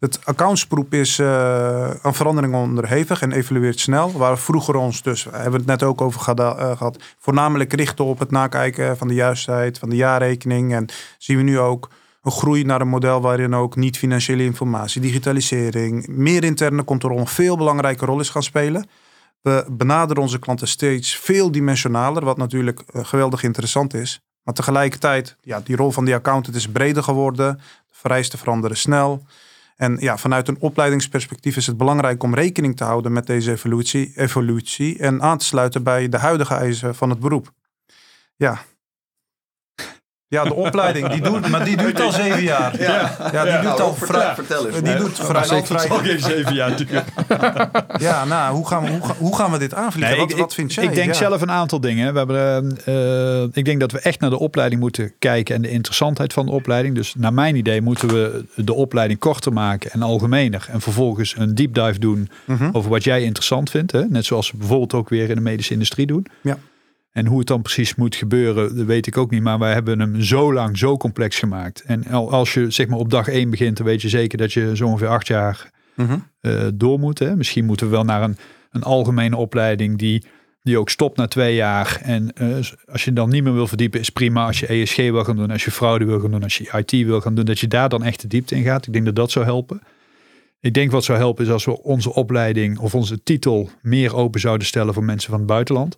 Het 0.05 0.25
accountsgroep 0.25 0.93
is 0.93 1.19
uh, 1.19 1.89
aan 1.89 2.15
verandering 2.15 2.55
onderhevig 2.55 3.21
en 3.21 3.31
evolueert 3.31 3.79
snel. 3.79 4.11
Waar 4.11 4.37
vroeger 4.37 4.75
ons 4.75 5.01
dus, 5.01 5.23
we 5.23 5.37
hebben 5.37 5.59
het 5.59 5.65
net 5.65 5.83
ook 5.83 6.01
over 6.01 6.33
eh, 6.39 6.77
gehad, 6.77 7.03
voornamelijk 7.19 7.73
richten 7.73 8.05
op 8.05 8.19
het 8.19 8.31
nakijken 8.31 8.97
van 8.97 9.07
de 9.07 9.13
juistheid, 9.13 9.79
van 9.79 9.89
de 9.89 9.95
jaarrekening. 9.95 10.73
En 10.73 10.87
zien 11.17 11.37
we 11.37 11.43
nu 11.43 11.59
ook 11.59 11.89
een 12.21 12.31
groei 12.31 12.63
naar 12.63 12.81
een 12.81 12.87
model 12.87 13.21
waarin 13.21 13.55
ook 13.55 13.75
niet-financiële 13.75 14.43
informatie, 14.43 15.01
digitalisering, 15.01 16.07
meer 16.07 16.43
interne 16.43 16.83
controle 16.83 17.19
een 17.19 17.27
veel 17.27 17.57
belangrijke 17.57 18.05
rol 18.05 18.19
is 18.19 18.29
gaan 18.29 18.43
spelen. 18.43 18.87
We 19.41 19.65
benaderen 19.71 20.21
onze 20.21 20.39
klanten 20.39 20.67
steeds 20.67 21.15
veel 21.15 21.51
dimensionaler, 21.51 22.25
wat 22.25 22.37
natuurlijk 22.37 22.81
uh, 22.95 23.05
geweldig 23.05 23.43
interessant 23.43 23.93
is. 23.93 24.19
Maar 24.43 24.53
tegelijkertijd, 24.53 25.37
ja, 25.41 25.61
die 25.63 25.75
rol 25.75 25.91
van 25.91 26.05
die 26.05 26.15
accountant 26.15 26.55
is 26.55 26.67
breder 26.67 27.03
geworden. 27.03 27.55
De 27.57 27.63
vereisten 27.91 28.39
veranderen 28.39 28.77
snel. 28.77 29.23
En 29.75 29.97
ja, 29.99 30.17
vanuit 30.17 30.47
een 30.47 30.59
opleidingsperspectief 30.59 31.55
is 31.55 31.67
het 31.67 31.77
belangrijk 31.77 32.23
om 32.23 32.35
rekening 32.35 32.77
te 32.77 32.83
houden 32.83 33.11
met 33.11 33.27
deze 33.27 33.51
evolutie, 33.51 34.11
evolutie 34.15 34.99
en 34.99 35.21
aan 35.21 35.37
te 35.37 35.45
sluiten 35.45 35.83
bij 35.83 36.09
de 36.09 36.17
huidige 36.17 36.53
eisen 36.53 36.95
van 36.95 37.09
het 37.09 37.19
beroep. 37.19 37.51
Ja, 38.35 38.61
ja, 40.27 40.43
de 40.43 40.53
opleiding, 40.53 41.09
die 41.09 41.21
doet, 41.21 41.47
maar 41.47 41.65
die 41.65 41.77
duurt 41.77 42.01
al 42.01 42.11
zeven 42.11 42.43
jaar. 42.43 42.81
Ja, 42.81 43.17
ja 43.31 43.43
die 43.43 43.69
doet 43.69 43.79
al 43.79 43.93
vrij. 43.93 44.33
Vertel 44.35 44.67
eens. 44.67 44.81
Die 44.81 44.95
doet 44.95 45.19
vrij. 45.19 45.49
al 45.49 45.65
vrij. 45.65 45.89
Ook 45.89 46.03
even 46.03 46.21
zeven 46.21 46.53
jaar 46.53 46.69
natuurlijk. 46.69 47.07
ja, 47.97 48.25
nou, 48.25 48.55
hoe 48.55 48.67
gaan 48.67 48.83
we, 48.83 48.89
hoe, 48.89 49.01
hoe 49.17 49.35
gaan 49.35 49.51
we 49.51 49.57
dit 49.57 49.73
aanvliegen? 49.73 50.17
wat, 50.17 50.33
wat 50.33 50.53
vind 50.53 50.73
jij? 50.73 50.83
Ik 50.83 50.93
denk 50.93 51.13
zelf 51.13 51.41
een 51.41 51.51
aantal 51.51 51.79
dingen. 51.79 52.11
We 52.11 52.17
hebben, 52.17 52.77
uh, 52.85 53.41
ik 53.41 53.65
denk 53.65 53.79
dat 53.79 53.91
we 53.91 53.99
echt 53.99 54.19
naar 54.19 54.29
de 54.29 54.39
opleiding 54.39 54.81
moeten 54.81 55.13
kijken 55.19 55.55
en 55.55 55.61
de 55.61 55.69
interessantheid 55.69 56.33
van 56.33 56.45
de 56.45 56.51
opleiding. 56.51 56.95
Dus 56.95 57.13
naar 57.17 57.33
mijn 57.33 57.55
idee 57.55 57.81
moeten 57.81 58.07
we 58.07 58.45
de 58.55 58.73
opleiding 58.73 59.19
korter 59.19 59.53
maken 59.53 59.91
en 59.91 60.01
algemener. 60.01 60.67
En 60.71 60.81
vervolgens 60.81 61.35
een 61.37 61.55
deep 61.55 61.73
dive 61.73 61.99
doen 61.99 62.29
mhm. 62.45 62.69
over 62.71 62.89
wat 62.89 63.03
jij 63.03 63.23
interessant 63.23 63.69
vindt. 63.69 63.91
Hè? 63.91 64.05
Net 64.05 64.25
zoals 64.25 64.51
we 64.51 64.57
bijvoorbeeld 64.57 64.93
ook 64.93 65.09
weer 65.09 65.29
in 65.29 65.35
de 65.35 65.41
medische 65.41 65.73
industrie 65.73 66.05
doen. 66.05 66.25
Ja. 66.41 66.57
En 67.15 67.25
hoe 67.25 67.39
het 67.39 67.47
dan 67.47 67.61
precies 67.61 67.95
moet 67.95 68.15
gebeuren, 68.15 68.75
dat 68.75 68.85
weet 68.85 69.07
ik 69.07 69.17
ook 69.17 69.31
niet. 69.31 69.41
Maar 69.41 69.59
wij 69.59 69.73
hebben 69.73 69.99
hem 69.99 70.21
zo 70.21 70.53
lang, 70.53 70.77
zo 70.77 70.97
complex 70.97 71.39
gemaakt. 71.39 71.83
En 71.83 72.07
als 72.07 72.53
je 72.53 72.71
zeg 72.71 72.87
maar 72.87 72.99
op 72.99 73.09
dag 73.09 73.27
één 73.27 73.49
begint, 73.49 73.77
dan 73.77 73.85
weet 73.85 74.01
je 74.01 74.09
zeker 74.09 74.37
dat 74.37 74.53
je 74.53 74.75
zo 74.75 74.85
ongeveer 74.85 75.07
acht 75.07 75.27
jaar 75.27 75.71
mhm. 75.95 76.17
eh, 76.39 76.67
door 76.73 76.99
moet. 76.99 77.19
Hè? 77.19 77.35
Misschien 77.35 77.65
moeten 77.65 77.85
we 77.85 77.91
wel 77.91 78.03
naar 78.03 78.21
een, 78.21 78.37
een 78.71 78.83
algemene 78.83 79.35
opleiding 79.35 79.97
die, 79.97 80.25
die 80.61 80.79
ook 80.79 80.89
stopt 80.89 81.17
na 81.17 81.27
twee 81.27 81.55
jaar. 81.55 81.99
En 82.01 82.33
uh, 82.41 82.55
als 82.85 83.05
je 83.05 83.13
dan 83.13 83.29
niet 83.29 83.43
meer 83.43 83.53
wil 83.53 83.67
verdiepen, 83.67 83.99
is 83.99 84.09
prima. 84.09 84.45
Als 84.45 84.59
je 84.59 84.67
ESG 84.67 84.95
wil 84.95 85.23
gaan 85.23 85.35
doen, 85.35 85.51
als 85.51 85.65
je 85.65 85.71
fraude 85.71 86.05
wil 86.05 86.19
gaan 86.19 86.31
doen, 86.31 86.43
als 86.43 86.57
je 86.57 86.83
IT 86.85 87.05
wil 87.05 87.21
gaan 87.21 87.35
doen, 87.35 87.45
dat 87.45 87.59
je 87.59 87.67
daar 87.67 87.89
dan 87.89 88.03
echt 88.03 88.21
de 88.21 88.27
diepte 88.27 88.55
in 88.55 88.63
gaat. 88.63 88.87
Ik 88.87 88.93
denk 88.93 89.05
dat 89.05 89.15
dat 89.15 89.31
zou 89.31 89.45
helpen. 89.45 89.81
Ik 90.59 90.73
denk 90.73 90.91
wat 90.91 91.03
zou 91.03 91.17
helpen 91.17 91.45
is 91.45 91.51
als 91.51 91.65
we 91.65 91.83
onze 91.83 92.13
opleiding 92.13 92.79
of 92.79 92.95
onze 92.95 93.23
titel 93.23 93.69
meer 93.81 94.15
open 94.15 94.39
zouden 94.39 94.67
stellen 94.67 94.93
voor 94.93 95.03
mensen 95.03 95.29
van 95.29 95.39
het 95.39 95.47
buitenland 95.47 95.97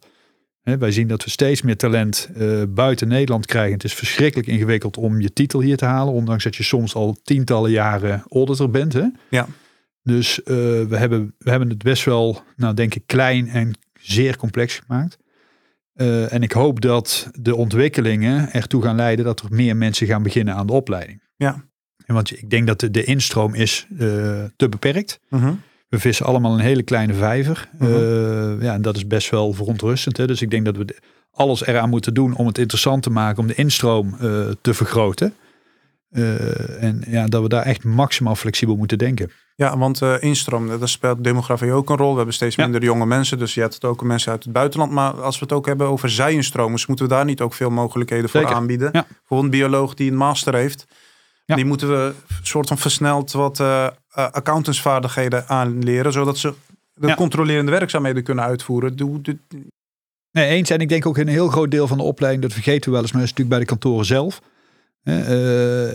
wij 0.75 0.91
zien 0.91 1.07
dat 1.07 1.23
we 1.23 1.29
steeds 1.29 1.61
meer 1.61 1.77
talent 1.77 2.29
uh, 2.37 2.63
buiten 2.69 3.07
Nederland 3.07 3.45
krijgen. 3.45 3.73
Het 3.73 3.83
is 3.83 3.93
verschrikkelijk 3.93 4.47
ingewikkeld 4.47 4.97
om 4.97 5.21
je 5.21 5.33
titel 5.33 5.61
hier 5.61 5.77
te 5.77 5.85
halen, 5.85 6.13
ondanks 6.13 6.43
dat 6.43 6.55
je 6.55 6.63
soms 6.63 6.95
al 6.95 7.17
tientallen 7.23 7.71
jaren 7.71 8.23
auditor 8.29 8.69
bent. 8.69 8.93
Hè? 8.93 9.05
Ja. 9.29 9.47
Dus 10.03 10.39
uh, 10.39 10.45
we, 10.45 10.97
hebben, 10.97 11.33
we 11.37 11.49
hebben 11.49 11.69
het 11.69 11.83
best 11.83 12.05
wel, 12.05 12.41
nou 12.55 12.73
denk 12.73 12.95
ik, 12.95 13.03
klein 13.05 13.47
en 13.49 13.73
zeer 13.99 14.37
complex 14.37 14.81
gemaakt. 14.85 15.17
Uh, 15.95 16.33
en 16.33 16.43
ik 16.43 16.51
hoop 16.51 16.81
dat 16.81 17.29
de 17.39 17.55
ontwikkelingen 17.55 18.53
ertoe 18.53 18.83
gaan 18.83 18.95
leiden 18.95 19.25
dat 19.25 19.39
er 19.39 19.47
meer 19.49 19.77
mensen 19.77 20.07
gaan 20.07 20.23
beginnen 20.23 20.55
aan 20.55 20.67
de 20.67 20.73
opleiding. 20.73 21.21
Ja. 21.35 21.65
En 22.05 22.13
want 22.13 22.37
ik 22.37 22.49
denk 22.49 22.67
dat 22.67 22.79
de, 22.79 22.91
de 22.91 23.03
instroom 23.03 23.53
is 23.53 23.87
te 24.55 24.69
beperkt. 24.69 25.19
-huh. 25.29 25.53
We 25.89 25.99
vissen 25.99 26.25
allemaal 26.25 26.53
een 26.53 26.59
hele 26.59 26.83
kleine 26.83 27.13
vijver. 27.13 27.69
Uh 27.81 28.61
ja, 28.61 28.73
en 28.73 28.81
dat 28.81 28.95
is 28.95 29.07
best 29.07 29.29
wel 29.29 29.53
verontrustend. 29.53 30.17
Hè? 30.17 30.27
Dus 30.27 30.41
ik 30.41 30.49
denk 30.49 30.65
dat 30.65 30.77
we 30.77 30.95
alles 31.31 31.65
eraan 31.65 31.89
moeten 31.89 32.13
doen 32.13 32.35
om 32.35 32.47
het 32.47 32.57
interessant 32.57 33.03
te 33.03 33.09
maken, 33.09 33.39
om 33.39 33.47
de 33.47 33.55
instroom 33.55 34.15
uh, 34.21 34.47
te 34.61 34.73
vergroten. 34.73 35.33
Uh, 36.11 36.83
en 36.83 37.03
ja, 37.07 37.25
dat 37.25 37.41
we 37.41 37.49
daar 37.49 37.63
echt 37.63 37.83
maximaal 37.83 38.35
flexibel 38.35 38.75
moeten 38.75 38.97
denken. 38.97 39.31
Ja, 39.55 39.77
want 39.77 40.01
uh, 40.01 40.15
instroom, 40.19 40.79
daar 40.79 40.89
speelt 40.89 41.23
demografie 41.23 41.71
ook 41.71 41.89
een 41.89 41.97
rol. 41.97 42.11
We 42.11 42.15
hebben 42.15 42.33
steeds 42.33 42.55
minder 42.55 42.83
jonge 42.83 43.05
mensen, 43.05 43.37
dus 43.37 43.53
je 43.53 43.61
hebt 43.61 43.73
het 43.73 43.85
ook 43.85 44.03
mensen 44.03 44.31
uit 44.31 44.43
het 44.43 44.53
buitenland. 44.53 44.91
Maar 44.91 45.21
als 45.21 45.39
we 45.39 45.45
het 45.45 45.53
ook 45.53 45.65
hebben 45.65 45.87
over 45.87 46.09
zijinstromers, 46.09 46.85
moeten 46.85 47.07
we 47.07 47.13
daar 47.13 47.25
niet 47.25 47.41
ook 47.41 47.53
veel 47.53 47.69
mogelijkheden 47.69 48.29
voor 48.29 48.45
aanbieden? 48.53 48.89
Ja. 48.91 49.05
Bijvoorbeeld 49.07 49.53
een 49.53 49.59
bioloog 49.59 49.93
die 49.93 50.11
een 50.11 50.17
master 50.17 50.55
heeft, 50.55 50.85
die 51.45 51.65
moeten 51.65 51.89
we 51.89 52.13
soort 52.41 52.67
van 52.67 52.77
versneld 52.77 53.31
wat 53.31 53.59
uh, 53.59 53.87
accountantsvaardigheden 54.25 55.47
aanleren, 55.47 56.11
zodat 56.11 56.37
ze 56.37 56.53
de 56.93 57.15
controlerende 57.15 57.71
werkzaamheden 57.71 58.23
kunnen 58.23 58.43
uitvoeren. 58.43 58.95
Doe, 58.95 59.21
Nee, 60.31 60.47
eens. 60.47 60.69
En 60.69 60.79
ik 60.79 60.89
denk 60.89 61.05
ook 61.05 61.17
een 61.17 61.27
heel 61.27 61.47
groot 61.47 61.71
deel 61.71 61.87
van 61.87 61.97
de 61.97 62.03
opleiding, 62.03 62.43
dat 62.43 62.53
vergeten 62.53 62.85
we 62.85 62.91
wel 62.91 63.01
eens, 63.01 63.11
maar 63.11 63.21
dat 63.21 63.31
is 63.31 63.37
natuurlijk 63.37 63.49
bij 63.49 63.59
de 63.59 63.79
kantoren 63.79 64.05
zelf. 64.05 64.41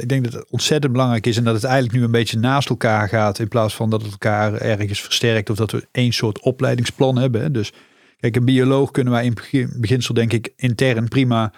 ik 0.00 0.08
denk 0.08 0.24
dat 0.24 0.32
het 0.32 0.50
ontzettend 0.50 0.92
belangrijk 0.92 1.26
is 1.26 1.36
en 1.36 1.44
dat 1.44 1.54
het 1.54 1.64
eigenlijk 1.64 1.94
nu 1.94 2.04
een 2.04 2.10
beetje 2.10 2.38
naast 2.38 2.68
elkaar 2.68 3.08
gaat 3.08 3.38
in 3.38 3.48
plaats 3.48 3.74
van 3.74 3.90
dat 3.90 4.02
het 4.02 4.10
elkaar 4.10 4.54
ergens 4.54 5.00
versterkt 5.00 5.50
of 5.50 5.56
dat 5.56 5.70
we 5.70 5.88
één 5.92 6.12
soort 6.12 6.40
opleidingsplan 6.40 7.18
hebben. 7.18 7.52
Dus 7.52 7.72
kijk, 8.16 8.36
een 8.36 8.44
bioloog 8.44 8.90
kunnen 8.90 9.12
wij 9.12 9.24
in 9.24 9.34
beginsel 9.76 10.14
denk 10.14 10.32
ik 10.32 10.52
intern 10.56 11.08
prima 11.08 11.52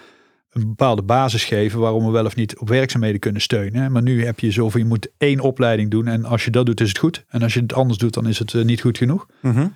een 0.55 0.69
bepaalde 0.69 1.03
basis 1.03 1.45
geven 1.45 1.81
waarom 1.81 2.05
we 2.05 2.11
wel 2.11 2.25
of 2.25 2.37
niet 2.37 2.59
op 2.59 2.69
werkzaamheden 2.69 3.21
kunnen 3.21 3.43
steunen. 3.43 3.93
Maar 3.93 4.03
nu 4.03 4.25
heb 4.25 4.40
je 4.40 4.51
zoveel, 4.51 4.81
je 4.81 4.87
moet 4.87 5.09
één 5.19 5.40
opleiding 5.40 5.90
doen 5.90 6.07
en 6.07 6.25
als 6.25 6.45
je 6.45 6.51
dat 6.51 6.67
doet 6.67 6.81
is 6.81 6.88
het 6.88 6.99
goed. 6.99 7.25
En 7.29 7.43
als 7.43 7.55
je 7.55 7.61
het 7.61 7.75
anders 7.75 7.99
doet 7.99 8.14
dan 8.14 8.29
is 8.29 8.38
het 8.38 8.55
niet 8.64 8.81
goed 8.81 8.99
genoeg. 8.99 9.27
Mhm. 9.40 9.67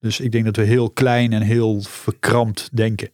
Dus 0.00 0.20
ik 0.20 0.32
denk 0.32 0.44
dat 0.44 0.56
we 0.56 0.62
heel 0.62 0.90
klein 0.90 1.32
en 1.32 1.42
heel 1.42 1.80
verkrampt 1.80 2.68
denken. 2.72 3.10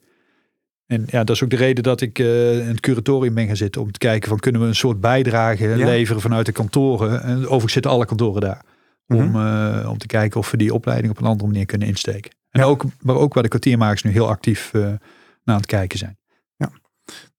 En 0.87 1.05
ja, 1.07 1.25
dat 1.25 1.37
is 1.37 1.43
ook 1.43 1.51
de 1.51 1.57
reden 1.57 1.83
dat 1.83 2.01
ik 2.01 2.19
uh, 2.19 2.59
in 2.59 2.67
het 2.67 2.81
curatorium 2.81 3.35
ben 3.35 3.47
gaan 3.47 3.57
zitten. 3.57 3.83
Om 3.83 3.93
te 3.93 3.99
kijken 3.99 4.29
van 4.29 4.39
kunnen 4.39 4.61
we 4.61 4.67
een 4.67 4.75
soort 4.75 5.01
bijdrage 5.01 5.77
leveren 5.77 6.23
vanuit 6.23 6.47
de 6.47 6.53
kantoren. 6.53 7.23
En 7.23 7.39
overigens 7.39 7.73
zitten 7.73 7.91
alle 7.91 8.07
kantoren 8.07 8.41
daar. 8.41 8.63
om, 9.09 9.31
mhm. 9.31 9.47
eh, 9.47 9.91
om 9.91 9.99
te 9.99 10.07
kijken 10.07 10.41
of 10.41 10.51
we 10.51 10.57
die 10.57 10.75
opleiding 10.75 11.13
op 11.13 11.19
een 11.19 11.27
andere 11.27 11.49
manier 11.49 11.67
kunnen 11.67 11.89
insteken. 11.89 12.31
En 12.51 12.63
ook, 12.63 12.85
maar 13.01 13.17
ook 13.17 13.35
waar 13.35 13.43
de 13.43 13.49
kwartiermakers 13.49 14.03
nu 14.03 14.11
heel 14.11 14.29
actief 14.29 14.71
uh, 14.73 14.83
naar 14.83 14.99
aan 15.45 15.57
het 15.57 15.67
kijken 15.67 15.99
zijn. 15.99 16.19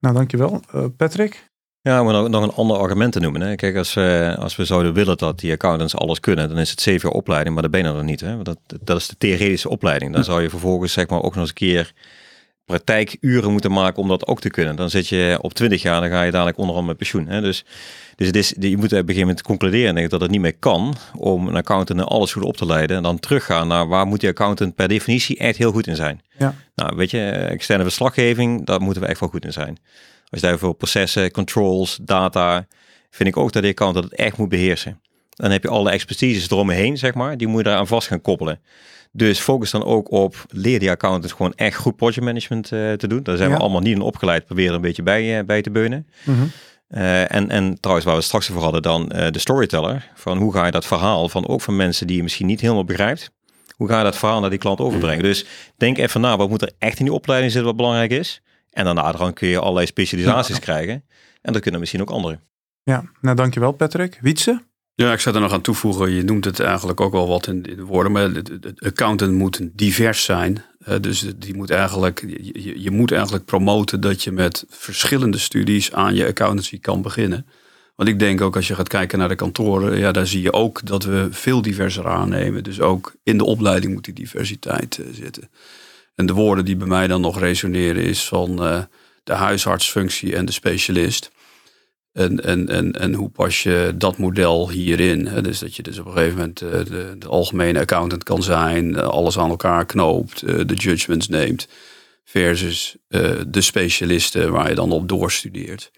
Nou 0.06 0.18
dankjewel. 0.18 0.62
Patrick? 0.98 1.50
Ja, 1.82 2.04
maar 2.04 2.14
nog, 2.14 2.30
nog 2.30 2.44
een 2.44 2.52
ander 2.52 2.78
argument 2.78 3.12
te 3.12 3.20
noemen. 3.20 3.42
Hè. 3.42 3.56
Kijk, 3.56 3.76
als, 3.76 3.94
we, 3.94 4.36
als 4.40 4.56
we 4.56 4.66
zouden 4.66 4.94
willen 4.94 5.18
dat 5.18 5.40
die 5.40 5.52
accountants 5.52 5.96
alles 5.96 6.20
kunnen, 6.20 6.50
dan 6.50 6.58
is 6.58 6.70
het 6.70 6.82
zeven 6.82 7.10
jaar 7.10 7.18
opleiding, 7.18 7.54
maar 7.54 7.64
dat 7.64 7.72
ben 7.72 7.86
je 7.86 7.94
dan 7.94 8.06
niet. 8.06 8.22
Hè. 8.22 8.42
Dat, 8.42 8.60
dat 8.84 8.98
is 8.98 9.08
de 9.08 9.18
theoretische 9.18 9.70
opleiding. 9.70 10.14
Dan 10.14 10.24
zou 10.24 10.42
je 10.42 10.50
vervolgens 10.50 10.94
zeg 10.94 11.08
maar 11.08 11.22
ook 11.22 11.34
nog 11.34 11.36
eens 11.36 11.50
een 11.50 11.56
keer 11.56 11.94
praktijkuren 12.66 13.52
moeten 13.52 13.72
maken 13.72 14.02
om 14.02 14.08
dat 14.08 14.28
ook 14.28 14.42
te 14.42 14.50
kunnen. 14.50 14.76
Dan 14.76 14.90
zit 14.90 15.08
je 15.08 15.38
op 15.42 15.54
20 15.54 15.82
jaar, 15.82 16.02
dan 16.02 16.10
ga 16.10 16.24
je 16.24 16.32
dadelijk 16.32 16.58
onderhand 16.58 16.88
met 16.88 16.98
pensioen. 16.98 17.28
Hè? 17.28 17.42
Dus, 17.42 17.66
dus 18.16 18.28
het 18.28 18.36
is, 18.36 18.54
je 18.60 18.78
moet 18.78 18.86
op 18.86 18.92
een 18.92 18.98
gegeven 18.98 19.20
moment 19.20 19.42
concluderen 19.42 19.94
denk 19.94 20.06
ik, 20.06 20.12
dat 20.12 20.22
het 20.22 20.32
niet 20.32 20.42
meer 20.42 20.58
kan 20.58 20.96
om 21.18 21.48
een 21.48 21.56
accountant 21.56 22.02
alles 22.02 22.34
goed 22.34 22.44
op 22.44 22.58
te 22.58 22.66
leiden. 22.66 22.98
En 22.98 23.04
dan 23.04 23.20
teruggaan 23.20 23.68
naar 23.68 23.88
waar 23.88 24.08
moet 24.08 24.20
die 24.20 24.30
accountant 24.30 24.76
per 24.76 24.88
definitie 24.88 25.38
echt 25.38 25.58
heel 25.58 25.72
goed 25.72 25.88
in 25.88 25.96
zijn. 25.96 26.22
Ja. 26.38 26.56
Nou, 26.76 26.96
weet 26.96 27.12
je, 27.12 27.30
externe 27.30 27.84
verslaggeving, 27.84 28.66
daar 28.66 28.82
moeten 28.82 29.02
we 29.02 29.08
echt 29.08 29.20
wel 29.20 29.30
goed 29.30 29.46
in 29.46 29.54
zijn. 29.54 29.78
Als 30.30 30.42
je 30.42 30.58
voor 30.58 30.74
processen, 30.74 31.32
controls, 31.32 32.00
data, 32.02 32.68
vind 33.10 33.30
ik 33.30 33.38
ook 33.38 33.52
dat 33.52 33.62
die 33.62 33.72
accountant 33.72 34.06
het 34.06 34.16
echt 34.16 34.38
moet 34.38 34.50
beheersen. 34.50 35.00
Dan 35.30 35.52
heb 35.52 35.64
je 35.64 35.70
alle 35.70 35.92
expertises 35.92 36.50
eromheen, 36.50 36.98
zeg 36.98 37.14
maar, 37.14 37.38
die 37.38 37.48
moet 37.48 37.58
je 37.58 37.64
daar 37.64 37.78
aan 37.78 37.88
vast 37.88 38.08
gaan 38.08 38.22
koppelen. 38.22 38.60
Dus 39.12 39.40
focus 39.40 39.72
dan 39.72 39.84
ook 39.84 40.12
op 40.12 40.46
leer 40.50 40.80
die 40.80 40.90
accountants 40.90 41.34
gewoon 41.34 41.54
echt 41.56 41.78
goed 41.78 41.96
project 41.96 42.22
management 42.22 42.72
uh, 42.72 42.94
te 42.94 43.08
doen. 43.08 43.24
Daar 43.24 43.38
zijn 43.38 43.52
we 43.52 43.58
allemaal 43.58 43.82
niet 43.82 43.96
in 43.96 44.02
opgeleid, 44.02 44.46
proberen 44.46 44.76
een 44.76 44.82
beetje 44.82 45.04
bij, 45.04 45.40
uh, 45.40 45.46
bij 45.46 45.62
te 45.62 45.72
beunen. 45.72 46.08
Mhm. 46.24 46.44
Uh, 46.96 47.36
en, 47.36 47.50
en 47.50 47.80
trouwens, 47.80 48.08
waar 48.08 48.16
we 48.16 48.22
straks 48.22 48.50
over 48.50 48.64
hadden, 48.64 48.82
dan 48.82 49.08
de 49.08 49.40
storyteller. 49.40 50.12
Van 50.16 50.38
hoe 50.38 50.54
ga 50.54 50.66
je 50.66 50.72
dat 50.72 50.86
verhaal 50.86 51.30
van 51.30 51.48
ook 51.48 51.62
van 51.62 51.76
mensen 51.76 52.08
die 52.08 52.16
je 52.16 52.24
misschien 52.24 52.46
niet 52.46 52.62
helemaal 52.62 52.86
begrijpt. 52.86 53.32
Hoe 53.76 53.88
ga 53.88 53.98
je 53.98 54.04
dat 54.04 54.18
verhaal 54.18 54.40
naar 54.40 54.50
die 54.50 54.60
klant 54.60 54.80
overbrengen? 54.80 55.24
Dus 55.24 55.46
denk 55.78 55.98
even 55.98 56.22
na, 56.22 56.38
wat 56.38 56.50
moet 56.50 56.62
er 56.62 56.72
echt 56.80 57.00
in 57.00 57.06
die 57.06 57.14
opleiding 57.14 57.52
zitten 57.52 57.70
wat 57.70 57.80
belangrijk 57.80 58.12
is? 58.12 58.42
En 58.72 58.86
daarna 58.86 59.12
dan 59.12 59.34
kun 59.34 59.48
je 59.48 59.60
allerlei 59.60 59.86
specialisaties 59.86 60.60
krijgen. 60.60 61.04
En 61.42 61.54
dat 61.54 61.62
kunnen 61.62 61.80
misschien 61.80 62.02
ook 62.02 62.10
anderen. 62.10 62.40
Ja, 62.84 63.04
nou 63.22 63.36
dankjewel 63.36 63.72
Patrick. 63.72 64.18
Wietse? 64.22 64.62
Ja, 64.96 65.14
ik 65.14 65.20
zou 65.20 65.36
er 65.36 65.42
nog 65.42 65.52
aan 65.52 65.62
toevoegen. 65.62 66.12
Je 66.12 66.24
noemt 66.24 66.46
het 66.46 66.60
eigenlijk 66.60 67.02
ook 67.02 67.12
wel 67.12 67.28
wat 67.28 67.48
in, 67.48 67.62
de 67.62 67.84
woorden. 67.84 68.12
Maar 68.12 68.34
de, 68.34 68.74
accountant 68.76 69.32
moet 69.32 69.60
divers 69.74 70.24
zijn. 70.24 70.64
Dus 71.02 71.26
die 71.36 71.56
moet 71.56 71.70
eigenlijk, 71.70 72.26
je, 72.54 72.82
je, 72.82 72.92
moet 72.92 73.12
eigenlijk 73.12 73.46
promoten 73.46 74.02
dat 74.02 74.24
je 74.24 74.32
met 74.32 74.66
verschillende 74.70 75.38
studies 75.38 75.94
aan 75.94 76.16
je 76.16 76.28
accountancy 76.28 76.80
kan 76.80 77.02
beginnen. 77.02 77.46
Want 77.96 78.10
ik 78.10 78.20
denk 78.20 78.42
ook 78.42 78.56
als 78.56 78.68
je 78.68 78.76
gaat 78.76 78.88
kijken 78.88 79.20
naar 79.20 79.28
de 79.28 79.36
kantoren, 79.36 79.98
ja, 79.98 80.12
daar 80.12 80.28
zie 80.28 80.42
je 80.42 80.54
ook 80.54 80.86
dat 80.86 81.04
we 81.04 81.28
veel 81.32 81.62
diverser 81.62 82.08
aannemen. 82.08 82.64
Dus 82.64 82.82
ook 82.82 83.16
in 83.24 83.38
de 83.38 83.46
opleiding 83.46 83.94
moet 83.94 84.06
die 84.06 84.14
diversiteit 84.14 84.98
uh, 84.98 85.06
zitten. 85.12 85.50
En 86.16 86.26
de 86.26 86.34
woorden 86.34 86.66
die 86.66 86.76
bij 86.76 86.88
mij 86.88 87.08
dan 87.08 87.22
nog 87.22 87.40
resoneren 87.40 88.04
is 88.04 88.28
van 88.28 88.64
uh, 88.64 88.82
de 89.24 89.34
huisartsfunctie 89.34 90.36
en 90.36 90.46
de 90.46 90.52
specialist. 90.52 91.32
En, 92.16 92.44
en, 92.44 92.70
en, 92.70 92.92
en 92.92 93.14
hoe 93.14 93.30
pas 93.30 93.64
je 93.64 93.94
dat 93.96 94.18
model 94.18 94.70
hierin? 94.70 95.28
Hè? 95.28 95.42
Dus 95.42 95.60
dat 95.60 95.76
je 95.76 95.84
dus 95.84 96.00
op 96.00 96.06
een 96.06 96.12
gegeven 96.12 96.38
moment 96.38 96.62
uh, 96.62 96.70
de, 96.72 97.16
de, 97.18 97.28
algemene 97.28 97.80
accountant 97.80 98.24
kan 98.24 98.44
zijn, 98.44 98.96
alles 98.96 99.38
aan 99.38 99.50
elkaar 99.50 99.86
knoopt, 99.86 100.44
uh, 100.44 100.62
de 100.66 100.74
judgments 100.74 101.28
neemt, 101.28 101.68
versus 102.24 102.96
de 103.48 103.62
specialisten 103.62 104.52
waar 104.52 104.70
je 104.70 104.76
dan 104.76 104.92
op 104.92 105.08
doorstudeert. 105.08 105.92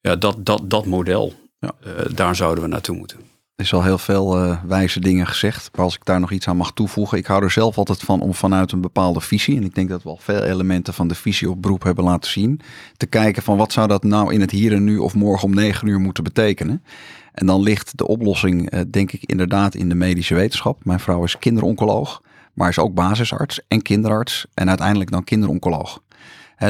Ja, 0.00 0.16
dat, 0.16 0.46
dat, 0.46 0.70
dat 0.70 0.86
model, 0.86 1.32
ja. 1.58 1.74
daar 2.14 2.36
zouden 2.36 2.64
we 2.64 2.70
naartoe 2.70 2.96
moeten. 2.96 3.18
Er 3.54 3.64
is 3.64 3.72
al 3.72 3.82
heel 3.82 3.98
veel 3.98 4.44
uh, 4.44 4.64
wijze 4.64 5.00
dingen 5.00 5.26
gezegd. 5.26 5.70
Maar 5.74 5.84
als 5.84 5.94
ik 5.94 6.04
daar 6.04 6.20
nog 6.20 6.30
iets 6.30 6.48
aan 6.48 6.56
mag 6.56 6.72
toevoegen. 6.72 7.18
Ik 7.18 7.26
hou 7.26 7.42
er 7.42 7.50
zelf 7.50 7.78
altijd 7.78 7.98
van 7.98 8.20
om 8.20 8.34
vanuit 8.34 8.72
een 8.72 8.80
bepaalde 8.80 9.20
visie. 9.20 9.56
En 9.56 9.64
ik 9.64 9.74
denk 9.74 9.88
dat 9.88 10.02
we 10.02 10.08
al 10.08 10.18
veel 10.20 10.42
elementen 10.42 10.94
van 10.94 11.08
de 11.08 11.14
visie 11.14 11.50
op 11.50 11.62
beroep 11.62 11.82
hebben 11.82 12.04
laten 12.04 12.30
zien. 12.30 12.60
Te 12.96 13.06
kijken 13.06 13.42
van 13.42 13.56
wat 13.56 13.72
zou 13.72 13.88
dat 13.88 14.04
nou 14.04 14.32
in 14.32 14.40
het 14.40 14.50
hier 14.50 14.72
en 14.72 14.84
nu 14.84 14.98
of 14.98 15.14
morgen 15.14 15.48
om 15.48 15.54
negen 15.54 15.88
uur 15.88 16.00
moeten 16.00 16.24
betekenen. 16.24 16.84
En 17.32 17.46
dan 17.46 17.62
ligt 17.62 17.98
de 17.98 18.06
oplossing 18.06 18.74
uh, 18.74 18.80
denk 18.90 19.12
ik 19.12 19.22
inderdaad 19.24 19.74
in 19.74 19.88
de 19.88 19.94
medische 19.94 20.34
wetenschap. 20.34 20.84
Mijn 20.84 21.00
vrouw 21.00 21.24
is 21.24 21.38
kinderoncoloog. 21.38 22.22
Maar 22.54 22.68
is 22.68 22.78
ook 22.78 22.94
basisarts 22.94 23.60
en 23.68 23.82
kinderarts. 23.82 24.46
En 24.54 24.68
uiteindelijk 24.68 25.10
dan 25.10 25.24
kinderoncoloog. 25.24 26.02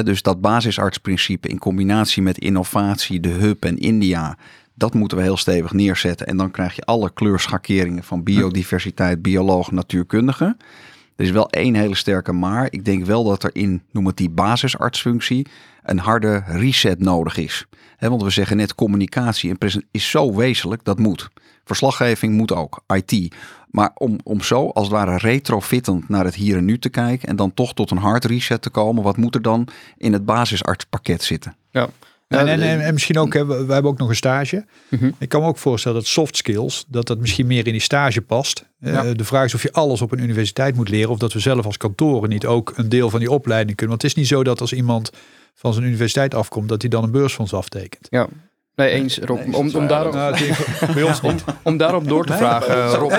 Dus 0.04 0.22
dat 0.22 0.40
basisartsprincipe 0.40 1.48
in 1.48 1.58
combinatie 1.58 2.22
met 2.22 2.38
innovatie, 2.38 3.20
de 3.20 3.28
hub 3.28 3.64
en 3.64 3.78
India 3.78 4.36
dat 4.74 4.94
moeten 4.94 5.16
we 5.16 5.22
heel 5.22 5.36
stevig 5.36 5.72
neerzetten. 5.72 6.26
En 6.26 6.36
dan 6.36 6.50
krijg 6.50 6.74
je 6.74 6.84
alle 6.84 7.10
kleurschakeringen 7.12 8.04
van 8.04 8.22
biodiversiteit, 8.22 9.22
bioloog, 9.22 9.70
natuurkundige. 9.70 10.56
Er 11.16 11.24
is 11.24 11.30
wel 11.30 11.50
één 11.50 11.74
hele 11.74 11.94
sterke 11.94 12.32
maar. 12.32 12.66
Ik 12.70 12.84
denk 12.84 13.04
wel 13.04 13.24
dat 13.24 13.42
er 13.42 13.50
in, 13.52 13.82
noem 13.90 14.06
het 14.06 14.16
die 14.16 14.30
basisartsfunctie, 14.30 15.46
een 15.82 15.98
harde 15.98 16.42
reset 16.46 17.00
nodig 17.00 17.36
is. 17.36 17.66
want 17.98 18.22
we 18.22 18.30
zeggen 18.30 18.56
net 18.56 18.74
communicatie 18.74 19.56
en 19.58 19.84
is 19.90 20.10
zo 20.10 20.34
wezenlijk, 20.34 20.84
dat 20.84 20.98
moet. 20.98 21.30
Verslaggeving 21.64 22.34
moet 22.34 22.52
ook, 22.52 22.80
IT. 22.94 23.34
Maar 23.70 23.90
om, 23.94 24.18
om 24.24 24.40
zo 24.40 24.68
als 24.68 24.84
het 24.86 24.96
ware 24.96 25.16
retrofittend 25.16 26.08
naar 26.08 26.24
het 26.24 26.34
hier 26.34 26.56
en 26.56 26.64
nu 26.64 26.78
te 26.78 26.88
kijken 26.88 27.28
en 27.28 27.36
dan 27.36 27.54
toch 27.54 27.74
tot 27.74 27.90
een 27.90 27.96
hard 27.96 28.24
reset 28.24 28.62
te 28.62 28.70
komen, 28.70 29.02
wat 29.02 29.16
moet 29.16 29.34
er 29.34 29.42
dan 29.42 29.68
in 29.96 30.12
het 30.12 30.24
basisartspakket 30.24 31.22
zitten? 31.22 31.56
Ja, 31.70 31.88
en, 32.28 32.48
en, 32.48 32.80
en, 32.80 32.92
misschien 32.92 33.18
ook, 33.18 33.32
we 33.32 33.54
hebben 33.54 33.84
ook 33.84 33.98
nog 33.98 34.08
een 34.08 34.16
stage. 34.16 34.64
Mhm. 34.88 35.10
Ik 35.18 35.28
kan 35.28 35.40
me 35.40 35.46
ook 35.46 35.58
voorstellen 35.58 35.98
dat 35.98 36.06
soft 36.06 36.36
skills, 36.36 36.84
dat 36.88 37.06
dat 37.06 37.18
misschien 37.18 37.46
meer 37.46 37.66
in 37.66 37.72
die 37.72 37.80
stage 37.80 38.22
past. 38.22 38.64
Eh, 38.80 39.02
de 39.12 39.24
vraag 39.24 39.44
is 39.44 39.54
of 39.54 39.62
je 39.62 39.72
alles 39.72 40.02
op 40.02 40.12
een 40.12 40.22
universiteit 40.22 40.76
moet 40.76 40.88
leren. 40.88 41.10
Of 41.10 41.18
dat 41.18 41.32
we 41.32 41.38
zelf 41.38 41.64
als 41.66 41.76
kantoren 41.76 42.28
niet 42.28 42.46
ook 42.46 42.72
een 42.76 42.88
deel 42.88 43.10
van 43.10 43.20
die 43.20 43.30
opleiding 43.30 43.76
kunnen. 43.76 43.96
Want 43.96 44.02
het 44.02 44.10
is 44.10 44.16
niet 44.16 44.28
zo 44.28 44.44
dat 44.44 44.60
als 44.60 44.72
iemand 44.72 45.10
van 45.54 45.72
zijn 45.72 45.86
universiteit 45.86 46.34
afkomt, 46.34 46.68
dat 46.68 46.80
hij 46.80 46.90
dan 46.90 47.04
een 47.04 47.10
beursfonds 47.10 47.54
aftekent. 47.54 48.06
Ja. 48.10 48.28
Nee, 48.76 48.90
eens 48.90 49.18
Rob. 49.18 49.54
om, 49.54 49.74
om, 49.74 49.86
daarop, 49.86 50.14
om, 51.22 51.36
om, 51.62 51.76
daarop 51.76 52.08
door 52.08 52.26
te 52.26 52.32
vragen, 52.32 52.86
Rob. 52.86 53.12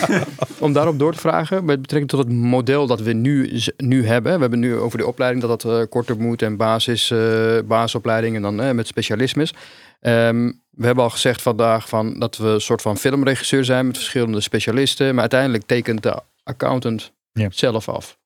om 0.64 0.72
daarop 0.72 0.98
door 0.98 1.12
te 1.12 1.18
vragen, 1.18 1.64
met 1.64 1.80
betrekking 1.80 2.10
tot 2.10 2.18
het 2.18 2.32
model 2.32 2.86
dat 2.86 3.00
we 3.00 3.12
nu, 3.12 3.60
nu 3.76 4.06
hebben. 4.06 4.34
We 4.34 4.40
hebben 4.40 4.58
nu 4.58 4.76
over 4.76 4.98
de 4.98 5.06
opleiding 5.06 5.44
dat 5.44 5.62
dat 5.62 5.72
uh, 5.72 5.82
korter 5.88 6.16
moet 6.16 6.42
en 6.42 6.56
basis, 6.56 7.10
uh, 7.10 7.58
basisopleiding 7.64 8.36
en 8.36 8.42
dan 8.42 8.60
uh, 8.60 8.70
met 8.70 8.86
specialismes. 8.86 9.52
Um, 10.00 10.60
we 10.70 10.86
hebben 10.86 11.04
al 11.04 11.10
gezegd 11.10 11.42
vandaag 11.42 11.88
van 11.88 12.18
dat 12.18 12.36
we 12.36 12.48
een 12.48 12.60
soort 12.60 12.82
van 12.82 12.96
filmregisseur 12.96 13.64
zijn 13.64 13.86
met 13.86 13.96
verschillende 13.96 14.40
specialisten. 14.40 15.10
Maar 15.10 15.20
uiteindelijk 15.20 15.66
tekent 15.66 16.02
de 16.02 16.22
accountant 16.44 17.12
ja. 17.32 17.48
zelf 17.50 17.88
af. 17.88 18.18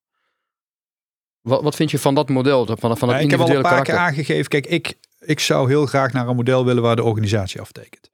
Wat, 1.40 1.62
wat 1.62 1.76
vind 1.76 1.90
je 1.90 1.98
van 1.98 2.14
dat 2.14 2.28
model? 2.28 2.66
Van, 2.66 2.78
van 2.78 2.90
het 2.90 3.18
ja, 3.18 3.24
ik 3.24 3.30
heb 3.30 3.40
al 3.40 3.50
een 3.50 3.62
paar 3.62 3.82
keer 3.82 3.96
aangegeven. 3.96 4.48
Kijk, 4.48 4.66
ik, 4.66 4.94
ik 5.26 5.40
zou 5.40 5.68
heel 5.68 5.86
graag 5.86 6.12
naar 6.12 6.28
een 6.28 6.36
model 6.36 6.64
willen 6.64 6.82
waar 6.82 6.96
de 6.96 7.02
organisatie 7.02 7.60
aftekent. 7.60 8.10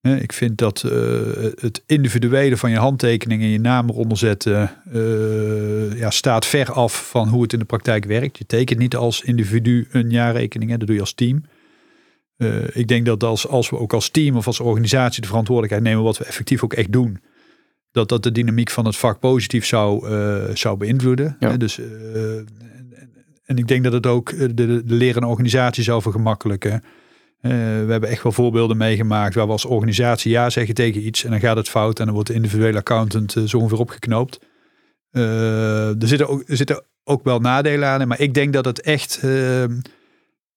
Ik 0.00 0.32
vind 0.32 0.58
dat 0.58 0.82
uh, 0.86 0.92
het 1.60 1.82
individuele 1.86 2.56
van 2.56 2.70
je 2.70 2.76
handtekening 2.76 3.42
en 3.42 3.48
je 3.48 3.60
naam 3.60 3.88
eronder 3.88 4.18
zetten 4.18 4.70
uh, 4.92 5.98
ja, 5.98 6.10
staat 6.10 6.46
ver 6.46 6.72
af 6.72 7.08
van 7.08 7.28
hoe 7.28 7.42
het 7.42 7.52
in 7.52 7.58
de 7.58 7.64
praktijk 7.64 8.04
werkt. 8.04 8.38
Je 8.38 8.46
tekent 8.46 8.78
niet 8.78 8.96
als 8.96 9.22
individu 9.22 9.88
een 9.90 10.10
jaarrekening, 10.10 10.70
hè, 10.70 10.76
dat 10.76 10.86
doe 10.86 10.96
je 10.96 11.02
als 11.02 11.12
team. 11.12 11.44
Uh, 12.36 12.56
ik 12.72 12.88
denk 12.88 13.06
dat 13.06 13.24
als, 13.24 13.48
als 13.48 13.70
we 13.70 13.78
ook 13.78 13.92
als 13.92 14.08
team 14.08 14.36
of 14.36 14.46
als 14.46 14.60
organisatie 14.60 15.20
de 15.20 15.28
verantwoordelijkheid 15.28 15.84
nemen 15.84 16.04
wat 16.04 16.18
we 16.18 16.24
effectief 16.24 16.64
ook 16.64 16.74
echt 16.74 16.92
doen, 16.92 17.20
dat 17.92 18.08
dat 18.08 18.22
de 18.22 18.32
dynamiek 18.32 18.70
van 18.70 18.84
het 18.84 18.96
vak 18.96 19.20
positief 19.20 19.66
zou, 19.66 20.08
zou 20.56 20.76
beïnvloeden. 20.76 21.36
Ja. 21.40 21.56
Dus 21.56 21.80
en 23.48 23.56
ik 23.56 23.68
denk 23.68 23.84
dat 23.84 23.92
het 23.92 24.06
ook 24.06 24.30
eh, 24.30 24.48
de, 24.54 24.84
de, 24.84 25.26
organisatie 25.26 25.82
zou 25.82 26.02
vergemakkelijken. 26.02 26.72
Uh, 26.72 26.82
we 27.52 27.86
hebben 27.88 28.08
echt 28.08 28.22
wel 28.22 28.32
voorbeelden 28.32 28.76
meegemaakt 28.76 29.34
waar 29.34 29.46
we 29.46 29.52
als 29.52 29.64
organisatie 29.64 30.30
ja 30.30 30.50
zeggen 30.50 30.74
tegen 30.74 31.06
iets 31.06 31.24
en 31.24 31.30
dan 31.30 31.40
gaat 31.40 31.56
het 31.56 31.68
fout 31.68 31.98
en 31.98 32.04
dan 32.04 32.14
wordt 32.14 32.28
de 32.28 32.34
individuele 32.34 32.78
accountant 32.78 33.36
uh, 33.36 33.44
zo 33.44 33.58
ongeveer 33.58 33.78
opgeknoopt. 33.78 34.40
Er, 35.10 35.96
zitten 35.98 36.28
ook, 36.28 36.42
er 36.46 36.56
zitten 36.56 36.84
ook 37.04 37.24
wel 37.24 37.38
nadelen 37.38 37.88
aan, 37.88 38.08
maar 38.08 38.20
ik 38.20 38.34
denk 38.34 38.52
dat 38.52 38.64
het 38.64 38.80
echt 38.80 39.20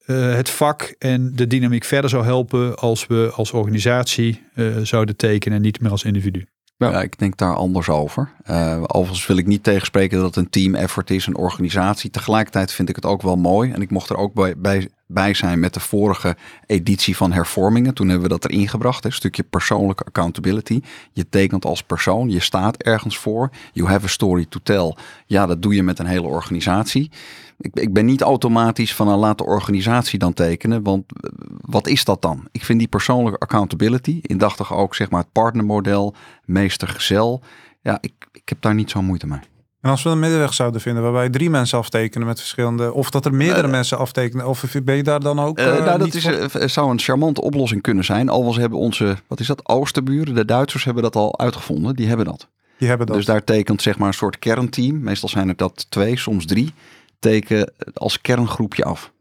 het 0.05 0.49
vak 0.49 0.95
en 0.97 1.35
de 1.35 1.47
dynamiek 1.47 1.83
verder 1.83 2.09
zou 2.09 2.23
helpen 2.23 2.75
als 2.75 3.07
we 3.07 3.31
als 3.33 3.51
organisatie 3.51 4.43
zouden 4.83 5.15
tekenen 5.15 5.57
en 5.57 5.63
niet 5.63 5.81
meer 5.81 5.91
als 5.91 6.03
individu. 6.03 6.45
Ja, 6.89 7.01
ik 7.01 7.19
denk 7.19 7.37
daar 7.37 7.55
anders 7.55 7.89
over. 7.89 8.31
Uh, 8.49 8.83
overigens 8.87 9.27
wil 9.27 9.37
ik 9.37 9.47
niet 9.47 9.63
tegenspreken 9.63 10.17
dat 10.17 10.25
het 10.25 10.35
een 10.35 10.49
team 10.49 10.75
effort 10.75 11.09
is, 11.09 11.25
een 11.25 11.35
organisatie. 11.35 12.09
Tegelijkertijd 12.09 12.71
vind 12.71 12.89
ik 12.89 12.95
het 12.95 13.05
ook 13.05 13.21
wel 13.21 13.35
mooi. 13.35 13.71
En 13.71 13.81
ik 13.81 13.89
mocht 13.89 14.09
er 14.09 14.17
ook 14.17 14.33
bij, 14.33 14.57
bij, 14.57 14.89
bij 15.13 15.33
zijn 15.33 15.59
met 15.59 15.73
de 15.73 15.79
vorige 15.79 16.37
editie 16.65 17.15
van 17.15 17.31
hervormingen. 17.31 17.93
Toen 17.93 18.09
hebben 18.09 18.29
we 18.29 18.39
dat 18.39 18.45
erin 18.45 18.67
gebracht. 18.67 19.05
Een 19.05 19.13
stukje 19.13 19.43
persoonlijke 19.43 20.03
accountability. 20.03 20.81
Je 21.11 21.29
tekent 21.29 21.65
als 21.65 21.83
persoon, 21.83 22.29
je 22.29 22.39
staat 22.39 22.77
ergens 22.77 23.17
voor. 23.17 23.49
You 23.73 23.89
have 23.89 24.05
a 24.05 24.09
story 24.09 24.45
to 24.49 24.59
tell. 24.63 24.95
Ja, 25.25 25.45
dat 25.45 25.61
doe 25.61 25.75
je 25.75 25.83
met 25.83 25.99
een 25.99 26.05
hele 26.05 26.27
organisatie. 26.27 27.11
Ik, 27.59 27.75
ik 27.75 27.93
ben 27.93 28.05
niet 28.05 28.21
automatisch 28.21 28.95
van 28.95 29.07
een 29.07 29.17
laat 29.17 29.37
de 29.37 29.45
organisatie 29.45 30.19
dan 30.19 30.33
tekenen. 30.33 30.83
Want 30.83 31.03
eh, 31.21 31.29
wat 31.61 31.87
is 31.87 32.05
dat 32.05 32.21
dan? 32.21 32.47
Ik 32.51 32.65
vind 32.65 32.79
die 32.79 32.87
persoonlijke 32.87 33.39
accountability, 33.39 34.19
indachtig 34.21 34.73
ook 34.73 34.95
zeg 34.95 35.09
maar 35.09 35.21
het 35.21 35.31
partnermodel, 35.31 36.15
meester-gezel. 36.45 37.41
Ja, 37.81 37.97
ik, 38.01 38.13
ik 38.31 38.49
heb 38.49 38.61
daar 38.61 38.75
niet 38.75 38.89
zo 38.89 39.01
moeite 39.01 39.27
mee. 39.27 39.39
En 39.81 39.89
als 39.89 40.03
we 40.03 40.09
een 40.09 40.19
middenweg 40.19 40.53
zouden 40.53 40.81
vinden 40.81 41.03
waarbij 41.03 41.29
drie 41.29 41.49
mensen 41.49 41.77
aftekenen 41.77 42.27
met 42.27 42.39
verschillende, 42.39 42.93
of 42.93 43.09
dat 43.09 43.25
er 43.25 43.33
meerdere 43.33 43.67
uh, 43.67 43.71
mensen 43.73 43.97
aftekenen, 43.97 44.47
of 44.47 44.63
ben 44.83 44.95
je 44.95 45.03
daar 45.03 45.19
dan 45.19 45.39
ook? 45.39 45.59
Uh, 45.59 45.65
nou, 45.65 45.99
dat 45.99 46.13
is, 46.13 46.73
zou 46.73 46.91
een 46.91 46.99
charmante 46.99 47.41
oplossing 47.41 47.81
kunnen 47.81 48.03
zijn. 48.03 48.29
Al 48.29 48.55
hebben 48.55 48.79
onze, 48.79 49.17
wat 49.27 49.39
is 49.39 49.47
dat, 49.47 49.67
Oosterburen, 49.67 50.35
de 50.35 50.45
Duitsers 50.45 50.83
hebben 50.83 51.03
dat 51.03 51.15
al 51.15 51.39
uitgevonden. 51.39 51.95
Die 51.95 52.07
hebben 52.07 52.25
dat. 52.25 52.47
Die 52.77 52.87
hebben 52.87 53.07
dat. 53.07 53.15
Dus 53.15 53.25
daar 53.25 53.43
tekent 53.43 53.81
zeg 53.81 53.97
maar 53.97 54.07
een 54.07 54.13
soort 54.13 54.39
kernteam. 54.39 54.99
Meestal 54.99 55.29
zijn 55.29 55.49
er 55.49 55.55
dat 55.55 55.85
twee, 55.89 56.17
soms 56.17 56.45
drie 56.45 56.73
teken 57.19 57.71
als 57.93 58.21
kerngroepje 58.21 58.83
af. 58.83 59.11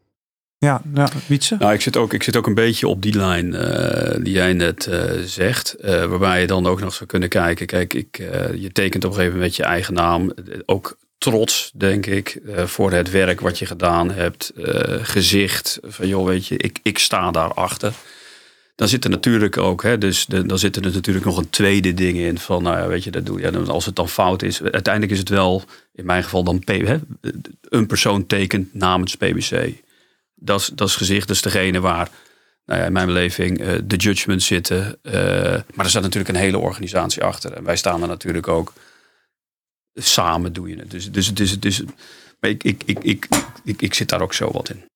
Ja, 0.60 0.82
ja 0.94 1.08
Wietse? 1.26 1.56
Nou, 1.58 1.72
ik 1.72 1.80
zit, 1.80 1.96
ook, 1.96 2.12
ik 2.12 2.22
zit 2.22 2.36
ook 2.36 2.46
een 2.46 2.54
beetje 2.54 2.88
op 2.88 3.02
die 3.02 3.14
lijn 3.14 3.46
uh, 3.52 4.24
die 4.24 4.32
jij 4.32 4.52
net 4.52 4.86
uh, 4.90 5.02
zegt. 5.24 5.76
Uh, 5.80 6.04
waarbij 6.04 6.40
je 6.40 6.46
dan 6.46 6.66
ook 6.66 6.80
nog 6.80 6.94
zou 6.94 7.06
kunnen 7.06 7.28
kijken. 7.28 7.66
Kijk, 7.66 7.94
ik, 7.94 8.16
je 8.54 8.70
tekent 8.72 9.04
op 9.04 9.10
een 9.10 9.16
gegeven 9.16 9.36
moment 9.36 9.56
je 9.56 9.62
eigen 9.62 9.94
naam. 9.94 10.32
Ook 10.66 10.98
trots, 11.18 11.70
denk 11.74 12.06
ik, 12.06 12.40
voor 12.46 12.92
het 12.92 13.10
werk 13.10 13.40
wat 13.40 13.58
je 13.58 13.66
gedaan 13.66 14.10
hebt. 14.10 14.52
gezicht 15.02 15.78
van, 15.82 16.08
joh, 16.08 16.26
weet 16.26 16.46
je, 16.46 16.56
ik, 16.56 16.78
ik 16.82 16.98
sta 16.98 17.30
daarachter. 17.30 17.92
Dan 18.74 18.88
zit 18.88 19.04
er 19.04 19.10
natuurlijk 19.10 19.56
ook, 19.56 19.82
hè, 19.82 19.98
dus 19.98 20.26
dan 20.26 20.58
zit 20.58 20.76
er 20.76 20.82
natuurlijk 20.82 21.26
nog 21.26 21.36
een 21.36 21.50
tweede 21.50 21.94
ding 21.94 22.18
in. 22.18 22.38
Van, 22.38 22.62
nou 22.62 22.78
ja, 22.78 22.86
weet 22.86 23.04
je, 23.04 23.10
dat 23.10 23.26
doe 23.26 23.40
je. 23.40 23.58
als 23.58 23.86
het 23.86 23.96
dan 23.96 24.08
fout 24.08 24.42
is, 24.42 24.62
uiteindelijk 24.62 25.12
is 25.12 25.18
het 25.18 25.28
wel, 25.28 25.62
in 25.94 26.06
mijn 26.06 26.22
geval 26.22 26.44
dan 26.44 26.62
hè, 26.64 26.96
een 27.60 27.86
persoon 27.86 28.26
tekent 28.26 28.74
namens 28.74 29.16
PBC. 29.16 29.72
Dat 30.40 30.60
is, 30.60 30.66
dat 30.66 30.88
is 30.88 30.96
gezicht, 30.96 31.28
dat 31.28 31.36
is 31.36 31.42
degene 31.42 31.80
waar, 31.80 32.10
nou 32.66 32.80
ja, 32.80 32.86
in 32.86 32.92
mijn 32.92 33.06
beleving, 33.06 33.60
uh, 33.60 33.78
de 33.84 33.96
judgments 33.96 34.46
zitten. 34.46 34.98
Uh, 35.02 35.12
maar 35.74 35.84
er 35.84 35.90
staat 35.90 36.02
natuurlijk 36.02 36.34
een 36.34 36.42
hele 36.42 36.58
organisatie 36.58 37.24
achter. 37.24 37.52
En 37.52 37.64
wij 37.64 37.76
staan 37.76 38.02
er 38.02 38.08
natuurlijk 38.08 38.48
ook 38.48 38.72
samen 39.94 40.52
doe 40.52 40.68
je 40.68 40.76
het. 40.76 40.90
Dus, 40.90 41.12
dus, 41.12 41.34
dus, 41.34 41.60
dus 41.60 41.82
ik, 42.40 42.64
ik, 42.64 42.82
ik, 42.84 42.98
ik, 42.98 43.28
ik, 43.64 43.82
ik 43.82 43.94
zit 43.94 44.08
daar 44.08 44.22
ook 44.22 44.34
zo 44.34 44.50
wat 44.50 44.68
in. 44.70 44.89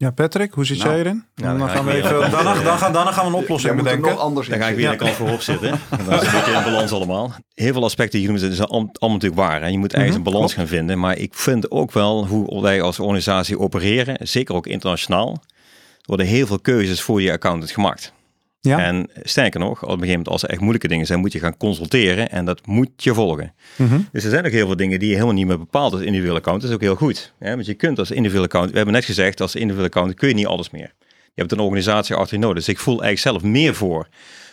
Ja, 0.00 0.10
Patrick, 0.10 0.52
hoe 0.52 0.64
zit 0.64 0.78
nou, 0.78 0.90
jij 0.90 0.98
erin? 0.98 1.24
dan, 1.34 1.58
dan, 1.58 1.68
gaan 1.68 1.84
we 1.84 1.92
even, 1.92 2.30
dan, 2.30 2.30
dan, 2.30 2.78
gaan, 2.78 2.92
dan 2.92 3.06
gaan 3.06 3.24
we 3.24 3.36
een 3.36 3.42
oplossing 3.42 3.76
ja, 3.76 3.82
bedenken. 3.82 4.18
Anders 4.18 4.48
dan 4.48 4.58
ga 4.58 4.68
ik 4.68 4.76
weer 4.76 4.90
een 4.90 4.96
kant 4.96 5.10
voorop 5.10 5.40
zitten. 5.40 5.80
Dan 6.06 6.20
is 6.20 6.26
een 6.26 6.32
beetje 6.32 6.52
in 6.52 6.62
balans 6.62 6.92
allemaal. 6.92 7.32
Heel 7.54 7.72
veel 7.72 7.84
aspecten 7.84 8.18
die 8.18 8.28
je 8.28 8.38
noemt, 8.38 8.56
zijn 8.56 8.68
allemaal 8.68 8.92
natuurlijk 8.98 9.40
waar. 9.40 9.62
En 9.62 9.72
je 9.72 9.78
moet 9.78 9.94
eigenlijk 9.94 10.26
een 10.26 10.32
balans 10.32 10.54
gaan 10.54 10.66
vinden. 10.66 10.98
Maar 10.98 11.18
ik 11.18 11.34
vind 11.34 11.70
ook 11.70 11.92
wel 11.92 12.26
hoe 12.26 12.62
wij 12.62 12.82
als 12.82 12.98
organisatie 12.98 13.58
opereren, 13.58 14.16
zeker 14.20 14.54
ook 14.54 14.66
internationaal, 14.66 15.30
er 15.30 16.04
worden 16.04 16.26
heel 16.26 16.46
veel 16.46 16.60
keuzes 16.60 17.00
voor 17.00 17.22
je 17.22 17.32
accountant 17.32 17.70
gemaakt. 17.70 18.12
Ja. 18.60 18.78
En 18.78 19.10
sterker 19.22 19.60
nog, 19.60 19.70
op 19.70 19.82
een 19.82 19.88
gegeven 19.88 20.08
moment 20.08 20.28
als 20.28 20.42
er 20.42 20.48
echt 20.48 20.60
moeilijke 20.60 20.88
dingen 20.88 21.06
zijn, 21.06 21.20
moet 21.20 21.32
je 21.32 21.38
gaan 21.38 21.56
consulteren 21.56 22.30
en 22.30 22.44
dat 22.44 22.66
moet 22.66 22.90
je 22.96 23.14
volgen. 23.14 23.54
Mhm. 23.76 24.00
Dus 24.12 24.24
er 24.24 24.30
zijn 24.30 24.46
ook 24.46 24.52
heel 24.52 24.66
veel 24.66 24.76
dingen 24.76 24.98
die 24.98 25.08
je 25.08 25.14
helemaal 25.14 25.34
niet 25.34 25.46
meer 25.46 25.58
bepaalt 25.58 25.92
als 25.92 26.02
individuele 26.02 26.38
account. 26.38 26.60
Dat 26.60 26.70
is 26.70 26.76
ook 26.76 26.82
heel 26.82 26.94
goed. 26.94 27.32
Want 27.38 27.66
je 27.66 27.74
kunt 27.74 27.98
als 27.98 28.10
individuele 28.10 28.46
account, 28.46 28.70
we 28.70 28.76
hebben 28.76 28.94
net 28.94 29.04
gezegd, 29.04 29.40
als 29.40 29.54
individuele 29.54 29.88
account 29.88 30.14
kun 30.14 30.28
je 30.28 30.34
niet 30.34 30.46
alles 30.46 30.70
meer. 30.70 30.92
Je 31.08 31.46
hebt 31.46 31.52
een 31.52 31.58
organisatie 31.58 32.14
achter 32.14 32.36
je 32.36 32.42
nodig. 32.42 32.56
Dus 32.56 32.74
ik 32.74 32.78
voel 32.78 33.02
eigenlijk 33.02 33.38
zelf 33.40 33.52
meer 33.52 33.74
voor 33.74 34.08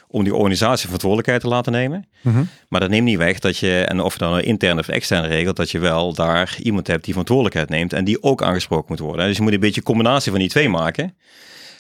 om 0.08 0.24
die 0.24 0.36
organisatie 0.36 0.84
verantwoordelijkheid 0.84 1.42
te 1.42 1.48
laten 1.48 1.72
nemen. 1.72 2.08
Mhm. 2.22 2.44
Maar 2.70 2.80
dat 2.80 2.90
neemt 2.90 3.06
niet 3.06 3.18
weg 3.18 3.40
dat 3.40 3.58
je, 3.58 3.82
en 3.82 4.00
of 4.00 4.14
je 4.14 4.20
dan 4.20 4.34
een 4.34 4.44
interne 4.44 4.80
of 4.80 4.88
externe 4.88 5.28
regelt, 5.28 5.56
dat 5.56 5.72
je 5.72 5.80
wel 5.80 6.14
daar 6.14 6.58
iemand 6.62 6.88
hebt 6.88 7.04
die 7.04 7.14
verantwoordelijkheid 7.14 7.70
neemt 7.70 7.94
en 7.94 8.04
die 8.04 8.24
ook 8.24 8.44
aangesproken 8.44 8.86
moet 8.88 9.00
worden. 9.00 9.28
Dus 9.28 9.38
je 9.38 9.44
moet 9.44 9.54
een 9.54 9.60
beetje 9.60 9.80
een 9.80 9.86
combinatie 9.86 10.32
van 10.32 10.40
die 10.40 10.50
twee 10.50 10.70
maken. 10.70 11.16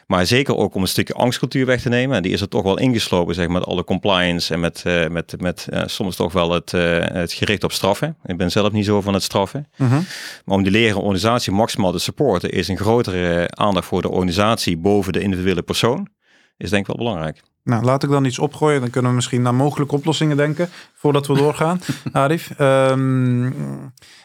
Maar 0.08 0.26
zeker 0.26 0.58
ook 0.58 0.76
om 0.76 0.82
een 0.82 0.88
stukje 0.88 1.14
angstcultuur 1.14 1.66
weg 1.66 1.82
te 1.82 1.90
nemen. 1.90 2.16
En 2.16 2.24
die 2.24 2.32
is 2.32 2.42
er 2.42 2.48
toch 2.48 2.64
wel 2.64 2.78
ingeslopen, 2.78 3.36
zeg 3.36 3.48
maar, 3.48 3.60
met 3.60 3.68
alle 3.68 3.84
compliance 3.84 4.54
en 4.54 4.60
met, 4.60 4.84
uh, 4.88 5.08
met, 5.08 5.42
met 5.42 5.68
uh, 5.70 5.82
soms 5.86 6.16
toch 6.16 6.34
wel 6.34 6.52
het, 6.52 6.74
uh, 6.74 7.00
het 7.00 7.34
gericht 7.34 7.64
op 7.64 7.72
straffen. 7.72 8.18
Ik 8.26 8.38
ben 8.38 8.52
zelf 8.52 8.72
niet 8.72 8.86
zo 8.86 9.02
van 9.02 9.14
het 9.14 9.24
straffen. 9.24 9.68
Mhm. 9.76 9.90
-huh. 9.90 10.00
Maar 10.46 10.56
om 10.56 10.64
die 10.64 10.72
leren 10.72 11.02
organisatie 11.02 11.52
maximaal 11.52 11.92
te 11.92 12.00
supporten, 12.00 12.50
is 12.50 12.68
een 12.68 12.78
grotere 12.78 13.48
aandacht 13.50 13.88
voor 13.88 14.02
de 14.02 14.10
organisatie 14.10 14.78
boven 14.78 15.14
de 15.14 15.22
individuele 15.22 15.62
persoon. 15.62 16.08
Is 16.58 16.70
denk 16.70 16.82
ik 16.88 16.96
wel 16.96 17.06
belangrijk. 17.06 17.42
Nou, 17.68 17.84
laat 17.84 18.04
ik 18.04 18.10
dan 18.10 18.26
iets 18.26 18.40
opgooien. 18.40 18.82
Dan 18.82 18.90
kunnen 18.90 19.10
we 19.10 19.16
misschien 19.16 19.42
naar 19.42 19.56
mogelijke 19.56 19.96
oplossingen 19.96 20.38
denken 20.38 20.70
voordat 20.94 21.28
we 21.28 21.34
doorgaan. 21.34 21.82
Arif, 22.12 22.60
um, 22.60 23.42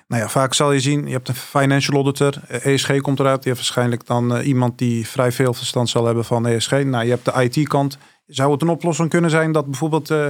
nou 0.06 0.22
ja, 0.22 0.28
vaak 0.28 0.54
zal 0.54 0.72
je 0.72 0.80
zien, 0.80 1.06
je 1.06 1.12
hebt 1.12 1.28
een 1.28 1.34
financial 1.34 1.94
auditor, 1.94 2.34
ESG 2.48 3.00
komt 3.00 3.20
eruit. 3.20 3.42
Je 3.42 3.48
hebt 3.48 3.60
waarschijnlijk 3.60 4.06
dan 4.06 4.36
uh, 4.36 4.46
iemand 4.46 4.78
die 4.78 5.08
vrij 5.08 5.32
veel 5.32 5.54
verstand 5.54 5.88
zal 5.88 6.04
hebben 6.04 6.24
van 6.24 6.46
ESG. 6.46 6.70
Nou, 6.70 7.04
je 7.04 7.10
hebt 7.10 7.24
de 7.24 7.42
IT-kant. 7.42 7.98
Zou 8.26 8.52
het 8.52 8.62
een 8.62 8.68
oplossing 8.68 9.08
kunnen 9.08 9.30
zijn 9.30 9.52
dat 9.52 9.64
bijvoorbeeld 9.64 10.10
uh, 10.10 10.26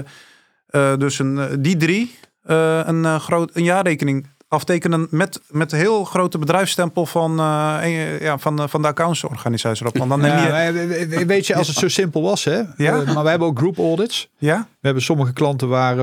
uh, 0.70 0.96
dus 0.96 1.18
een, 1.18 1.62
die 1.62 1.76
drie 1.76 2.14
een, 2.42 3.20
groot, 3.20 3.50
een 3.56 3.64
jaarrekening 3.64 4.26
aftekenen 4.52 5.06
met, 5.10 5.40
met 5.50 5.72
heel 5.72 6.04
grote 6.04 6.38
bedrijfsstempel 6.38 7.06
van, 7.06 7.30
uh, 7.30 8.20
ja, 8.20 8.38
van, 8.38 8.68
van 8.68 8.82
de 8.82 8.88
accountsorganisatie 8.88 9.86
dan 9.92 10.20
neem 10.20 10.38
je... 10.38 11.24
weet 11.26 11.46
je, 11.46 11.54
als 11.54 11.68
het 11.68 11.76
zo 11.76 11.88
simpel 11.88 12.22
was, 12.22 12.44
hè? 12.44 12.62
Ja? 12.76 13.00
Uh, 13.00 13.14
maar 13.14 13.22
we 13.22 13.30
hebben 13.30 13.48
ook 13.48 13.58
group 13.58 13.78
audits. 13.78 14.30
Ja? 14.38 14.58
We 14.58 14.78
hebben 14.80 15.02
sommige 15.02 15.32
klanten 15.32 15.68
waar 15.68 15.96
95% 15.96 16.00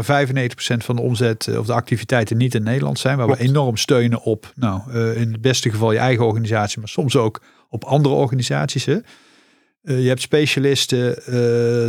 van 0.77 0.95
de 0.95 1.01
omzet 1.01 1.57
of 1.57 1.65
de 1.65 1.73
activiteiten 1.73 2.37
niet 2.37 2.55
in 2.55 2.63
Nederland 2.63 2.99
zijn. 2.99 3.17
Waar 3.17 3.27
we 3.27 3.39
enorm 3.39 3.77
steunen 3.77 4.21
op, 4.21 4.51
nou, 4.55 4.81
uh, 4.93 5.21
in 5.21 5.31
het 5.31 5.41
beste 5.41 5.69
geval 5.69 5.91
je 5.91 5.97
eigen 5.97 6.25
organisatie, 6.25 6.79
maar 6.79 6.89
soms 6.89 7.15
ook 7.15 7.41
op 7.69 7.83
andere 7.83 8.15
organisaties. 8.15 8.85
Hè? 8.85 8.97
je 9.81 10.07
hebt 10.07 10.21
specialisten, 10.21 11.15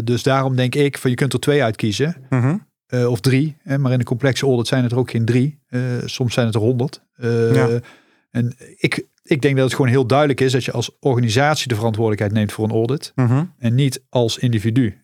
dus 0.04 0.22
daarom 0.22 0.56
denk 0.56 0.74
ik 0.74 0.98
van 0.98 1.11
je 1.11 1.16
kunt 1.16 1.32
er 1.32 1.40
twee 1.40 1.62
uitkiezen. 1.62 2.26
Mm 2.28 2.68
uh, 2.91 3.11
of 3.11 3.20
drie. 3.20 3.57
Hè, 3.62 3.78
maar 3.78 3.93
in 3.93 3.99
een 3.99 4.05
complexe 4.05 4.47
audit 4.47 4.66
zijn 4.66 4.82
het 4.82 4.93
er 4.93 4.99
ook 4.99 5.11
geen 5.11 5.24
drie. 5.24 5.59
Uh, 5.70 5.82
soms 6.05 6.34
zijn 6.34 6.47
het 6.47 6.55
er 6.55 6.61
honderd. 6.61 7.03
Uh, 7.16 7.55
ja. 7.55 7.80
En 8.30 8.55
ik, 8.76 9.07
ik 9.22 9.43
denk 9.43 9.57
dat 9.57 9.64
het 9.64 9.74
gewoon 9.74 9.91
heel 9.91 10.07
duidelijk 10.07 10.41
is 10.41 10.53
dat 10.53 10.64
je 10.64 10.72
als 10.72 10.97
organisatie 11.01 11.68
de 11.68 11.74
verantwoordelijkheid 11.74 12.32
neemt 12.32 12.53
voor 12.53 12.64
een 12.64 12.70
audit. 12.70 13.12
Uh 13.14 13.30
-huh. 13.30 13.43
En 13.59 13.74
niet 13.74 14.03
als 14.09 14.38
individu. 14.38 15.01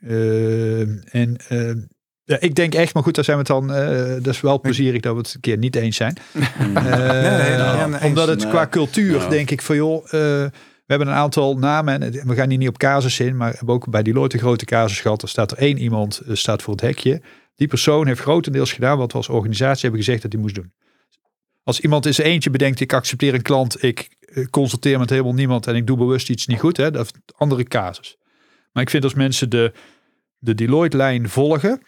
en 1.11 1.37
ja, 2.25 2.41
ik 2.41 2.55
denk 2.55 2.75
echt, 2.75 2.95
maar 2.95 3.03
goed, 3.03 3.15
daar 3.15 3.25
zijn 3.25 3.39
we 3.39 3.53
het 3.53 3.69
dan. 3.69 4.23
dat 4.23 4.35
is 4.35 4.41
wel 4.41 4.61
plezierig 4.61 5.01
dat 5.01 5.13
we 5.13 5.19
het 5.19 5.35
een 5.35 5.41
keer 5.41 5.59
niet 5.59 5.77
eens 5.77 5.97
zijn. 5.97 6.17
nee, 6.59 7.87
nee, 7.89 8.01
omdat 8.03 8.29
het 8.29 8.49
qua 8.49 8.67
cultuur, 8.67 9.29
denk 9.29 9.51
ik 9.51 9.63
van 9.63 9.77
joh. 9.77 10.11
we 10.11 10.51
hebben 10.87 11.09
een 11.09 11.15
aantal 11.15 11.59
namen 11.59 12.03
en 12.03 12.27
we 12.27 12.35
gaan 12.35 12.49
hier 12.49 12.59
niet 12.59 12.69
op 12.69 12.79
casus 12.79 13.21
in, 13.21 13.37
maar 13.37 13.51
we 13.51 13.57
hebben 13.57 13.75
ook 13.75 13.91
bij 13.91 14.03
die 14.03 14.13
Deloitte 14.13 14.39
grote 14.39 14.65
casus 14.65 15.01
gehad. 15.01 15.23
Er 15.23 15.29
staat 15.29 15.51
er 15.51 15.59
één 15.59 15.79
iemand, 15.79 16.23
staat 16.33 16.63
voor 16.63 16.73
het 16.73 16.83
hekje. 16.83 17.21
Die 17.57 17.69
persoon 17.69 18.07
heeft 18.07 18.21
grotendeels 18.21 18.73
gedaan 18.73 18.99
wat 18.99 19.13
we 19.13 19.19
als 19.19 19.29
organisatie 19.29 19.83
hebben 19.83 20.01
gezegd 20.01 20.23
dat 20.23 20.33
hij 20.33 20.41
moest 20.41 20.55
doen. 20.55 20.73
Als 21.63 21.81
iemand 21.81 22.07
eens 22.07 22.19
eentje 22.19 22.51
bedenkt, 22.51 22.81
ik 22.81 22.93
accepteer 22.93 23.35
een 23.35 23.43
klant, 23.43 23.83
ik 23.83 24.17
eh, 24.21 24.45
consulteer 24.47 24.99
met 24.99 25.11
helemaal 25.11 25.35
niemand 25.35 25.67
en 25.67 25.77
ik 25.77 25.87
doe 25.87 25.97
bewust 25.97 26.31
iets 26.31 26.47
niet 26.47 26.61
goed, 26.61 26.77
hè, 26.77 26.91
dat 26.91 27.05
is 27.05 27.13
een 27.15 27.23
andere 27.37 27.65
casus. 27.65 28.17
Maar 28.73 28.83
ik 28.83 28.91
vind 28.91 29.05
als 29.05 29.15
mensen 29.15 29.51
de, 29.51 29.73
de 30.39 30.55
Deloitte-lijn 30.55 31.29
volgen, 31.29 31.83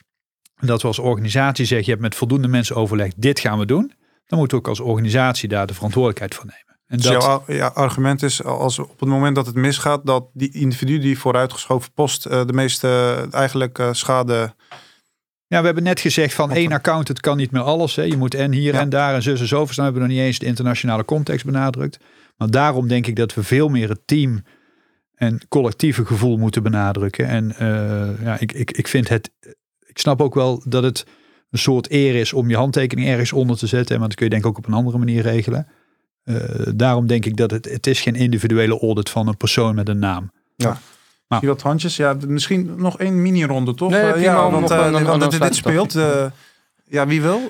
dat 0.60 0.82
we 0.82 0.88
als 0.88 0.98
organisatie 0.98 1.64
zeggen, 1.64 1.86
je 1.86 1.90
hebt 1.90 2.02
met 2.02 2.14
voldoende 2.14 2.48
mensen 2.48 2.76
overlegd, 2.76 3.22
dit 3.22 3.40
gaan 3.40 3.58
we 3.58 3.66
doen, 3.66 3.92
dan 4.26 4.38
moeten 4.38 4.56
we 4.56 4.62
ook 4.62 4.68
als 4.68 4.80
organisatie 4.80 5.48
daar 5.48 5.66
de 5.66 5.74
verantwoordelijkheid 5.74 6.34
voor 6.34 6.46
nemen. 6.46 6.68
En 6.86 6.96
dus 6.96 7.06
dat... 7.06 7.22
jouw 7.22 7.42
ja, 7.46 7.66
argument 7.66 8.22
is, 8.22 8.44
als 8.44 8.78
op 8.78 9.00
het 9.00 9.08
moment 9.08 9.34
dat 9.34 9.46
het 9.46 9.54
misgaat, 9.54 10.06
dat 10.06 10.28
die 10.32 10.52
individu 10.52 10.98
die 10.98 11.18
vooruitgeschoven 11.18 11.92
post 11.92 12.26
uh, 12.26 12.46
de 12.46 12.52
meeste 12.52 12.86
uh, 12.86 13.34
eigenlijk 13.34 13.78
uh, 13.78 13.88
schade 13.92 14.54
ja, 15.49 15.59
we 15.59 15.66
hebben 15.66 15.82
net 15.82 16.01
gezegd 16.01 16.34
van 16.34 16.53
één 16.53 16.72
account, 16.72 17.09
het 17.09 17.20
kan 17.20 17.36
niet 17.36 17.51
meer 17.51 17.62
alles. 17.62 17.96
Hè. 17.96 18.03
Je 18.03 18.16
moet 18.16 18.34
en 18.34 18.53
hier 18.53 18.74
en 18.74 18.88
daar 18.88 19.14
en 19.14 19.22
zus 19.22 19.40
en 19.40 19.46
zo 19.46 19.64
verstaan. 19.64 19.84
We 19.84 19.90
hebben 19.92 20.09
nog 20.09 20.18
niet 20.18 20.26
eens 20.26 20.38
de 20.38 20.46
internationale 20.46 21.05
context 21.05 21.44
benadrukt. 21.44 21.99
Maar 22.36 22.51
daarom 22.51 22.88
denk 22.88 23.07
ik 23.07 23.16
dat 23.16 23.34
we 23.34 23.42
veel 23.42 23.68
meer 23.68 23.88
het 23.88 24.01
team 24.05 24.42
en 25.14 25.40
collectieve 25.49 26.05
gevoel 26.05 26.36
moeten 26.36 26.62
benadrukken. 26.62 27.26
En 27.26 27.55
uh, 27.61 28.24
ja, 28.24 28.38
ik, 28.38 28.53
ik, 28.53 28.70
ik 28.70 28.88
vind 28.88 29.09
het, 29.09 29.30
ik 29.86 29.99
snap 29.99 30.20
ook 30.20 30.34
wel 30.34 30.62
dat 30.66 30.82
het 30.82 31.07
een 31.51 31.59
soort 31.59 31.90
eer 31.90 32.14
is 32.14 32.32
om 32.32 32.49
je 32.49 32.57
handtekening 32.57 33.09
ergens 33.09 33.32
onder 33.32 33.57
te 33.57 33.66
zetten. 33.66 33.99
Maar 33.99 34.09
dat 34.09 34.16
kun 34.16 34.24
je 34.24 34.30
denk 34.30 34.44
ik 34.44 34.51
ook 34.51 34.59
op 34.59 34.66
een 34.66 34.72
andere 34.72 34.99
manier 34.99 35.22
regelen. 35.22 35.66
daarom 36.74 37.07
denk 37.07 37.24
ik 37.24 37.36
dat 37.36 37.51
het, 37.51 37.64
het 37.64 37.86
is 37.86 38.01
geen 38.01 38.14
individuele 38.14 38.80
audit 38.80 39.11
van 39.11 39.28
een 39.28 39.36
persoon 39.36 39.74
met 39.74 39.88
een 39.88 39.99
naam. 39.99 40.30
Ja. 40.57 40.80
Nou. 41.28 41.40
Zie 41.40 41.48
wat 41.48 41.62
handjes? 41.62 41.96
Ja, 41.96 42.16
misschien 42.26 42.74
nog 42.76 42.98
één 42.98 43.22
mini-ronde, 43.22 43.74
toch? 43.74 43.90
Nee, 43.90 44.18
ja, 44.18 44.50
want, 44.50 44.68
want 44.68 45.40
dit 45.40 45.54
speelt. 45.54 45.92
ja, 46.84 47.06
wie 47.06 47.22
wil? 47.22 47.40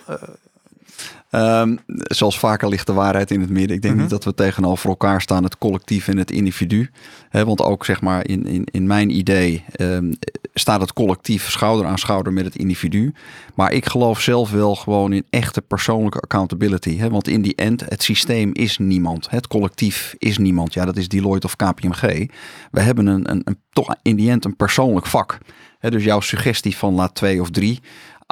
Um, 1.30 1.78
zoals 1.92 2.38
vaker 2.38 2.68
ligt 2.68 2.86
de 2.86 2.92
waarheid 2.92 3.30
in 3.30 3.40
het 3.40 3.51
midden. 3.51 3.76
Ik 3.76 3.82
denk 3.82 3.94
mhm. 3.94 4.03
niet 4.03 4.11
dat 4.11 4.24
we 4.24 4.34
tegenover 4.34 4.88
elkaar 4.88 5.20
staan, 5.20 5.44
het 5.44 5.59
collectief 5.59 6.09
en 6.09 6.16
het 6.16 6.30
individu. 6.30 6.90
want 7.30 7.62
ook 7.62 7.84
zeg 7.84 8.01
maar 8.01 8.28
in, 8.28 8.46
in, 8.46 8.64
in 8.64 8.86
mijn 8.86 9.11
idee 9.16 9.64
um, 9.80 10.18
staat 10.55 10.80
het 10.80 10.92
collectief 10.92 11.51
schouder 11.51 11.86
aan 11.86 11.99
schouder 11.99 12.32
met 12.32 12.44
het 12.44 12.57
individu. 12.57 13.12
Maar 13.55 13.72
ik 13.72 13.86
geloof 13.86 14.20
zelf 14.20 14.51
wel 14.51 14.74
gewoon 14.74 15.12
in 15.12 15.26
echte 15.30 15.62
persoonlijke 15.62 16.20
accountability. 16.20 17.09
want 17.09 17.28
in 17.28 17.42
die 17.42 17.55
end, 17.55 17.80
het 17.88 18.03
systeem 18.03 18.51
is 18.53 18.78
niemand. 18.78 19.30
Het 19.30 19.46
collectief 19.46 20.14
is 20.18 20.38
niemand. 20.38 20.74
Ja, 20.74 20.84
dat 20.84 20.96
is 20.96 21.09
Deloitte 21.09 21.46
of 21.46 21.57
KPMG. 21.57 22.30
We 22.70 22.80
hebben 22.80 23.07
een, 23.07 23.30
een, 23.30 23.40
een 23.44 23.59
toch 23.70 23.94
in 24.03 24.16
die 24.16 24.30
end 24.30 24.44
een 24.44 24.57
persoonlijk 24.57 25.07
vak. 25.07 25.38
dus 25.80 26.05
jouw 26.05 26.20
suggestie 26.20 26.76
van 26.76 26.94
laat 26.94 27.14
twee 27.14 27.40
of 27.40 27.51
drie 27.51 27.80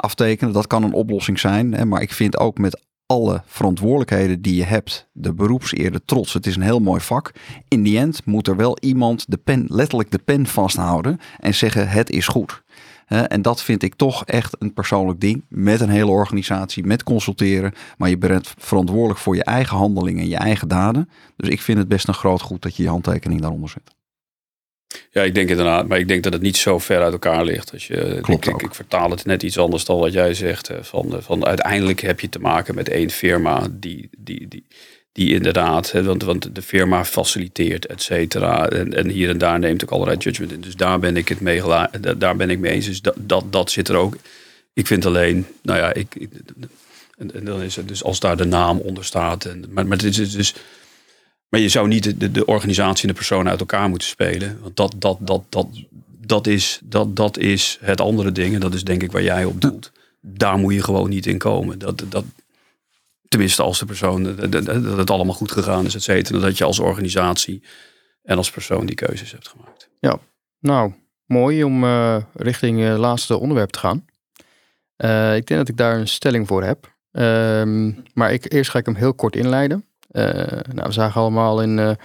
aftekenen. 0.01 0.53
Dat 0.53 0.67
kan 0.67 0.83
een 0.83 0.93
oplossing 0.93 1.39
zijn. 1.39 1.87
Maar 1.87 2.01
ik 2.01 2.13
vind 2.13 2.37
ook 2.37 2.57
met 2.57 2.85
alle 3.07 3.41
verantwoordelijkheden 3.45 4.41
die 4.41 4.55
je 4.55 4.63
hebt, 4.63 5.09
de 5.11 5.33
beroepseer, 5.33 5.91
de 5.91 6.01
trots, 6.05 6.33
het 6.33 6.45
is 6.45 6.55
een 6.55 6.61
heel 6.61 6.79
mooi 6.79 7.01
vak. 7.01 7.31
In 7.67 7.83
die 7.83 7.97
end 7.97 8.25
moet 8.25 8.47
er 8.47 8.55
wel 8.55 8.77
iemand 8.79 9.25
de 9.27 9.37
pen, 9.37 9.65
letterlijk 9.67 10.11
de 10.11 10.17
pen 10.17 10.45
vasthouden 10.45 11.19
en 11.39 11.53
zeggen 11.53 11.89
het 11.89 12.09
is 12.09 12.27
goed. 12.27 12.63
en 13.07 13.41
dat 13.41 13.63
vind 13.63 13.83
ik 13.83 13.95
toch 13.95 14.25
echt 14.25 14.55
een 14.59 14.73
persoonlijk 14.73 15.19
ding. 15.19 15.45
Met 15.49 15.81
een 15.81 15.89
hele 15.89 16.11
organisatie, 16.11 16.85
met 16.85 17.03
consulteren. 17.03 17.73
Maar 17.97 18.09
je 18.09 18.17
bent 18.17 18.53
verantwoordelijk 18.57 19.19
voor 19.19 19.35
je 19.35 19.43
eigen 19.43 19.77
handelingen 19.77 20.21
en 20.21 20.29
je 20.29 20.37
eigen 20.37 20.67
daden. 20.67 21.09
Dus 21.35 21.49
ik 21.49 21.61
vind 21.61 21.77
het 21.77 21.87
best 21.87 22.07
een 22.07 22.13
groot 22.13 22.41
goed 22.41 22.61
dat 22.61 22.75
je 22.75 22.83
je 22.83 22.89
handtekening 22.89 23.41
daaronder 23.41 23.69
zet. 23.69 23.96
Ja, 25.11 25.23
ik 25.23 25.35
denk 25.35 25.49
inderdaad, 25.49 25.87
maar 25.87 25.99
ik 25.99 26.07
denk 26.07 26.23
dat 26.23 26.33
het 26.33 26.41
niet 26.41 26.57
zo 26.57 26.79
ver 26.79 27.01
uit 27.01 27.11
elkaar 27.11 27.45
ligt. 27.45 27.71
Als 27.73 27.87
je, 27.87 28.19
Klopt 28.21 28.47
ik, 28.47 28.61
ik, 28.61 28.73
vertaal 28.73 29.09
het 29.09 29.25
net 29.25 29.43
iets 29.43 29.57
anders 29.57 29.85
dan 29.85 29.99
wat 29.99 30.13
jij 30.13 30.33
zegt. 30.33 30.69
Van, 30.81 31.17
van 31.19 31.45
uiteindelijk 31.45 32.01
heb 32.01 32.19
je 32.19 32.29
te 32.29 32.39
maken 32.39 32.75
met 32.75 32.89
één 32.89 33.09
firma 33.09 33.67
die, 33.71 34.09
die, 34.17 34.47
die, 34.47 34.65
die 35.11 35.33
inderdaad, 35.33 35.91
want, 35.91 36.23
want 36.23 36.55
de 36.55 36.61
firma 36.61 37.05
faciliteert, 37.05 37.85
et 37.85 38.01
cetera. 38.01 38.69
En, 38.69 38.93
en 38.93 39.09
hier 39.09 39.29
en 39.29 39.37
daar 39.37 39.59
neemt 39.59 39.83
ook 39.83 39.91
allerlei 39.91 40.17
judgment 40.17 40.51
in. 40.51 40.61
Dus 40.61 40.75
daar 40.75 40.99
ben 40.99 41.17
ik 41.17 41.29
het 41.29 41.39
mee, 41.39 41.61
daar 42.17 42.35
ben 42.35 42.49
ik 42.49 42.59
mee 42.59 42.71
eens. 42.71 42.85
Dus 42.85 43.01
dat, 43.01 43.15
dat, 43.17 43.53
dat 43.53 43.71
zit 43.71 43.87
er 43.87 43.95
ook. 43.95 44.17
Ik 44.73 44.87
vind 44.87 45.05
alleen, 45.05 45.45
nou 45.61 45.79
ja, 45.79 45.93
ik, 45.93 46.15
en, 47.17 47.33
en, 47.33 47.45
dan 47.45 47.61
is 47.61 47.75
het 47.75 47.87
dus 47.87 48.03
als 48.03 48.19
daar 48.19 48.37
de 48.37 48.45
naam 48.45 48.77
onder 48.77 49.05
staat. 49.05 49.45
En, 49.45 49.65
maar, 49.69 49.87
maar 49.87 49.97
het 49.97 50.17
is 50.17 50.31
dus 50.31 50.53
maar 51.49 51.59
je 51.59 51.69
zou 51.69 51.87
niet 51.87 52.19
de, 52.19 52.31
de 52.31 52.45
organisatie 52.45 53.01
en 53.01 53.07
de 53.07 53.13
persoon 53.13 53.49
uit 53.49 53.59
elkaar 53.59 53.89
moeten 53.89 54.07
spelen. 54.07 54.59
Want 54.61 54.75
dat, 54.75 54.95
dat, 54.97 55.17
dat, 55.19 55.43
dat, 55.49 55.67
dat, 56.25 56.47
is, 56.47 56.79
dat, 56.83 57.15
dat 57.15 57.37
is 57.37 57.77
het 57.81 58.01
andere 58.01 58.31
ding. 58.31 58.53
En 58.53 58.59
dat 58.59 58.73
is 58.73 58.83
denk 58.83 59.03
ik 59.03 59.11
waar 59.11 59.23
jij 59.23 59.45
op 59.45 59.61
doelt. 59.61 59.91
Daar 60.21 60.57
moet 60.57 60.73
je 60.73 60.83
gewoon 60.83 61.09
niet 61.09 61.25
in 61.25 61.37
komen. 61.37 61.79
Dat, 61.79 62.03
dat, 62.09 62.25
tenminste, 63.27 63.63
als 63.63 63.79
de 63.79 63.85
persoon 63.85 64.35
dat, 64.49 64.65
het 64.97 65.09
allemaal 65.09 65.35
goed 65.35 65.51
gegaan 65.51 65.85
is, 65.85 65.95
et 65.95 66.03
cetera. 66.03 66.39
Dat 66.39 66.57
je 66.57 66.63
als 66.63 66.79
organisatie 66.79 67.63
en 68.23 68.37
als 68.37 68.51
persoon 68.51 68.85
die 68.85 68.95
keuzes 68.95 69.31
hebt 69.31 69.47
gemaakt. 69.47 69.89
Ja, 69.99 70.19
nou, 70.59 70.93
mooi 71.25 71.63
om 71.63 71.83
uh, 71.83 72.17
richting 72.33 72.79
het 72.79 72.93
uh, 72.93 72.99
laatste 72.99 73.37
onderwerp 73.37 73.69
te 73.69 73.79
gaan. 73.79 74.05
Uh, 74.97 75.35
ik 75.35 75.47
denk 75.47 75.59
dat 75.59 75.69
ik 75.69 75.77
daar 75.77 75.99
een 75.99 76.07
stelling 76.07 76.47
voor 76.47 76.63
heb. 76.63 76.95
Ehm, 77.11 77.91
maar 78.13 78.33
ik, 78.33 78.53
eerst 78.53 78.71
ga 78.71 78.79
ik 78.79 78.85
hem 78.85 78.95
heel 78.95 79.13
kort 79.13 79.35
inleiden. 79.35 79.85
Eh, 80.17 80.73
nou, 80.73 80.87
we 80.87 80.91
zagen 80.91 81.21
allemaal 81.21 81.61
in 81.61 81.97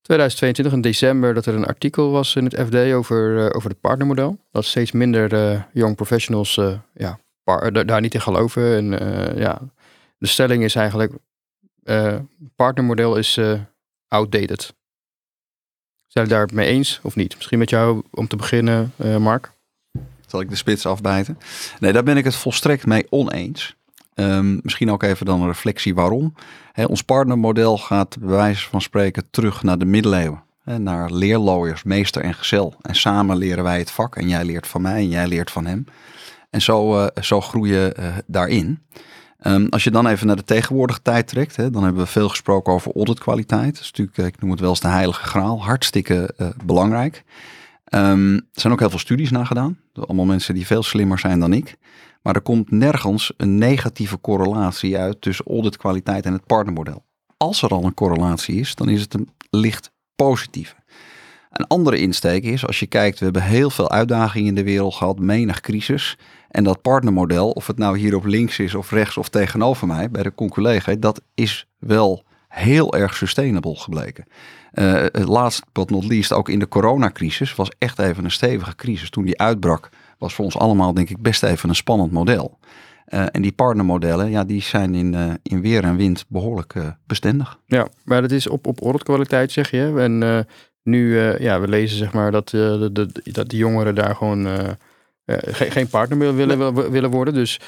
2022 0.00 0.66
eh, 0.66 0.72
in 0.72 0.80
december 0.80 1.34
dat 1.34 1.46
er 1.46 1.54
een 1.54 1.66
artikel 1.66 2.10
was 2.10 2.36
in 2.36 2.44
het 2.44 2.54
FD 2.66 2.92
over, 2.92 3.38
eh, 3.38 3.56
over 3.56 3.70
het 3.70 3.80
partnermodel. 3.80 4.38
Dat 4.50 4.64
steeds 4.64 4.92
minder 4.92 5.66
young 5.72 5.96
professionals 5.96 6.60
ja, 6.94 7.18
daar 7.84 8.00
niet 8.00 8.14
in 8.14 8.20
geloven. 8.20 8.76
En 8.76 8.90
ja, 9.36 9.60
de 10.18 10.26
stelling 10.26 10.64
is 10.64 10.74
eigenlijk, 10.74 11.12
partnermodel 12.56 13.16
is 13.16 13.40
outdated. 14.08 14.74
Zijn 16.06 16.24
we 16.24 16.30
daar 16.30 16.48
mee 16.52 16.66
eens 16.66 17.00
of 17.02 17.16
niet? 17.16 17.36
Misschien 17.36 17.58
met 17.58 17.70
jou 17.70 18.02
om 18.10 18.28
te 18.28 18.36
beginnen, 18.36 18.92
Mark. 19.18 19.52
Zal 20.26 20.40
ik 20.40 20.48
de 20.48 20.56
spits 20.56 20.86
afbijten? 20.86 21.38
Nee, 21.78 21.92
daar 21.92 22.02
ben 22.02 22.16
ik 22.16 22.24
het 22.24 22.36
volstrekt 22.36 22.86
mee 22.86 23.06
oneens. 23.10 23.76
Ehm, 24.18 24.58
misschien 24.62 24.90
ook 24.90 25.02
even 25.02 25.26
dan 25.26 25.40
een 25.40 25.46
reflectie 25.46 25.94
waarom. 25.94 26.34
Ons 26.86 27.02
partnermodel 27.02 27.78
gaat 27.78 28.16
bij 28.18 28.28
wijze 28.28 28.68
van 28.68 28.80
spreken 28.80 29.30
terug 29.30 29.62
naar 29.62 29.78
de 29.78 29.84
middeleeuwen. 29.84 30.42
naar 30.76 31.10
leerlooiers, 31.10 31.82
meester 31.82 32.22
en 32.22 32.34
gezel. 32.34 32.74
En 32.80 32.94
samen 32.94 33.36
leren 33.36 33.64
wij 33.64 33.78
het 33.78 33.90
vak. 33.90 34.16
En 34.16 34.28
jij 34.28 34.44
leert 34.44 34.66
van 34.66 34.82
mij 34.82 34.94
en 34.94 35.08
jij 35.08 35.26
leert 35.26 35.50
van 35.50 35.66
hem. 35.66 35.84
En 36.50 36.62
zo, 36.62 37.00
uh, 37.00 37.06
zo 37.22 37.40
groeien 37.40 38.00
uh, 38.00 38.16
daarin. 38.26 38.82
Um, 39.42 39.66
als 39.68 39.84
je 39.84 39.90
dan 39.90 40.06
even 40.06 40.26
naar 40.26 40.36
de 40.36 40.44
tegenwoordige 40.44 41.02
tijd 41.02 41.26
trekt, 41.26 41.56
hè, 41.56 41.70
dan 41.70 41.82
hebben 41.82 42.02
we 42.02 42.08
veel 42.08 42.28
gesproken 42.28 42.72
over 42.72 42.92
auditkwaliteit. 42.94 43.74
Dat 43.74 43.82
is 43.82 43.92
natuurlijk, 43.92 44.34
ik 44.34 44.40
noem 44.40 44.50
het 44.50 44.60
wel 44.60 44.70
eens 44.70 44.80
de 44.80 44.88
heilige 44.88 45.22
graal, 45.22 45.62
hartstikke 45.62 46.34
belangrijk. 46.64 47.24
Um, 47.94 48.34
er 48.34 48.42
zijn 48.52 48.72
ook 48.72 48.78
heel 48.78 48.90
veel 48.90 48.98
studies 48.98 49.30
naar 49.30 49.46
gedaan, 49.46 49.78
allemaal 49.94 50.24
mensen 50.24 50.54
die 50.54 50.66
veel 50.66 50.82
slimmer 50.82 51.18
zijn 51.18 51.40
dan 51.40 51.52
ik. 51.52 51.76
Maar 52.22 52.34
er 52.34 52.40
komt 52.40 52.70
nergens 52.70 53.32
een 53.36 53.58
negatieve 53.58 54.20
correlatie 54.20 54.98
uit 54.98 55.20
tussen 55.20 55.46
auditkwaliteit 55.46 56.24
en 56.24 56.32
het 56.32 56.46
partnermodel. 56.46 57.04
Als 57.36 57.62
er 57.62 57.68
al 57.68 57.84
een 57.84 57.94
correlatie 57.94 58.60
is, 58.60 58.74
dan 58.74 58.88
is 58.88 59.00
het 59.00 59.14
een 59.14 59.28
licht 59.50 59.90
positieve. 60.16 60.74
Een 61.50 61.66
andere 61.66 61.98
insteek 61.98 62.44
is, 62.44 62.66
als 62.66 62.80
je 62.80 62.86
kijkt, 62.86 63.18
we 63.18 63.24
hebben 63.24 63.42
heel 63.42 63.70
veel 63.70 63.90
uitdagingen 63.90 64.48
in 64.48 64.54
de 64.54 64.64
wereld 64.64 64.94
gehad, 64.94 65.18
menig 65.18 65.60
crisis. 65.60 66.18
En 66.48 66.64
dat 66.64 66.82
partnermodel, 66.82 67.50
of 67.50 67.66
het 67.66 67.78
nou 67.78 67.98
hier 67.98 68.16
op 68.16 68.24
links 68.24 68.58
is 68.58 68.74
of 68.74 68.90
rechts 68.90 69.16
of 69.16 69.28
tegenover 69.28 69.86
mij, 69.86 70.10
bij 70.10 70.22
de 70.22 70.34
conculega, 70.34 70.94
dat 70.94 71.22
is 71.34 71.66
wel 71.78 72.24
heel 72.48 72.94
erg 72.94 73.16
sustainable 73.16 73.76
gebleken. 73.76 74.24
Uh, 74.72 75.04
last 75.12 75.62
but 75.72 75.90
not 75.90 76.04
least, 76.04 76.32
ook 76.32 76.48
in 76.48 76.58
de 76.58 76.68
coronacrisis 76.68 77.54
was 77.54 77.70
echt 77.78 77.98
even 77.98 78.24
een 78.24 78.30
stevige 78.30 78.74
crisis. 78.74 79.10
Toen 79.10 79.24
die 79.24 79.38
uitbrak, 79.38 79.88
was 80.18 80.34
voor 80.34 80.44
ons 80.44 80.58
allemaal 80.58 80.94
denk 80.94 81.10
ik 81.10 81.22
best 81.22 81.42
even 81.42 81.68
een 81.68 81.74
spannend 81.74 82.12
model. 82.12 82.58
Uh, 83.08 83.26
en 83.32 83.42
die 83.42 83.52
partnermodellen, 83.52 84.30
ja, 84.30 84.44
die 84.44 84.62
zijn 84.62 84.94
in, 84.94 85.12
uh, 85.12 85.32
in 85.42 85.60
weer 85.60 85.84
en 85.84 85.96
wind 85.96 86.24
behoorlijk 86.28 86.74
uh, 86.74 86.86
bestendig. 87.06 87.58
Ja, 87.66 87.88
maar 88.04 88.22
dat 88.22 88.30
is 88.30 88.46
op, 88.46 88.66
op 88.66 88.82
ordekwaliteit 88.82 89.52
zeg 89.52 89.70
je. 89.70 89.94
En 89.96 90.46
nu, 90.82 91.20
ja, 91.20 91.60
we 91.60 91.68
lezen 91.68 91.98
zeg 91.98 92.12
maar 92.12 92.30
dat, 92.30 92.48
de, 92.48 92.90
de, 92.92 93.08
dat 93.32 93.48
die 93.48 93.58
jongeren 93.58 93.94
daar 93.94 94.16
gewoon 94.16 94.46
geen, 95.26 95.70
geen 95.70 95.88
partner 95.88 96.18
meer 96.18 96.34
willen, 96.34 96.90
willen 96.90 97.10
worden. 97.10 97.34
Dus 97.34 97.60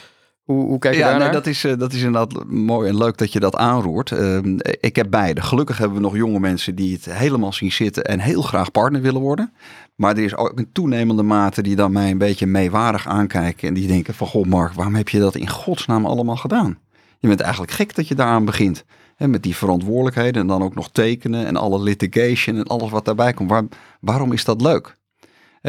hoe, 0.51 0.67
hoe 0.67 0.79
kijk 0.79 0.95
je 0.95 1.01
ja, 1.01 1.17
Nee, 1.17 1.31
dat, 1.31 1.47
is, 1.47 1.65
uh, 1.65 1.79
dat 1.79 1.93
is 1.93 2.03
inderdaad 2.03 2.45
mooi 2.49 2.89
en 2.89 2.97
leuk 2.97 3.17
dat 3.17 3.33
je 3.33 3.41
dat 3.41 3.57
aanroert. 3.57 4.11
Uh, 4.11 4.39
ik 4.81 4.97
heb 4.97 5.11
beide. 5.11 5.41
Gelukkig 5.41 5.79
hebben 5.79 5.97
we 5.97 6.03
nog 6.03 6.17
jonge 6.17 6.41
mensen 6.41 6.75
die 6.75 6.93
het 6.93 7.05
helemaal 7.05 7.53
zien 7.53 7.73
zitten 7.73 8.05
en 8.05 8.21
heel 8.21 8.43
graag 8.43 8.71
partner 8.71 9.01
willen 9.01 9.21
worden. 9.21 9.53
Maar 9.95 10.17
er 10.17 10.25
is 10.25 10.37
ook 10.37 10.59
een 10.59 10.73
toenemende 10.73 11.23
mate 11.23 11.63
die 11.63 11.77
dan 11.77 11.93
mij 11.93 12.11
een 12.11 12.19
beetje 12.19 12.47
meewarig 12.47 13.09
aankijken. 13.09 13.69
En 13.69 13.75
die 13.75 13.87
denken 13.87 14.15
van, 14.15 14.27
goh 14.27 14.47
Mark, 14.47 14.73
waarom 14.73 14.95
heb 14.95 15.09
je 15.09 15.19
dat 15.19 15.37
in 15.37 15.49
godsnaam 15.49 16.07
allemaal 16.07 16.37
gedaan? 16.37 16.79
Je 17.19 17.29
bent 17.29 17.41
eigenlijk 17.41 17.73
gek 17.73 17.95
dat 17.95 18.09
je 18.09 18.15
daaraan 18.15 18.45
begint. 18.45 18.85
Hè, 19.17 19.29
met 19.29 19.43
die 19.43 19.57
verantwoordelijkheden 19.57 20.43
en 20.43 20.49
dan 20.49 20.63
ook 20.63 20.75
nog 20.75 20.91
tekenen 20.91 21.47
en 21.47 21.57
alle 21.57 21.83
litigation 21.83 22.57
en 22.57 22.67
alles 22.67 22.91
wat 22.91 23.05
daarbij 23.05 23.33
komt. 23.33 23.51
Waar, 23.51 23.65
waarom 24.01 24.33
is 24.33 24.45
dat 24.45 24.61
leuk? 24.61 24.97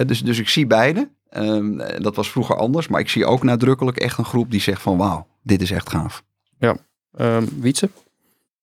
dus, 0.05 0.23
dus 0.23 0.39
ik 0.39 0.49
zie 0.49 0.67
beide. 0.67 1.09
Um, 1.37 1.81
dat 2.01 2.15
was 2.15 2.31
vroeger 2.31 2.55
anders, 2.55 2.87
maar 2.87 2.99
ik 2.99 3.09
zie 3.09 3.25
ook 3.25 3.43
nadrukkelijk 3.43 3.97
echt 3.97 4.17
een 4.17 4.25
groep 4.25 4.51
die 4.51 4.61
zegt 4.61 4.81
van 4.81 4.97
wauw, 4.97 5.27
dit 5.43 5.61
is 5.61 5.71
echt 5.71 5.89
gaaf. 5.89 6.23
Ja, 6.59 6.77
um, 7.19 7.49
Wietse? 7.59 7.89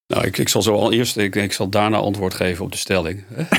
Nou, 0.07 0.27
ik, 0.27 0.39
ik 0.39 0.49
zal 0.49 0.63
zo 0.63 0.75
al 0.75 0.93
eerst, 0.93 1.17
ik, 1.17 1.35
ik 1.35 1.53
zal 1.53 1.69
daarna 1.69 1.97
antwoord 1.97 2.35
geven 2.35 2.65
op 2.65 2.73
de 2.73 2.79
stelling. 2.79 3.25
Dus, 3.49 3.57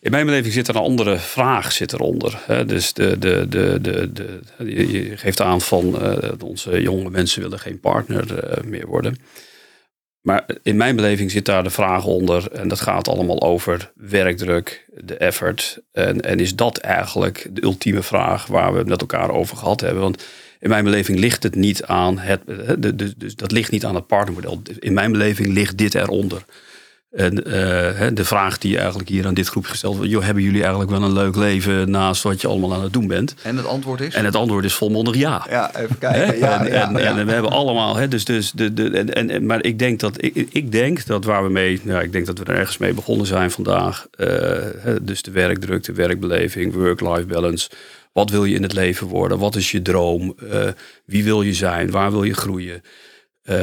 in 0.00 0.10
mijn 0.10 0.26
beleving 0.26 0.52
zit 0.54 0.68
er 0.68 0.76
een 0.76 0.82
andere 0.82 1.18
vraag 1.18 1.72
zit 1.72 1.92
eronder. 1.92 2.42
Hè? 2.46 2.64
Dus 2.64 2.92
de, 2.92 3.18
de, 3.18 3.46
de, 3.48 3.78
de, 3.80 4.12
de, 4.12 4.40
je 4.92 5.16
geeft 5.16 5.40
aan 5.40 5.60
van 5.60 5.96
uh, 6.02 6.30
onze 6.44 6.82
jonge 6.82 7.10
mensen 7.10 7.42
willen 7.42 7.58
geen 7.58 7.80
partner 7.80 8.58
uh, 8.58 8.64
meer 8.64 8.86
worden. 8.86 9.16
Maar 10.20 10.46
in 10.62 10.76
mijn 10.76 10.96
beleving 10.96 11.30
zit 11.30 11.44
daar 11.44 11.62
de 11.62 11.70
vraag 11.70 12.04
onder, 12.04 12.52
en 12.52 12.68
dat 12.68 12.80
gaat 12.80 13.08
allemaal 13.08 13.42
over 13.42 13.92
werkdruk, 13.94 14.86
de 14.94 15.16
effort. 15.16 15.78
En, 15.92 16.20
en 16.20 16.40
is 16.40 16.56
dat 16.56 16.78
eigenlijk 16.78 17.46
de 17.50 17.62
ultieme 17.62 18.02
vraag 18.02 18.46
waar 18.46 18.72
we 18.72 18.78
het 18.78 18.88
met 18.88 19.00
elkaar 19.00 19.30
over 19.30 19.56
gehad 19.56 19.80
hebben? 19.80 20.02
Want 20.02 20.24
in 20.60 20.68
mijn 20.68 20.84
beleving 20.84 21.18
ligt 21.18 21.42
het 21.42 21.54
niet 21.54 21.84
aan 21.84 22.18
het, 22.18 22.40
dus 23.16 23.36
dat 23.36 23.52
ligt 23.52 23.70
niet 23.70 23.84
aan 23.84 23.94
het 23.94 24.06
partnermodel. 24.06 24.62
In 24.78 24.92
mijn 24.92 25.12
beleving 25.12 25.48
ligt 25.48 25.78
dit 25.78 25.94
eronder. 25.94 26.44
En 27.10 27.36
uh, 27.36 27.52
de 28.14 28.24
vraag 28.24 28.58
die 28.58 28.78
eigenlijk 28.78 29.08
hier 29.08 29.26
aan 29.26 29.34
dit 29.34 29.48
groep 29.48 29.64
gesteld 29.64 29.96
wordt: 29.96 30.10
joh, 30.10 30.24
hebben 30.24 30.42
jullie 30.42 30.60
eigenlijk 30.60 30.90
wel 30.90 31.02
een 31.02 31.12
leuk 31.12 31.36
leven 31.36 31.90
naast 31.90 32.22
wat 32.22 32.40
je 32.40 32.48
allemaal 32.48 32.74
aan 32.74 32.82
het 32.82 32.92
doen 32.92 33.06
bent? 33.06 33.34
En 33.42 33.56
het 33.56 33.66
antwoord 33.66 34.00
is? 34.00 34.14
En 34.14 34.24
het 34.24 34.34
antwoord 34.34 34.64
is 34.64 34.74
volmondig 34.74 35.16
ja. 35.16 35.46
Ja, 35.50 35.76
even 35.76 35.98
kijken. 35.98 36.38
Ja, 36.38 36.66
en, 36.66 36.96
en, 36.96 37.16
en, 37.16 37.26
we 37.26 37.32
hebben 37.32 37.50
allemaal, 37.50 37.96
hè, 37.96 38.08
dus, 38.08 38.24
dus 38.24 38.52
de, 38.52 38.72
de, 38.74 38.90
en, 38.90 39.30
en, 39.30 39.46
maar 39.46 39.64
ik 39.64 39.78
denk 39.78 40.00
dat, 40.00 40.22
ik, 40.22 40.48
ik 40.50 40.72
denk 40.72 41.06
dat 41.06 41.24
waar 41.24 41.44
we 41.44 41.50
mee, 41.50 41.80
ja, 41.84 42.00
ik 42.00 42.12
denk 42.12 42.26
dat 42.26 42.38
we 42.38 42.44
er 42.44 42.56
ergens 42.56 42.78
mee 42.78 42.94
begonnen 42.94 43.26
zijn 43.26 43.50
vandaag. 43.50 44.06
Uh, 44.16 44.26
dus 45.02 45.22
de 45.22 45.30
werkdruk, 45.30 45.84
de 45.84 45.92
werkbeleving, 45.92 46.74
work-life 46.74 47.26
balance. 47.26 47.70
Wat 48.12 48.30
wil 48.30 48.44
je 48.44 48.54
in 48.54 48.62
het 48.62 48.72
leven 48.72 49.06
worden? 49.06 49.38
Wat 49.38 49.56
is 49.56 49.70
je 49.70 49.82
droom? 49.82 50.36
Uh, 50.42 50.68
wie 51.04 51.24
wil 51.24 51.42
je 51.42 51.54
zijn? 51.54 51.90
Waar 51.90 52.10
wil 52.10 52.22
je 52.24 52.34
groeien? 52.34 52.82
Uh, 53.44 53.56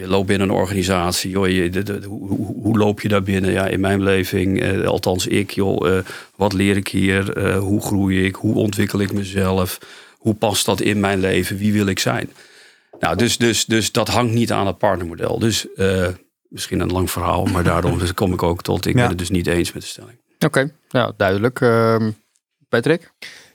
je 0.00 0.04
loopt 0.06 0.26
binnen 0.26 0.48
een 0.48 0.54
organisatie, 0.54 1.30
joh, 1.30 1.48
je, 1.48 1.70
de, 1.70 2.00
hoe, 2.06 2.54
hoe, 2.62 2.78
loop 2.78 3.00
je 3.00 3.08
daar 3.08 3.22
binnen? 3.22 3.52
Ja, 3.52 3.66
in 3.66 3.80
mijn 3.80 3.98
beleving, 3.98 4.62
uh, 4.62 4.86
althans 4.86 5.26
ik, 5.26 5.50
joh, 5.50 5.88
uh, 5.88 5.98
wat 6.36 6.52
leer 6.52 6.76
ik 6.76 6.88
hier? 6.88 7.56
hoe 7.58 7.80
groei 7.80 8.24
ik? 8.24 8.34
Hoe 8.34 8.54
ontwikkel 8.54 9.00
ik 9.00 9.12
mezelf? 9.12 9.78
Hoe 10.18 10.34
past 10.34 10.66
dat 10.66 10.80
in 10.80 11.00
mijn 11.00 11.20
leven? 11.20 11.56
Wie 11.56 11.72
wil 11.72 11.86
ik 11.86 11.98
zijn? 11.98 12.30
Nou, 13.00 13.16
dus, 13.16 13.36
dus, 13.36 13.64
dus 13.64 13.92
dat 13.92 14.08
hangt 14.08 14.32
niet 14.32 14.52
aan 14.52 14.66
het 14.66 14.78
partnermodel. 14.78 15.38
Dus 15.38 15.66
misschien 16.48 16.80
een 16.80 16.92
lang 16.92 17.10
verhaal, 17.10 17.44
maar 17.44 17.64
daarom 17.64 17.98
kom 18.14 18.32
ik 18.32 18.42
ook 18.42 18.62
tot. 18.62 18.86
Ik 18.86 18.94
ja. 18.94 19.00
ben 19.00 19.08
het 19.08 19.18
dus 19.18 19.30
niet 19.30 19.46
eens 19.46 19.72
met 19.72 19.82
de 19.82 19.88
stelling. 19.88 20.18
Oké, 20.38 20.72
nou 20.88 21.12
duidelijk. 21.16 21.60
Ehm, 21.60 22.10
Patrick? 22.68 23.10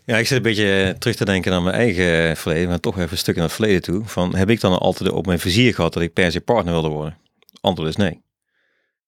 Ja, 0.06 0.18
ik 0.18 0.28
zit 0.28 0.38
een 0.38 0.44
beetje 0.44 0.96
terug 1.00 1.16
te 1.16 1.26
denken 1.26 1.54
aan 1.54 1.64
mijn 1.64 1.76
eigen 1.76 2.38
verleden, 2.38 2.70
maar 2.70 2.80
toch 2.80 2.98
even 2.98 3.12
een 3.12 3.18
stuk 3.18 3.36
naar 3.36 3.44
het 3.44 3.54
verleden 3.54 3.82
toe. 3.82 4.06
Van, 4.06 4.36
heb 4.36 4.50
ik 4.50 4.60
dan 4.60 4.80
altijd 4.80 5.12
op 5.12 5.26
mijn 5.26 5.40
vizier 5.40 5.74
gehad 5.74 5.94
dat 5.94 6.04
ik 6.04 6.14
per 6.14 6.32
se 6.32 6.42
partner 6.42 6.74
wilde 6.74 6.90
worden? 6.90 7.18
Antwoord 7.62 7.90
is 7.90 7.96
nee. 7.96 8.22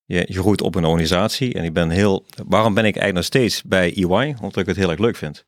Je, 0.05 0.25
je 0.27 0.39
groeit 0.39 0.61
op 0.61 0.75
een 0.75 0.85
organisatie 0.85 1.53
en 1.53 1.63
ik 1.63 1.73
ben 1.73 1.89
heel... 1.89 2.25
Waarom 2.47 2.73
ben 2.73 2.85
ik 2.85 2.95
eigenlijk 2.95 3.15
nog 3.15 3.25
steeds 3.25 3.63
bij 3.63 3.93
EY? 3.95 4.35
Omdat 4.41 4.57
ik 4.57 4.65
het 4.65 4.75
heel 4.75 4.89
erg 4.89 4.99
leuk 4.99 5.15
vind. 5.15 5.45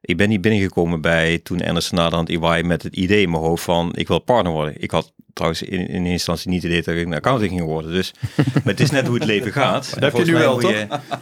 Ik 0.00 0.16
ben 0.16 0.28
niet 0.28 0.40
binnengekomen 0.40 1.00
bij 1.00 1.38
toen 1.38 1.64
Anderson 1.64 1.98
naderhand 1.98 2.28
EY 2.28 2.62
met 2.62 2.82
het 2.82 2.96
idee 2.96 3.22
in 3.22 3.30
mijn 3.30 3.42
hoofd 3.42 3.64
van 3.64 3.92
ik 3.94 4.08
wil 4.08 4.18
partner 4.18 4.52
worden. 4.52 4.82
Ik 4.82 4.90
had 4.90 5.12
trouwens 5.32 5.62
in, 5.62 5.78
in 5.78 5.88
eerste 5.88 6.10
instantie 6.10 6.50
niet 6.50 6.62
het 6.62 6.70
idee 6.70 6.82
dat 6.82 6.94
ik 6.94 7.06
een 7.06 7.14
accounting 7.14 7.50
ging 7.50 7.62
worden. 7.62 7.92
Dus 7.92 8.14
maar 8.36 8.62
het 8.64 8.80
is 8.80 8.90
net 8.90 9.06
hoe 9.06 9.16
het 9.16 9.24
leven 9.24 9.52
gaat. 9.52 9.90
Dat 10.00 10.12
heb 10.12 10.26
je 10.26 10.32
nu 10.32 10.38
wel, 10.38 10.58
toch? 10.58 10.72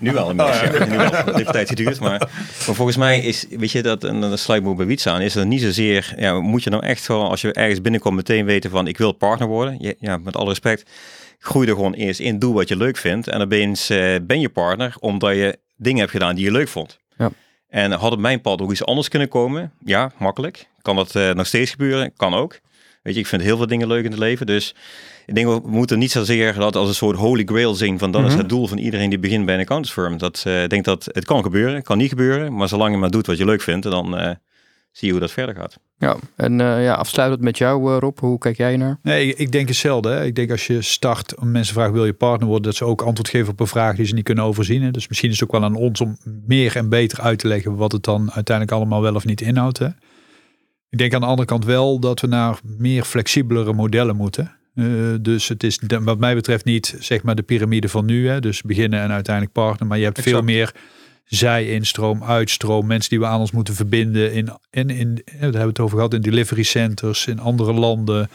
nu 0.01 0.13
wel 0.13 0.31
inmiddels, 0.31 0.61
oh, 0.61 0.63
ja. 0.63 0.85
Nu 0.85 0.97
wel. 0.97 1.11
Dat 1.25 1.37
heeft 1.37 1.53
tijd 1.53 1.69
geduurd. 1.69 2.01
Maar, 2.01 2.19
maar 2.67 2.75
volgens 2.75 2.97
mij 2.97 3.21
is, 3.21 3.47
weet 3.51 3.71
je, 3.71 3.83
dat, 3.83 4.05
en 4.05 4.21
dan 4.21 4.39
sluit 4.39 4.67
ik 4.67 4.77
bij 4.77 4.87
Wiets 4.87 5.07
aan, 5.07 5.21
is 5.21 5.35
er 5.35 5.47
niet 5.47 5.61
zozeer, 5.61 6.15
ja, 6.17 6.41
moet 6.41 6.63
je 6.63 6.71
nou 6.71 6.83
echt 6.83 7.05
gewoon, 7.05 7.29
als 7.29 7.41
je 7.41 7.53
ergens 7.53 7.81
binnenkomt, 7.81 8.17
meteen 8.17 8.45
weten 8.45 8.71
van 8.71 8.87
ik 8.87 8.99
wil 8.99 9.13
partner 9.13 9.49
worden. 9.49 9.77
Ja, 9.81 9.93
ja 9.99 10.17
met 10.17 10.37
alle 10.37 10.49
respect, 10.49 10.91
groei 11.39 11.69
er 11.69 11.75
gewoon 11.75 11.95
eerst 11.95 12.21
in, 12.21 12.39
doe 12.39 12.55
wat 12.55 12.69
je 12.69 12.77
leuk 12.77 12.97
vindt. 12.97 13.29
En 13.29 13.41
opeens 13.41 13.91
uh, 13.91 14.15
ben 14.23 14.41
je 14.41 14.49
partner, 14.49 14.95
omdat 15.01 15.35
je 15.35 15.59
dingen 15.77 15.99
hebt 15.99 16.11
gedaan 16.11 16.35
die 16.35 16.45
je 16.45 16.53
leuk 16.53 16.69
vond. 16.69 16.99
Ja. 17.19 17.31
En 17.69 17.93
had 17.93 18.13
op 18.13 18.19
mijn 18.19 18.41
pad 18.41 18.63
ook 18.63 18.71
iets 18.71 18.85
anders 18.85 19.09
kunnen 19.09 19.29
komen? 19.29 19.73
Ja, 19.85 20.13
makkelijk. 20.19 20.69
Kan 20.83 20.97
dat 20.97 21.15
uh, 21.15 21.31
nog 21.31 21.47
steeds 21.47 21.71
gebeuren? 21.71 22.13
Kan 22.17 22.35
ook. 22.35 22.61
Weet 23.03 23.15
je, 23.15 23.21
ik 23.21 23.27
vind 23.27 23.43
heel 23.43 23.57
veel 23.57 23.67
dingen 23.67 23.87
leuk 23.87 24.05
in 24.05 24.11
het 24.11 24.21
leven. 24.21 24.47
Dus 24.47 24.75
ik 25.27 25.35
denk, 25.35 25.47
we 25.47 25.71
moeten 25.71 25.99
niet 25.99 26.11
zozeer 26.11 26.55
dat 26.55 26.77
als 26.77 26.89
een 26.89 26.95
soort 26.95 27.17
holy 27.17 27.45
grail 27.45 27.75
zien 27.75 27.99
van 27.99 28.11
dat 28.11 28.25
is 28.25 28.31
mhm. 28.31 28.39
het 28.39 28.49
doel 28.49 28.67
van 28.67 28.79
iedereen 28.79 29.11
die 29.11 29.19
begint 29.19 29.45
bij 29.45 29.55
een 29.55 29.61
accountantsfirm. 29.61 30.19
Dat, 30.19 30.45
uh, 30.47 30.63
ik 30.63 30.71
denk 30.71 30.85
dat 30.85 31.09
het 31.13 31.25
kan 31.25 31.43
gebeuren, 31.43 31.83
kan 31.83 31.99
niet 31.99 32.09
gebeuren. 32.09 32.57
Maar 32.57 32.69
zolang 32.69 32.93
je 32.93 32.99
maar 32.99 33.11
doet 33.11 33.27
wat 33.27 33.39
je 33.39 33.45
leuk 33.45 33.63
vindt, 33.63 33.91
dan 33.91 34.21
uh, 34.21 34.31
zie 34.97 35.07
je 35.07 35.11
hoe 35.11 35.21
dat 35.21 35.33
verder 35.33 35.55
gaat. 35.55 35.79
Ja, 35.99 36.17
en 36.37 36.59
uh, 36.59 36.85
ja, 36.85 36.95
afsluitend 36.95 37.43
met 37.43 37.59
jou 37.59 37.99
Rob, 37.99 38.19
hoe 38.19 38.39
kijk 38.39 38.57
jij 38.57 38.77
naar? 38.77 38.99
Nee, 39.03 39.29
ik, 39.29 39.39
ik 39.39 39.53
denk 39.53 39.69
hetzelfde. 39.69 40.09
Hè. 40.09 40.25
Ik 40.25 40.35
denk 40.35 40.51
als 40.51 40.67
je 40.67 40.83
start, 40.83 41.35
mensen 41.43 41.75
vragen 41.75 41.93
wil 41.93 42.07
je 42.07 42.13
partner 42.13 42.49
worden, 42.49 42.65
dat 42.65 42.75
ze 42.75 42.85
ook 42.85 43.03
antwoord 43.03 43.29
geven 43.29 43.53
op 43.53 43.61
een 43.61 43.67
vraag 43.67 43.97
die 43.97 44.07
ze 44.07 44.15
niet 44.15 44.25
kunnen 44.25 44.45
overzien. 44.45 44.83
Hè. 44.83 44.91
Dus 44.91 45.09
misschien 45.09 45.31
is 45.31 45.41
het 45.41 45.49
ook 45.49 45.61
wel 45.61 45.65
aan 45.65 45.75
ons 45.75 46.01
om 46.01 46.17
meer 46.47 46.77
en 46.77 46.89
beter 46.89 47.21
uit 47.21 47.39
te 47.39 47.49
leggen 47.49 47.77
wat 47.77 47.93
het 47.93 48.03
dan 48.03 48.33
uiteindelijk 48.33 48.77
allemaal 48.77 49.03
wel 49.03 49.15
of 49.15 49.25
niet 49.25 49.41
inhoudt. 49.41 49.79
Hè. 49.79 49.89
Ik 50.89 50.99
denk 50.99 51.15
aan 51.15 51.21
de 51.21 51.27
andere 51.27 51.49
kant 51.49 51.65
wel 51.65 51.99
dat 51.99 52.21
we 52.21 52.27
naar 52.27 52.59
meer 52.63 53.05
flexibelere 53.05 53.73
modellen 53.73 54.17
moeten. 54.17 54.57
Uh, 54.75 55.15
dus 55.21 55.49
het 55.49 55.63
is 55.63 55.81
wat 55.89 56.19
mij 56.19 56.35
betreft 56.35 56.65
niet 56.65 56.97
zeg 56.99 57.23
maar 57.23 57.35
de 57.35 57.43
piramide 57.43 57.89
van 57.89 58.05
nu. 58.05 58.29
Hè, 58.29 58.41
dus 58.41 58.63
beginnen 58.63 59.01
en 59.01 59.11
uiteindelijk 59.11 59.55
partner. 59.55 59.89
Maar 59.89 59.99
je 59.99 60.05
hebt 60.05 60.23
veel 60.23 60.43
meer 60.43 60.75
zij-instroom, 61.27 62.25
uitstroom. 62.25 62.87
Mensen 62.87 63.11
die 63.11 63.19
we 63.19 63.27
aan 63.27 63.41
ons 63.41 63.51
moeten 63.51 63.75
verbinden. 63.75 64.33
In, 64.33 64.49
in, 64.71 64.91
in, 64.91 65.15
daar 65.15 65.41
hebben 65.41 65.61
we 65.61 65.67
het 65.67 65.81
over 65.81 65.97
gehad 65.97 66.15
in 66.15 66.21
delivery 66.21 66.63
centers 66.63 67.27
in 67.27 67.39
andere 67.39 67.73
landen. 67.73 68.29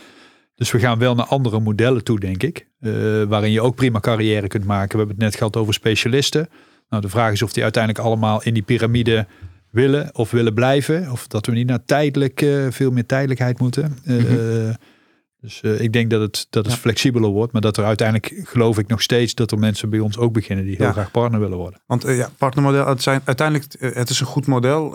Dus 0.55 0.71
we 0.71 0.79
gaan 0.79 0.99
wel 0.99 1.15
naar 1.15 1.25
andere 1.25 1.59
modellen 1.59 2.03
toe, 2.03 2.19
denk 2.19 2.43
ik. 2.43 2.67
Uh, 2.79 3.23
waarin 3.23 3.51
je 3.51 3.61
ook 3.61 3.75
prima 3.75 3.99
carrière 3.99 4.47
kunt 4.47 4.65
maken. 4.65 4.91
We 4.91 4.97
hebben 4.97 5.15
het 5.15 5.25
net 5.25 5.35
gehad 5.35 5.57
over 5.57 5.73
specialisten. 5.73 6.49
Nou, 6.89 7.01
de 7.01 7.09
vraag 7.09 7.31
is 7.31 7.41
of 7.41 7.53
die 7.53 7.63
uiteindelijk 7.63 8.05
allemaal 8.05 8.43
in 8.43 8.53
die 8.53 8.63
piramide 8.63 9.27
willen 9.69 10.15
of 10.15 10.31
willen 10.31 10.53
blijven. 10.53 11.11
Of 11.11 11.27
dat 11.27 11.45
we 11.45 11.51
niet 11.51 11.67
naar 11.67 11.85
tijdelijk, 11.85 12.41
uh, 12.41 12.67
veel 12.69 12.91
meer 12.91 13.05
tijdelijkheid 13.05 13.59
moeten. 13.59 13.97
Uh, 14.07 14.73
Dus 15.41 15.61
uh, 15.61 15.81
ik 15.81 15.93
denk 15.93 16.09
dat 16.09 16.21
het, 16.21 16.47
dat 16.49 16.65
het 16.65 16.73
ja. 16.73 16.79
flexibeler 16.79 17.29
wordt. 17.29 17.53
Maar 17.53 17.61
dat 17.61 17.77
er 17.77 17.85
uiteindelijk 17.85 18.41
geloof 18.43 18.77
ik 18.77 18.87
nog 18.87 19.01
steeds 19.01 19.35
dat 19.35 19.51
er 19.51 19.59
mensen 19.59 19.89
bij 19.89 19.99
ons 19.99 20.17
ook 20.17 20.33
beginnen 20.33 20.65
die 20.65 20.75
heel 20.75 20.85
ja. 20.85 20.91
graag 20.91 21.11
partner 21.11 21.39
willen 21.39 21.57
worden. 21.57 21.81
Want 21.85 22.03
ja, 22.03 22.29
partnermodel, 22.37 22.87
het 22.87 23.01
zijn 23.01 23.21
uiteindelijk, 23.23 23.75
het 23.79 24.09
is 24.09 24.19
een 24.19 24.25
goed 24.25 24.47
model, 24.47 24.93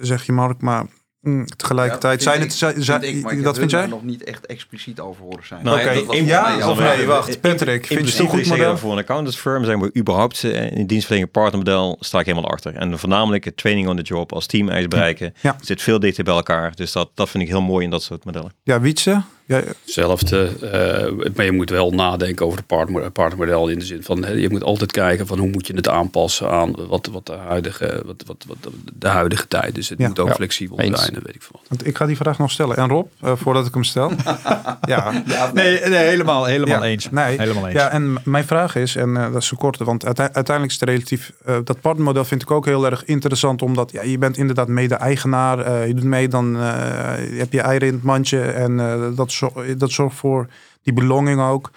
zeg 0.00 0.26
je 0.26 0.32
Mark. 0.32 0.60
Maar 0.60 0.86
Mm, 1.20 1.46
tegelijkertijd 1.46 2.22
zijn 2.22 2.40
het. 2.40 2.52
Zijn, 2.52 2.74
vind 2.82 3.02
ik, 3.02 3.22
maar 3.22 3.42
dat 3.42 3.58
vind 3.58 3.70
jij? 3.70 3.86
nog 3.86 4.02
niet 4.02 4.24
echt 4.24 4.46
expliciet 4.46 5.00
over 5.00 5.22
horen 5.22 5.46
zijn. 5.46 5.64
Nou, 5.64 5.80
Oké, 5.80 5.98
okay, 5.98 6.24
ja 6.24 6.70
of 6.70 6.78
nee? 6.78 7.06
Wacht, 7.06 7.40
Patrick, 7.40 7.86
vind 7.86 8.00
je 8.00 8.06
het 8.06 8.18
een 8.18 8.28
goed 8.28 8.46
model? 8.46 8.76
Voor 8.76 8.92
een 8.92 8.98
accountantsfirm 8.98 9.64
zijn 9.64 9.80
we 9.80 9.90
überhaupt 9.96 10.42
in 10.42 10.86
dienstverlening 10.86 11.32
partnermodel 11.32 11.96
sta 12.00 12.18
ik 12.18 12.26
helemaal 12.26 12.50
achter. 12.50 12.74
En 12.74 12.98
voornamelijk 12.98 13.44
het 13.44 13.56
training 13.56 13.88
on 13.88 13.96
the 13.96 14.02
job 14.02 14.32
als 14.32 14.46
team 14.46 14.68
eis 14.68 14.88
bereiken. 14.88 15.34
Ja. 15.40 15.56
Zit 15.60 15.82
veel 15.82 15.98
dichter 15.98 16.24
bij 16.24 16.34
elkaar. 16.34 16.74
Dus 16.74 16.92
dat, 16.92 17.10
dat 17.14 17.28
vind 17.28 17.42
ik 17.42 17.48
heel 17.48 17.62
mooi 17.62 17.84
in 17.84 17.90
dat 17.90 18.02
soort 18.02 18.24
modellen. 18.24 18.52
Ja, 18.62 18.80
Wietse? 18.80 19.22
Ja, 19.50 19.62
Hetzelfde. 19.84 20.50
Uh, 20.62 21.28
maar 21.34 21.44
je 21.44 21.52
moet 21.52 21.70
wel 21.70 21.90
nadenken 21.90 22.46
over 22.46 22.58
het 22.58 22.66
partner, 22.66 23.10
partnermodel 23.10 23.68
in 23.68 23.78
de 23.78 23.84
zin 23.84 24.02
van 24.02 24.38
je 24.38 24.50
moet 24.50 24.64
altijd 24.64 24.92
kijken 24.92 25.26
van 25.26 25.38
hoe 25.38 25.48
moet 25.48 25.66
je 25.66 25.74
het 25.74 25.88
aanpassen 25.88 26.50
aan 26.50 26.74
wat, 26.88 27.06
wat, 27.12 27.26
de, 27.26 27.32
huidige, 27.32 28.02
wat, 28.06 28.24
wat, 28.26 28.44
wat 28.48 28.72
de 28.94 29.08
huidige 29.08 29.48
tijd. 29.48 29.74
Dus 29.74 29.88
het 29.88 29.98
moet 29.98 30.18
ook 30.18 30.34
flexibel 30.34 30.76
zijn, 30.76 31.14
dat 31.14 31.22
weet 31.22 31.34
ik 31.34 31.42
veel. 31.42 31.60
Want 31.68 31.86
ik 31.86 31.96
ga 31.96 32.06
die 32.06 32.16
vraag 32.16 32.38
nog 32.38 32.50
stellen. 32.50 32.76
En 32.76 32.88
Rob, 32.88 33.06
uh, 33.24 33.32
voordat 33.36 33.66
ik 33.66 33.74
hem 33.74 33.84
stel. 33.84 34.12
ja. 34.82 35.22
nee, 35.54 35.80
nee, 35.80 36.06
helemaal, 36.06 36.44
helemaal 36.44 36.84
eens. 36.84 37.10
Nee, 37.10 37.38
helemaal 37.38 37.66
eens. 37.66 37.74
Ja, 37.74 37.90
en 37.90 38.16
mijn 38.24 38.44
vraag 38.44 38.76
is, 38.76 38.96
en 38.96 39.08
uh, 39.08 39.32
dat 39.32 39.42
is 39.42 39.50
een 39.50 39.56
korte, 39.56 39.84
want 39.84 40.04
uiteindelijk 40.04 40.72
is 40.72 40.80
het 40.80 40.88
relatief, 40.88 41.32
dat 41.64 41.80
partnermodel 41.80 42.24
vind 42.24 42.42
ik 42.42 42.50
ook 42.50 42.64
heel 42.64 42.86
erg 42.86 43.04
interessant, 43.04 43.62
omdat 43.62 43.92
ja, 43.92 44.02
je 44.02 44.18
bent 44.18 44.36
inderdaad 44.36 44.68
mede-eigenaar, 44.68 45.86
je 45.86 45.94
doet 45.94 46.04
mee, 46.04 46.28
dan 46.28 46.54
heb 46.54 47.52
je 47.52 47.60
eieren 47.60 47.88
in 47.88 47.94
het 47.94 48.02
mandje 48.02 48.40
en 48.40 48.76
dat 49.16 49.38
dat 49.76 49.90
zorgt 49.90 50.16
voor 50.16 50.46
die 50.82 50.92
belonging 50.92 51.40
ook. 51.40 51.70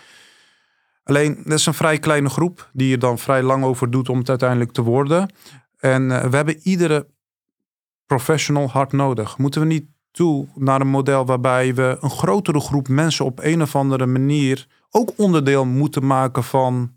Alleen, 1.04 1.42
dat 1.44 1.60
is 1.60 1.66
een 1.66 1.74
vrij 1.74 2.00
kleine 2.00 2.30
groep 2.30 2.70
die 2.74 2.94
er 2.94 3.00
dan 3.00 3.18
vrij 3.20 3.44
lang 3.44 3.64
over 3.64 3.92
doet 3.92 4.10
om 4.10 4.18
het 4.18 4.30
uiteindelijk 4.30 4.72
te 4.72 4.82
worden. 4.82 5.34
En 5.80 6.10
uh, 6.10 6.24
we 6.24 6.36
hebben 6.36 6.60
iedere 6.62 7.08
professional 8.06 8.70
hard 8.70 8.92
nodig. 8.92 9.38
Moeten 9.38 9.62
we 9.62 9.68
niet 9.68 9.86
toe 10.12 10.48
naar 10.56 10.82
een 10.82 10.88
model 10.88 11.26
waarbij 11.26 11.76
we 11.76 11.98
een 12.02 12.10
grotere 12.10 12.60
groep 12.60 12.88
mensen 12.88 13.26
op 13.26 13.40
een 13.42 13.62
of 13.62 13.76
andere 13.76 14.06
manier 14.06 14.68
ook 14.90 15.14
onderdeel 15.18 15.66
moeten 15.66 16.06
maken 16.08 16.44
van 16.44 16.96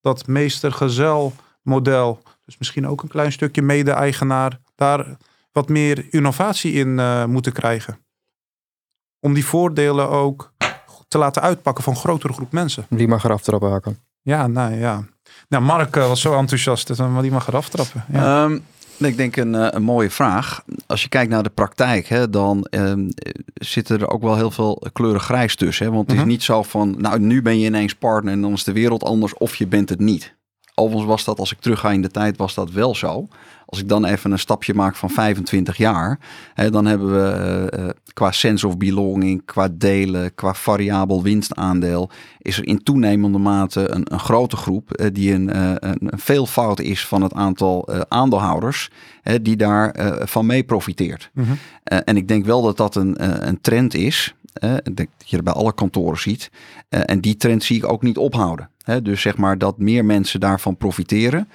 dat 0.00 0.26
meester-gezel 0.26 1.32
model. 1.62 2.22
Dus 2.44 2.58
misschien 2.58 2.86
ook 2.86 3.02
een 3.02 3.08
klein 3.08 3.32
stukje 3.32 3.62
mede-eigenaar. 3.62 4.60
Daar 4.74 5.16
wat 5.52 5.68
meer 5.68 6.06
innovatie 6.10 6.72
in 6.72 6.88
uh, 6.88 7.24
moeten 7.24 7.52
krijgen 7.52 8.03
om 9.24 9.34
die 9.34 9.46
voordelen 9.46 10.08
ook 10.08 10.52
te 11.08 11.18
laten 11.18 11.42
uitpakken 11.42 11.84
van 11.84 11.92
een 11.92 11.98
grotere 11.98 12.32
groep 12.32 12.52
mensen. 12.52 12.86
Die 12.88 13.08
mag 13.08 13.24
eraf 13.24 13.42
trappen, 13.42 13.70
haken. 13.70 13.98
Ja, 14.22 14.46
nou 14.46 14.74
ja. 14.74 15.04
Nou, 15.48 15.64
Mark 15.64 15.96
eh, 15.96 16.08
was 16.08 16.20
zo 16.20 16.38
enthousiast, 16.38 16.98
maar 16.98 17.22
die 17.22 17.30
mag 17.30 17.48
eraf 17.48 17.68
trappen. 17.68 18.04
Ja. 18.12 18.44
Um, 18.44 18.64
ik 18.98 19.16
denk 19.16 19.36
een, 19.36 19.54
eh, 19.54 19.66
een 19.70 19.82
mooie 19.82 20.10
vraag. 20.10 20.64
Als 20.86 21.02
je 21.02 21.08
kijkt 21.08 21.30
naar 21.30 21.42
de 21.42 21.50
praktijk, 21.50 22.06
hè, 22.06 22.30
dan 22.30 22.66
um, 22.70 23.08
zitten 23.54 24.00
er 24.00 24.10
ook 24.10 24.22
wel 24.22 24.36
heel 24.36 24.50
veel 24.50 24.82
kleuren 24.92 25.20
grijs 25.20 25.56
tussen. 25.56 25.86
Hè? 25.86 25.92
Want 25.92 26.06
het 26.06 26.16
is 26.16 26.22
mhm. 26.22 26.30
niet 26.30 26.42
zo 26.42 26.62
van, 26.62 26.94
nou 26.98 27.18
nu 27.18 27.42
ben 27.42 27.58
je 27.58 27.66
ineens 27.66 27.94
partner 27.94 28.32
en 28.32 28.40
dan 28.40 28.52
is 28.52 28.64
de 28.64 28.72
wereld 28.72 29.04
anders 29.04 29.34
of 29.34 29.54
je 29.54 29.66
bent 29.66 29.88
het 29.88 30.00
niet. 30.00 30.34
Overigens 30.74 31.10
was 31.10 31.24
dat, 31.24 31.38
als 31.38 31.52
ik 31.52 31.60
terug 31.60 31.80
ga 31.80 31.92
in 31.92 32.02
de 32.02 32.10
tijd, 32.10 32.36
was 32.36 32.54
dat 32.54 32.70
wel 32.70 32.94
zo. 32.94 33.28
Als 33.74 33.82
ik 33.82 33.88
dan 33.88 34.04
even 34.04 34.32
een 34.32 34.38
stapje 34.38 34.74
maak 34.74 34.96
van 34.96 35.10
25 35.10 35.76
jaar, 35.76 36.18
hè, 36.54 36.70
dan 36.70 36.84
hebben 36.84 37.12
we 37.12 37.72
uh, 37.78 37.88
qua 38.12 38.32
sense 38.32 38.66
of 38.66 38.76
belonging, 38.76 39.44
qua 39.44 39.68
delen, 39.72 40.34
qua 40.34 40.54
variabel 40.54 41.22
winstaandeel, 41.22 42.10
is 42.38 42.58
er 42.58 42.66
in 42.66 42.82
toenemende 42.82 43.38
mate 43.38 43.90
een, 43.90 44.12
een 44.12 44.20
grote 44.20 44.56
groep 44.56 45.00
uh, 45.00 45.06
die 45.12 45.32
een, 45.32 45.56
uh, 45.56 45.72
een 45.78 46.18
veelvoud 46.18 46.80
is 46.80 47.06
van 47.06 47.22
het 47.22 47.32
aantal 47.32 47.88
aandeelhouders 48.08 48.90
die 49.42 49.56
daar 49.56 49.94
van 50.26 50.46
mee 50.46 50.64
profiteert. 50.64 51.30
Mhm. 51.32 51.52
en 51.84 52.16
ik 52.16 52.28
denk 52.28 52.44
wel 52.44 52.62
dat 52.62 52.76
dat 52.76 52.96
een, 52.96 53.48
een 53.48 53.60
trend 53.60 53.94
is 53.94 54.34
dat 54.92 55.06
je 55.24 55.42
bij 55.42 55.52
alle 55.52 55.74
kantoren 55.74 56.18
ziet. 56.18 56.50
en 56.88 57.20
die 57.20 57.36
trend 57.36 57.64
zie 57.64 57.76
ik 57.76 57.88
ook 57.88 58.02
niet 58.02 58.16
ophouden. 58.16 58.70
dus 59.02 59.20
zeg 59.20 59.36
maar 59.36 59.58
dat 59.58 59.78
meer 59.78 60.04
mensen 60.04 60.40
daarvan 60.40 60.76
profiteren, 60.76 61.48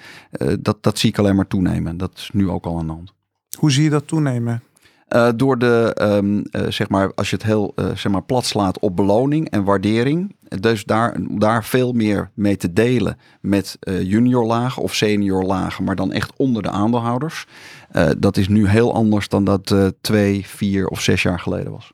dat, 0.60 0.82
dat 0.82 0.98
zie 0.98 1.10
ik 1.10 1.18
alleen 1.18 1.36
maar 1.36 1.46
toenemen. 1.46 1.96
Dat 1.96 2.12
is 2.16 2.30
nu 2.32 2.48
ook 2.48 2.66
al 2.66 2.78
aan 2.78 2.86
de 2.86 2.92
hand. 2.92 3.12
Hoe 3.58 3.70
zie 3.70 3.84
je 3.84 3.90
dat 3.90 4.06
toenemen? 4.06 4.62
Uh, 5.14 5.28
door 5.36 5.58
de, 5.58 5.96
um, 6.02 6.36
uh, 6.36 6.62
zeg 6.68 6.88
maar, 6.88 7.14
als 7.14 7.30
je 7.30 7.36
het 7.36 7.44
heel 7.44 7.72
uh, 7.76 7.86
zeg 7.86 8.12
maar, 8.12 8.22
plat 8.22 8.44
slaat 8.44 8.78
op 8.78 8.96
beloning 8.96 9.50
en 9.50 9.64
waardering. 9.64 10.36
Dus 10.60 10.84
daar, 10.84 11.16
daar 11.30 11.64
veel 11.64 11.92
meer 11.92 12.30
mee 12.34 12.56
te 12.56 12.72
delen 12.72 13.18
met 13.40 13.78
juniorlagen 14.02 14.82
of 14.82 14.94
seniorlagen, 14.94 15.84
maar 15.84 15.96
dan 15.96 16.12
echt 16.12 16.32
onder 16.36 16.62
de 16.62 16.70
aandeelhouders. 16.70 17.46
dat 18.18 18.36
is 18.36 18.48
nu 18.48 18.68
heel 18.68 18.94
anders 18.94 19.28
dan 19.28 19.44
dat 19.44 19.74
twee, 20.00 20.46
vier 20.46 20.86
of 20.86 21.00
zes 21.00 21.22
jaar 21.22 21.40
geleden 21.40 21.72
was. 21.72 21.92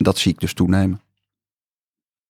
En 0.00 0.06
dat 0.06 0.18
zie 0.18 0.32
ik 0.32 0.40
dus 0.40 0.54
toenemen. 0.54 1.00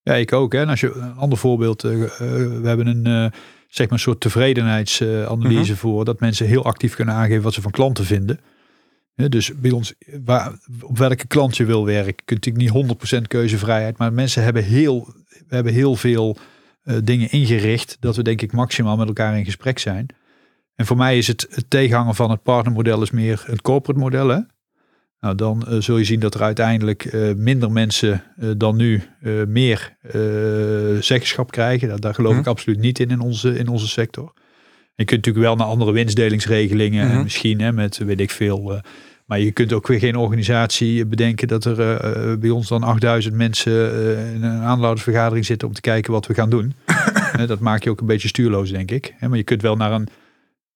Ja, 0.02 0.14
ik 0.14 0.32
ook. 0.32 0.52
Hè. 0.52 0.60
En 0.60 0.68
als 0.68 0.80
je 0.80 0.92
een 0.92 1.14
ander 1.14 1.38
voorbeeld, 1.38 1.82
we 1.82 2.60
hebben 2.62 2.86
een 2.86 3.32
zeg 3.68 3.86
maar 3.86 3.98
een 3.98 4.04
soort 4.04 4.20
tevredenheidsanalyse 4.20 5.72
mhm. 5.72 5.80
voor 5.80 6.04
dat 6.04 6.20
mensen 6.20 6.46
heel 6.46 6.64
actief 6.64 6.94
kunnen 6.94 7.14
aangeven 7.14 7.42
wat 7.42 7.54
ze 7.54 7.62
van 7.62 7.70
klanten 7.70 8.04
vinden 8.04 8.40
dus 9.28 9.54
bij 9.54 9.70
ons, 9.70 9.94
waar, 10.24 10.52
op 10.82 10.98
welke 10.98 11.26
klant 11.26 11.56
je 11.56 11.64
wil 11.64 11.84
werken, 11.84 12.24
kunt 12.24 12.46
ik 12.46 12.56
niet 12.56 12.72
100% 13.18 13.22
keuzevrijheid. 13.26 13.98
Maar 13.98 14.12
mensen 14.12 14.42
hebben 14.42 14.64
heel, 14.64 15.14
we 15.48 15.54
hebben 15.54 15.72
heel 15.72 15.96
veel 15.96 16.36
dingen 17.04 17.30
ingericht 17.30 17.96
dat 18.00 18.16
we 18.16 18.22
denk 18.22 18.42
ik 18.42 18.52
maximaal 18.52 18.96
met 18.96 19.06
elkaar 19.06 19.38
in 19.38 19.44
gesprek 19.44 19.78
zijn. 19.78 20.06
En 20.74 20.86
voor 20.86 20.96
mij 20.96 21.18
is 21.18 21.26
het, 21.26 21.46
het 21.50 21.70
tegenhangen 21.70 22.14
van 22.14 22.30
het 22.30 22.42
partnermodel 22.42 23.02
is 23.02 23.10
meer 23.10 23.42
het 23.46 23.62
corporate 23.62 24.00
model. 24.00 24.28
Hè? 24.28 24.40
Nou, 25.20 25.34
dan 25.34 25.66
uh, 25.68 25.80
zul 25.80 25.98
je 25.98 26.04
zien 26.04 26.20
dat 26.20 26.34
er 26.34 26.42
uiteindelijk 26.42 27.12
uh, 27.12 27.34
minder 27.34 27.72
mensen 27.72 28.22
dan 28.56 28.76
nu 28.76 29.02
meer 29.48 29.96
zeggenschap 31.00 31.50
krijgen. 31.50 31.88
Daar, 31.88 32.00
daar 32.00 32.14
geloof 32.14 32.34
ik 32.34 32.40
mhm. 32.40 32.48
absoluut 32.48 32.78
niet 32.78 32.98
in 32.98 33.10
in 33.10 33.20
onze, 33.20 33.58
in 33.58 33.68
onze 33.68 33.88
sector. 33.88 34.32
Je 34.94 35.04
kunt 35.04 35.26
natuurlijk 35.26 35.46
wel 35.46 35.56
naar 35.56 35.66
andere 35.66 35.92
winstdelingsregelingen 35.92 37.08
en 37.08 37.14
mhm. 37.14 37.22
misschien 37.22 37.60
hè, 37.60 37.72
met 37.72 37.98
weet 37.98 38.20
ik 38.20 38.30
veel 38.30 38.80
maar 39.26 39.40
je 39.40 39.52
kunt 39.52 39.72
ook 39.72 39.86
weer 39.86 39.98
geen 39.98 40.16
organisatie 40.16 41.06
bedenken 41.06 41.48
dat 41.48 41.64
er 41.64 42.38
bij 42.38 42.50
ons 42.50 42.68
dan 42.68 42.82
8000 42.82 43.34
mensen 43.34 43.94
in 44.34 44.42
een 44.42 44.60
aanloudersvergadering 44.60 45.46
zitten 45.46 45.68
om 45.68 45.74
te 45.74 45.80
kijken 45.80 46.12
wat 46.12 46.26
we 46.26 46.34
gaan 46.34 46.50
doen. 46.50 46.74
dat 47.46 47.58
maak 47.58 47.82
je 47.82 47.90
ook 47.90 48.00
een 48.00 48.06
beetje 48.06 48.28
stuurloos, 48.28 48.70
denk 48.70 48.90
ik. 48.90 49.14
maar 49.20 49.36
je 49.36 49.42
kunt 49.42 49.62
wel 49.62 49.76
naar, 49.76 49.92
een, 49.92 50.08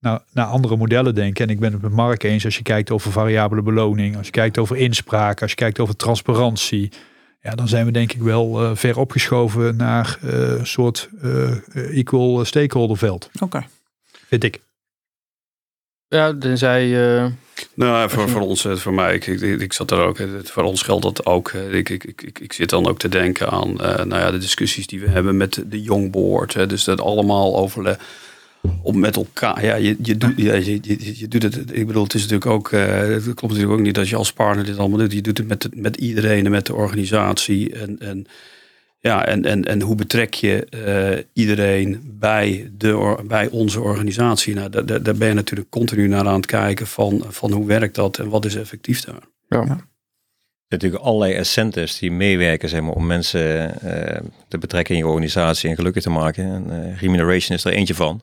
naar, 0.04 0.20
naar 0.32 0.46
andere 0.46 0.76
modellen 0.76 1.14
denken. 1.14 1.44
En 1.44 1.50
ik 1.52 1.60
ben 1.60 1.72
het 1.72 1.82
met 1.82 1.92
Mark 1.92 2.22
eens 2.22 2.44
als 2.44 2.56
je 2.56 2.62
kijkt 2.62 2.90
over 2.90 3.12
variabele 3.12 3.62
beloning, 3.62 4.16
als 4.16 4.26
je 4.26 4.32
kijkt 4.32 4.58
over 4.58 4.76
inspraak, 4.76 5.42
als 5.42 5.50
je 5.50 5.56
kijkt 5.56 5.80
over 5.80 5.96
transparantie. 5.96 6.92
Ja, 7.40 7.54
dan 7.54 7.68
zijn 7.68 7.86
we 7.86 7.92
denk 7.92 8.12
ik 8.12 8.22
wel 8.22 8.76
ver 8.76 8.98
opgeschoven 8.98 9.76
naar 9.76 10.18
een 10.20 10.66
soort 10.66 11.08
equal 11.72 12.44
stakeholder 12.44 12.96
veld. 12.96 13.30
Oké. 13.40 13.64
Vind 14.26 14.44
ik. 14.44 14.60
Ja, 16.08 16.38
tenzij 16.38 16.88
nou, 17.74 18.10
voor, 18.10 18.28
voor 18.28 18.40
ons, 18.40 18.64
eh, 18.64 18.76
voor 18.76 18.94
mij, 18.94 19.14
ik, 19.14 19.26
ik, 19.26 19.60
ik 19.60 19.72
zat 19.72 19.90
er 19.90 19.98
ook, 19.98 20.18
voor 20.42 20.62
ons 20.62 20.82
geldt 20.82 21.02
dat 21.02 21.26
ook. 21.26 21.52
Ik, 21.52 21.88
ik, 21.88 22.04
ik, 22.04 22.38
ik 22.38 22.52
zit 22.52 22.70
dan 22.70 22.86
ook 22.86 22.98
te 22.98 23.08
denken 23.08 23.50
aan 23.50 23.70
uh, 23.70 23.78
nou 23.78 24.14
ja, 24.14 24.30
de 24.30 24.38
discussies 24.38 24.86
die 24.86 25.00
we 25.00 25.08
hebben 25.08 25.36
met 25.36 25.62
de 25.66 25.82
Young 25.82 26.10
Board. 26.10 26.54
Hè, 26.54 26.66
dus 26.66 26.84
dat 26.84 27.00
allemaal 27.00 27.56
overleg 27.56 27.98
op 28.82 28.94
met 28.94 29.16
elkaar. 29.16 29.64
Ja, 29.64 29.74
je, 29.74 29.96
je, 30.02 30.16
doet, 30.16 30.32
ja, 30.36 30.54
je, 30.54 30.78
je, 30.82 31.18
je 31.18 31.28
doet 31.28 31.42
het. 31.42 31.56
Ik 31.76 31.86
bedoel, 31.86 32.02
het 32.02 32.14
is 32.14 32.20
natuurlijk 32.20 32.50
ook. 32.50 32.70
Uh, 32.70 32.98
het 32.98 33.22
klopt 33.22 33.42
natuurlijk 33.42 33.72
ook 33.72 33.80
niet 33.80 33.94
dat 33.94 34.08
je 34.08 34.16
als 34.16 34.32
partner 34.32 34.64
dit 34.64 34.78
allemaal 34.78 34.98
doet. 34.98 35.12
Je 35.12 35.22
doet 35.22 35.38
het 35.38 35.48
met, 35.48 35.68
met 35.74 35.96
iedereen 35.96 36.44
en 36.44 36.50
met 36.50 36.66
de 36.66 36.74
organisatie. 36.74 37.72
En, 37.72 37.98
en 37.98 38.26
ja, 38.98 39.26
en, 39.26 39.44
en, 39.44 39.64
en 39.64 39.80
hoe 39.80 39.94
betrek 39.94 40.34
je 40.34 40.66
uh, 40.70 41.24
iedereen 41.32 42.00
bij, 42.04 42.70
de, 42.76 43.22
bij 43.26 43.48
onze 43.48 43.80
organisatie? 43.80 44.54
Nou, 44.54 44.70
daar, 44.70 45.02
daar 45.02 45.16
ben 45.16 45.28
je 45.28 45.34
natuurlijk 45.34 45.70
continu 45.70 46.08
naar 46.08 46.26
aan 46.26 46.36
het 46.36 46.46
kijken 46.46 46.86
van, 46.86 47.24
van 47.28 47.52
hoe 47.52 47.66
werkt 47.66 47.94
dat 47.94 48.18
en 48.18 48.28
wat 48.28 48.44
is 48.44 48.54
effectief 48.54 49.00
daar. 49.00 49.22
Ja. 49.48 49.86
Natuurlijk 50.68 51.02
allerlei 51.02 51.34
incentives 51.34 51.98
die 51.98 52.12
meewerken 52.12 52.68
zeg 52.68 52.80
maar, 52.80 52.92
om 52.92 53.06
mensen 53.06 53.74
uh, 53.84 54.20
te 54.48 54.58
betrekken 54.58 54.94
in 54.94 55.00
je 55.00 55.06
organisatie 55.06 55.70
en 55.70 55.76
gelukkig 55.76 56.02
te 56.02 56.10
maken. 56.10 56.44
En 56.44 56.66
uh, 56.70 57.00
remuneration 57.00 57.56
is 57.56 57.64
er 57.64 57.72
eentje 57.72 57.94
van. 57.94 58.22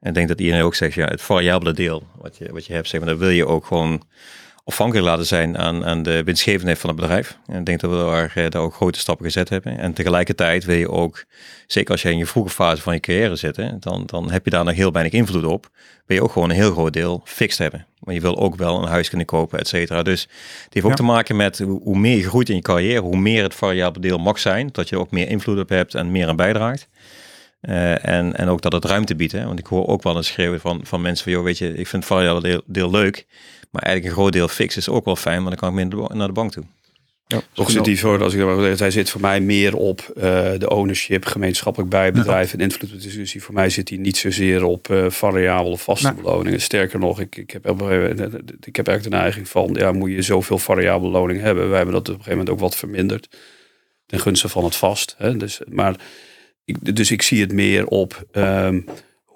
En 0.00 0.08
ik 0.08 0.14
denk 0.14 0.28
dat 0.28 0.40
iedereen 0.40 0.62
ook 0.62 0.74
zegt, 0.74 0.94
ja, 0.94 1.06
het 1.06 1.22
variabele 1.22 1.72
deel 1.72 2.02
wat 2.16 2.36
je, 2.36 2.52
wat 2.52 2.66
je 2.66 2.72
hebt, 2.72 2.88
zeg 2.88 3.00
maar, 3.00 3.08
dat 3.08 3.18
wil 3.18 3.28
je 3.28 3.46
ook 3.46 3.66
gewoon 3.66 4.02
afhankelijk 4.68 5.06
laten 5.06 5.26
zijn 5.26 5.58
aan, 5.58 5.84
aan 5.84 6.02
de 6.02 6.22
winstgevendheid 6.24 6.78
van 6.78 6.90
het 6.90 6.98
bedrijf. 7.00 7.38
En 7.46 7.58
ik 7.58 7.66
denk 7.66 7.80
dat 7.80 7.90
we 7.90 7.96
daar, 7.96 8.32
eh, 8.34 8.50
daar 8.50 8.62
ook 8.62 8.74
grote 8.74 8.98
stappen 8.98 9.24
gezet 9.24 9.48
hebben. 9.48 9.78
En 9.78 9.92
tegelijkertijd 9.92 10.64
wil 10.64 10.76
je 10.76 10.90
ook, 10.90 11.24
zeker 11.66 11.92
als 11.92 12.02
je 12.02 12.10
in 12.10 12.18
je 12.18 12.26
vroege 12.26 12.50
fase 12.50 12.82
van 12.82 12.94
je 12.94 13.00
carrière 13.00 13.36
zit, 13.36 13.56
hè, 13.56 13.78
dan, 13.78 14.02
dan 14.06 14.30
heb 14.30 14.44
je 14.44 14.50
daar 14.50 14.64
nog 14.64 14.74
heel 14.74 14.92
weinig 14.92 15.12
invloed 15.12 15.44
op. 15.44 15.70
Wil 16.06 16.16
je 16.16 16.22
ook 16.22 16.32
gewoon 16.32 16.50
een 16.50 16.56
heel 16.56 16.72
groot 16.72 16.92
deel 16.92 17.20
fixed 17.24 17.58
hebben. 17.58 17.86
Maar 17.98 18.14
je 18.14 18.20
wil 18.20 18.38
ook 18.38 18.56
wel 18.56 18.82
een 18.82 18.88
huis 18.88 19.08
kunnen 19.08 19.26
kopen, 19.26 19.58
et 19.58 19.68
cetera. 19.68 20.02
Dus 20.02 20.22
het 20.64 20.74
heeft 20.74 20.86
ook 20.86 20.94
te 20.94 21.02
maken 21.02 21.36
met 21.36 21.58
hoe, 21.58 21.98
meer 21.98 22.16
je 22.16 22.28
groeit 22.28 22.48
in 22.48 22.56
je 22.56 22.62
carrière, 22.62 23.00
hoe 23.00 23.16
meer 23.16 23.42
het 23.42 23.54
variabele 23.54 24.06
deel 24.06 24.18
mag 24.18 24.38
zijn, 24.38 24.68
dat 24.72 24.88
je 24.88 24.98
ook 24.98 25.10
meer 25.10 25.28
invloed 25.28 25.58
op 25.58 25.68
hebt 25.68 25.94
en 25.94 26.12
meer 26.12 26.28
aan 26.28 26.36
bijdraagt. 26.36 26.88
Uh, 27.62 28.06
en, 28.06 28.36
en 28.36 28.48
ook 28.48 28.60
dat 28.60 28.72
het 28.72 28.84
ruimte 28.84 29.16
biedt. 29.16 29.32
Hè? 29.32 29.44
Want 29.44 29.58
ik 29.58 29.66
hoor 29.66 29.86
ook 29.86 30.02
wel 30.02 30.16
een 30.16 30.24
schreeuwen 30.24 30.60
van, 30.60 30.80
van 30.82 31.02
mensen 31.02 31.24
van, 31.24 31.32
joh, 31.32 31.42
weet 31.42 31.58
je, 31.58 31.68
ik 31.68 31.86
vind 31.86 32.04
het 32.04 32.12
variabele 32.12 32.48
deel, 32.48 32.62
deel 32.66 32.90
leuk. 32.90 33.26
Maar 33.70 33.82
eigenlijk 33.82 34.14
een 34.14 34.20
groot 34.20 34.32
deel 34.32 34.48
fix 34.48 34.76
is 34.76 34.88
ook 34.88 35.04
wel 35.04 35.16
fijn, 35.16 35.40
maar 35.40 35.50
dan 35.50 35.58
kan 35.58 35.68
ik 35.68 35.74
minder 35.74 36.16
naar 36.16 36.26
de 36.26 36.32
bank 36.32 36.52
toe. 36.52 36.64
Ja, 37.26 37.40
Toch 37.52 37.70
zit 37.70 37.84
die 37.84 37.98
voor, 37.98 38.22
als 38.22 38.34
ik 38.34 38.40
dat 38.40 38.78
hij 38.78 38.90
zit 38.90 39.10
voor 39.10 39.20
mij 39.20 39.40
meer 39.40 39.76
op 39.76 40.12
uh, 40.16 40.22
de 40.58 40.70
ownership, 40.70 41.24
gemeenschappelijk 41.24 41.90
bij 41.90 42.12
bedrijven 42.12 42.58
en 42.58 42.64
invloeddiscussie. 42.64 43.42
Voor 43.42 43.54
mij 43.54 43.70
zit 43.70 43.88
hij 43.88 43.98
niet 43.98 44.16
zozeer 44.16 44.64
op 44.64 44.88
uh, 44.88 45.10
variabele 45.10 45.76
vaste 45.76 46.14
beloningen. 46.14 46.60
Sterker 46.60 46.98
nog, 46.98 47.20
ik, 47.20 47.36
ik, 47.36 47.50
heb, 47.50 47.66
ik 47.66 48.76
heb 48.76 48.86
eigenlijk 48.86 49.02
de 49.02 49.08
neiging 49.08 49.48
van, 49.48 49.74
ja, 49.78 49.92
moet 49.92 50.10
je 50.10 50.22
zoveel 50.22 50.58
variabele 50.58 51.10
beloning 51.10 51.40
hebben? 51.40 51.68
Wij 51.68 51.76
hebben 51.76 51.94
dat 51.94 52.08
op 52.08 52.14
een 52.14 52.22
gegeven 52.22 52.38
moment 52.38 52.54
ook 52.54 52.60
wat 52.60 52.76
verminderd 52.76 53.28
ten 54.06 54.20
gunste 54.20 54.48
van 54.48 54.64
het 54.64 54.76
vast. 54.76 55.14
Hè? 55.18 55.36
Dus, 55.36 55.60
maar 55.70 55.96
ik, 56.64 56.96
dus 56.96 57.10
ik 57.10 57.22
zie 57.22 57.40
het 57.40 57.52
meer 57.52 57.86
op 57.86 58.26
um, 58.32 58.84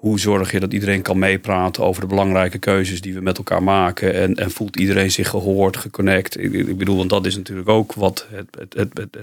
hoe 0.03 0.19
zorg 0.19 0.51
je 0.51 0.59
dat 0.59 0.73
iedereen 0.73 1.01
kan 1.01 1.19
meepraten 1.19 1.83
over 1.83 2.01
de 2.01 2.07
belangrijke 2.07 2.57
keuzes 2.57 3.01
die 3.01 3.13
we 3.13 3.21
met 3.21 3.37
elkaar 3.37 3.63
maken? 3.63 4.13
En, 4.13 4.35
en 4.35 4.51
voelt 4.51 4.79
iedereen 4.79 5.11
zich 5.11 5.29
gehoord, 5.29 5.77
geconnect? 5.77 6.39
Ik, 6.39 6.77
bedoel, 6.77 6.97
want 6.97 7.09
dat 7.09 7.25
is 7.25 7.35
natuurlijk 7.35 7.69
ook 7.69 7.93
wat 7.93 8.27
het, 8.29 8.47
het, 8.75 8.97
het, 8.97 9.17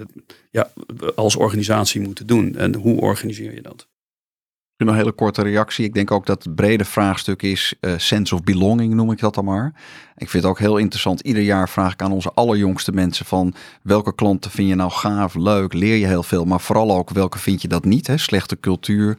ja, 0.50 0.70
als 1.14 1.36
organisatie 1.36 2.00
moeten 2.00 2.26
doen. 2.26 2.56
En 2.56 2.74
hoe 2.74 3.00
organiseer 3.00 3.54
je 3.54 3.62
dat? 3.62 3.86
Een 4.88 4.94
hele 4.94 5.12
korte 5.12 5.42
reactie. 5.42 5.84
Ik 5.84 5.94
denk 5.94 6.10
ook 6.10 6.26
dat 6.26 6.44
het 6.44 6.54
brede 6.54 6.84
vraagstuk 6.84 7.42
is 7.42 7.74
uh, 7.80 7.92
sense 7.96 8.34
of 8.34 8.42
belonging, 8.42 8.94
noem 8.94 9.10
ik 9.10 9.18
dat 9.18 9.34
dan 9.34 9.44
maar. 9.44 9.72
Ik 10.16 10.30
vind 10.30 10.42
het 10.42 10.52
ook 10.52 10.58
heel 10.58 10.76
interessant. 10.76 11.20
Ieder 11.20 11.42
jaar 11.42 11.68
vraag 11.68 11.92
ik 11.92 12.02
aan 12.02 12.12
onze 12.12 12.30
allerjongste 12.34 12.92
mensen 12.92 13.26
van 13.26 13.54
welke 13.82 14.14
klanten 14.14 14.50
vind 14.50 14.68
je 14.68 14.74
nou 14.74 14.90
gaaf, 14.90 15.34
leuk, 15.34 15.72
leer 15.72 15.96
je 15.96 16.06
heel 16.06 16.22
veel, 16.22 16.44
maar 16.44 16.60
vooral 16.60 16.96
ook 16.96 17.10
welke 17.10 17.38
vind 17.38 17.62
je 17.62 17.68
dat 17.68 17.84
niet. 17.84 18.06
Hè? 18.06 18.16
Slechte 18.16 18.60
cultuur, 18.60 19.18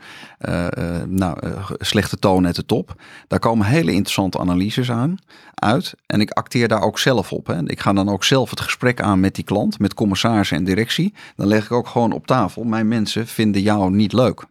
uh, 0.49 0.67
uh, 0.77 0.85
nou, 1.07 1.37
slechte 1.77 2.17
toon 2.17 2.45
at 2.45 2.55
de 2.55 2.65
top. 2.65 2.95
Daar 3.27 3.39
komen 3.39 3.65
hele 3.65 3.91
interessante 3.91 4.39
analyses 4.39 4.91
aan 4.91 5.17
uit. 5.55 5.93
En 6.05 6.21
ik 6.21 6.31
acteer 6.31 6.67
daar 6.67 6.81
ook 6.81 6.99
zelf 6.99 7.31
op. 7.31 7.47
Hè. 7.47 7.69
Ik 7.69 7.79
ga 7.79 7.93
dan 7.93 8.09
ook 8.09 8.23
zelf 8.23 8.49
het 8.49 8.61
gesprek 8.61 9.01
aan 9.01 9.19
met 9.19 9.35
die 9.35 9.43
klant, 9.43 9.79
met 9.79 9.93
commissarissen 9.93 10.57
en 10.57 10.63
directie. 10.63 11.13
Dan 11.35 11.47
leg 11.47 11.65
ik 11.65 11.71
ook 11.71 11.87
gewoon 11.87 12.11
op 12.11 12.27
tafel. 12.27 12.63
Mijn 12.63 12.87
mensen 12.87 13.27
vinden 13.27 13.61
jou 13.61 13.91
niet 13.91 14.13
leuk 14.13 14.49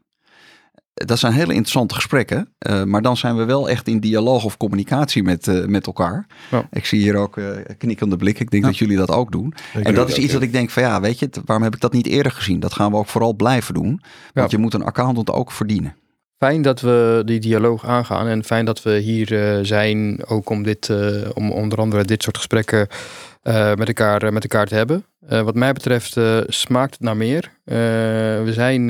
dat 1.06 1.18
zijn 1.18 1.32
hele 1.32 1.52
interessante 1.52 1.94
gesprekken. 1.94 2.48
Uh, 2.68 2.82
maar 2.82 3.02
dan 3.02 3.16
zijn 3.16 3.36
we 3.36 3.44
wel 3.44 3.68
echt 3.68 3.88
in 3.88 4.00
dialoog 4.00 4.44
of 4.44 4.56
communicatie 4.56 5.22
met, 5.22 5.46
uh, 5.46 5.64
met 5.64 5.86
elkaar. 5.86 6.26
Ja. 6.50 6.68
Ik 6.70 6.86
zie 6.86 7.00
hier 7.00 7.16
ook 7.16 7.36
uh, 7.36 7.46
knikkende 7.78 8.16
blik. 8.16 8.40
Ik 8.40 8.50
denk 8.50 8.64
dat 8.64 8.78
jullie 8.78 8.96
dat 8.96 9.10
ook 9.10 9.32
doen. 9.32 9.54
en 9.82 9.94
dat 9.94 10.08
is 10.08 10.18
iets 10.18 10.32
dat 10.32 10.42
ik 10.42 10.52
denk 10.52 10.70
van 10.70 10.82
ja, 10.82 11.00
weet 11.00 11.18
je, 11.18 11.30
waarom 11.44 11.64
heb 11.64 11.74
ik 11.74 11.80
dat 11.80 11.92
niet 11.92 12.06
eerder 12.06 12.32
gezien? 12.32 12.60
Dat 12.60 12.72
gaan 12.72 12.90
we 12.90 12.96
ook 12.96 13.06
vooral 13.06 13.34
blijven 13.34 13.74
doen. 13.74 14.02
Want 14.34 14.50
je 14.50 14.58
moet 14.58 14.74
een 14.74 14.84
accountant 14.84 15.30
ook 15.30 15.52
verdienen. 15.52 15.94
Fijn 16.38 16.62
dat 16.62 16.80
we 16.80 17.22
die 17.24 17.40
dialoog 17.40 17.84
aangaan 17.86 18.26
en 18.26 18.44
fijn 18.44 18.64
dat 18.64 18.82
we 18.82 18.98
hier 18.98 19.58
zijn 19.62 20.24
ook 20.26 20.50
om 20.50 20.62
dit, 20.62 20.90
om 21.34 21.52
onder 21.52 21.78
andere 21.78 22.04
dit 22.04 22.22
soort 22.22 22.36
gesprekken 22.36 22.88
uh, 23.42 23.74
met, 23.74 23.88
elkaar, 23.88 24.24
uh, 24.24 24.30
met 24.30 24.42
elkaar 24.42 24.66
te 24.66 24.74
hebben. 24.74 25.04
Uh, 25.30 25.40
wat 25.42 25.54
mij 25.54 25.72
betreft 25.72 26.16
smaakt 26.46 26.92
het 26.92 27.00
naar 27.00 27.16
meer. 27.16 27.50
we 28.44 28.50
zijn 28.50 28.88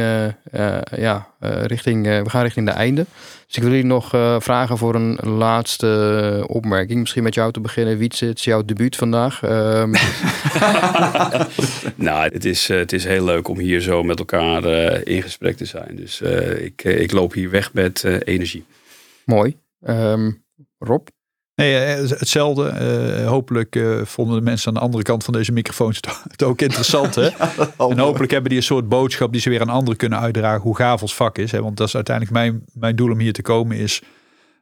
ja, 0.97 1.27
richting, 1.63 2.05
we 2.07 2.31
gaan 2.31 2.43
richting 2.43 2.67
de 2.67 2.73
einde. 2.73 3.07
Dus 3.47 3.57
ik 3.57 3.63
wil 3.63 3.71
jullie 3.71 3.87
nog 3.87 4.09
vragen 4.39 4.79
voor 4.79 4.95
een 4.95 5.19
laatste 5.23 6.45
opmerking. 6.47 7.01
Misschien 7.01 7.23
met 7.23 7.35
jou 7.35 7.53
te 7.53 7.61
beginnen. 7.61 7.99
Wietse, 7.99 8.27
het 8.27 8.39
is 8.39 8.45
jouw 8.45 8.65
debuut 8.65 8.97
vandaag. 8.97 9.43
Um... 9.43 9.95
nou, 12.07 12.33
het 12.33 12.45
is, 12.45 12.69
het 12.69 12.93
is 12.93 13.05
heel 13.05 13.25
leuk 13.25 13.49
om 13.49 13.59
hier 13.59 13.81
zo 13.81 14.03
met 14.03 14.19
elkaar 14.19 14.65
in 15.07 15.23
gesprek 15.23 15.57
te 15.57 15.65
zijn. 15.65 15.97
Dus 15.97 16.21
ik, 16.61 16.85
ik 16.85 17.13
loop 17.13 17.33
hier 17.33 17.51
weg 17.51 17.73
met 17.73 18.05
energie. 18.05 18.65
Mooi. 19.25 19.57
Um, 19.87 20.45
Rob? 20.79 21.07
Nee, 21.61 21.75
hetzelfde. 21.75 23.23
hopelijk 23.27 23.81
vonden 24.03 24.37
de 24.37 24.43
mensen 24.43 24.69
aan 24.69 24.75
de 24.75 24.81
andere 24.81 25.03
kant 25.03 25.25
van 25.25 25.33
deze 25.35 25.53
microfoons 25.53 26.01
het 26.29 26.43
ook 26.49 26.61
interessant. 26.61 27.15
Hè? 27.15 27.29
en 27.89 27.99
hopelijk 27.99 28.33
hebben 28.33 28.51
die 28.51 28.59
een 28.59 28.65
soort 28.65 28.89
boodschap 28.89 29.33
die 29.33 29.41
ze 29.41 29.51
weer 29.51 29.61
aan 29.61 29.69
anderen 29.69 29.97
kunnen 29.97 30.21
uitdragen 30.21 30.63
hoe 30.63 30.77
gaaf 30.77 31.03
ons 31.03 31.15
vak 31.15 31.39
is. 31.39 31.53
Hè? 31.53 31.63
Want 31.63 31.77
dat 31.77 31.87
is 31.87 31.95
uiteindelijk 31.95 32.37
mijn, 32.37 32.65
mijn 32.73 32.97
doel 32.97 33.11
om 33.11 33.19
hier 33.19 33.33
te 33.33 33.43
komen 33.43 33.77
is 33.77 34.03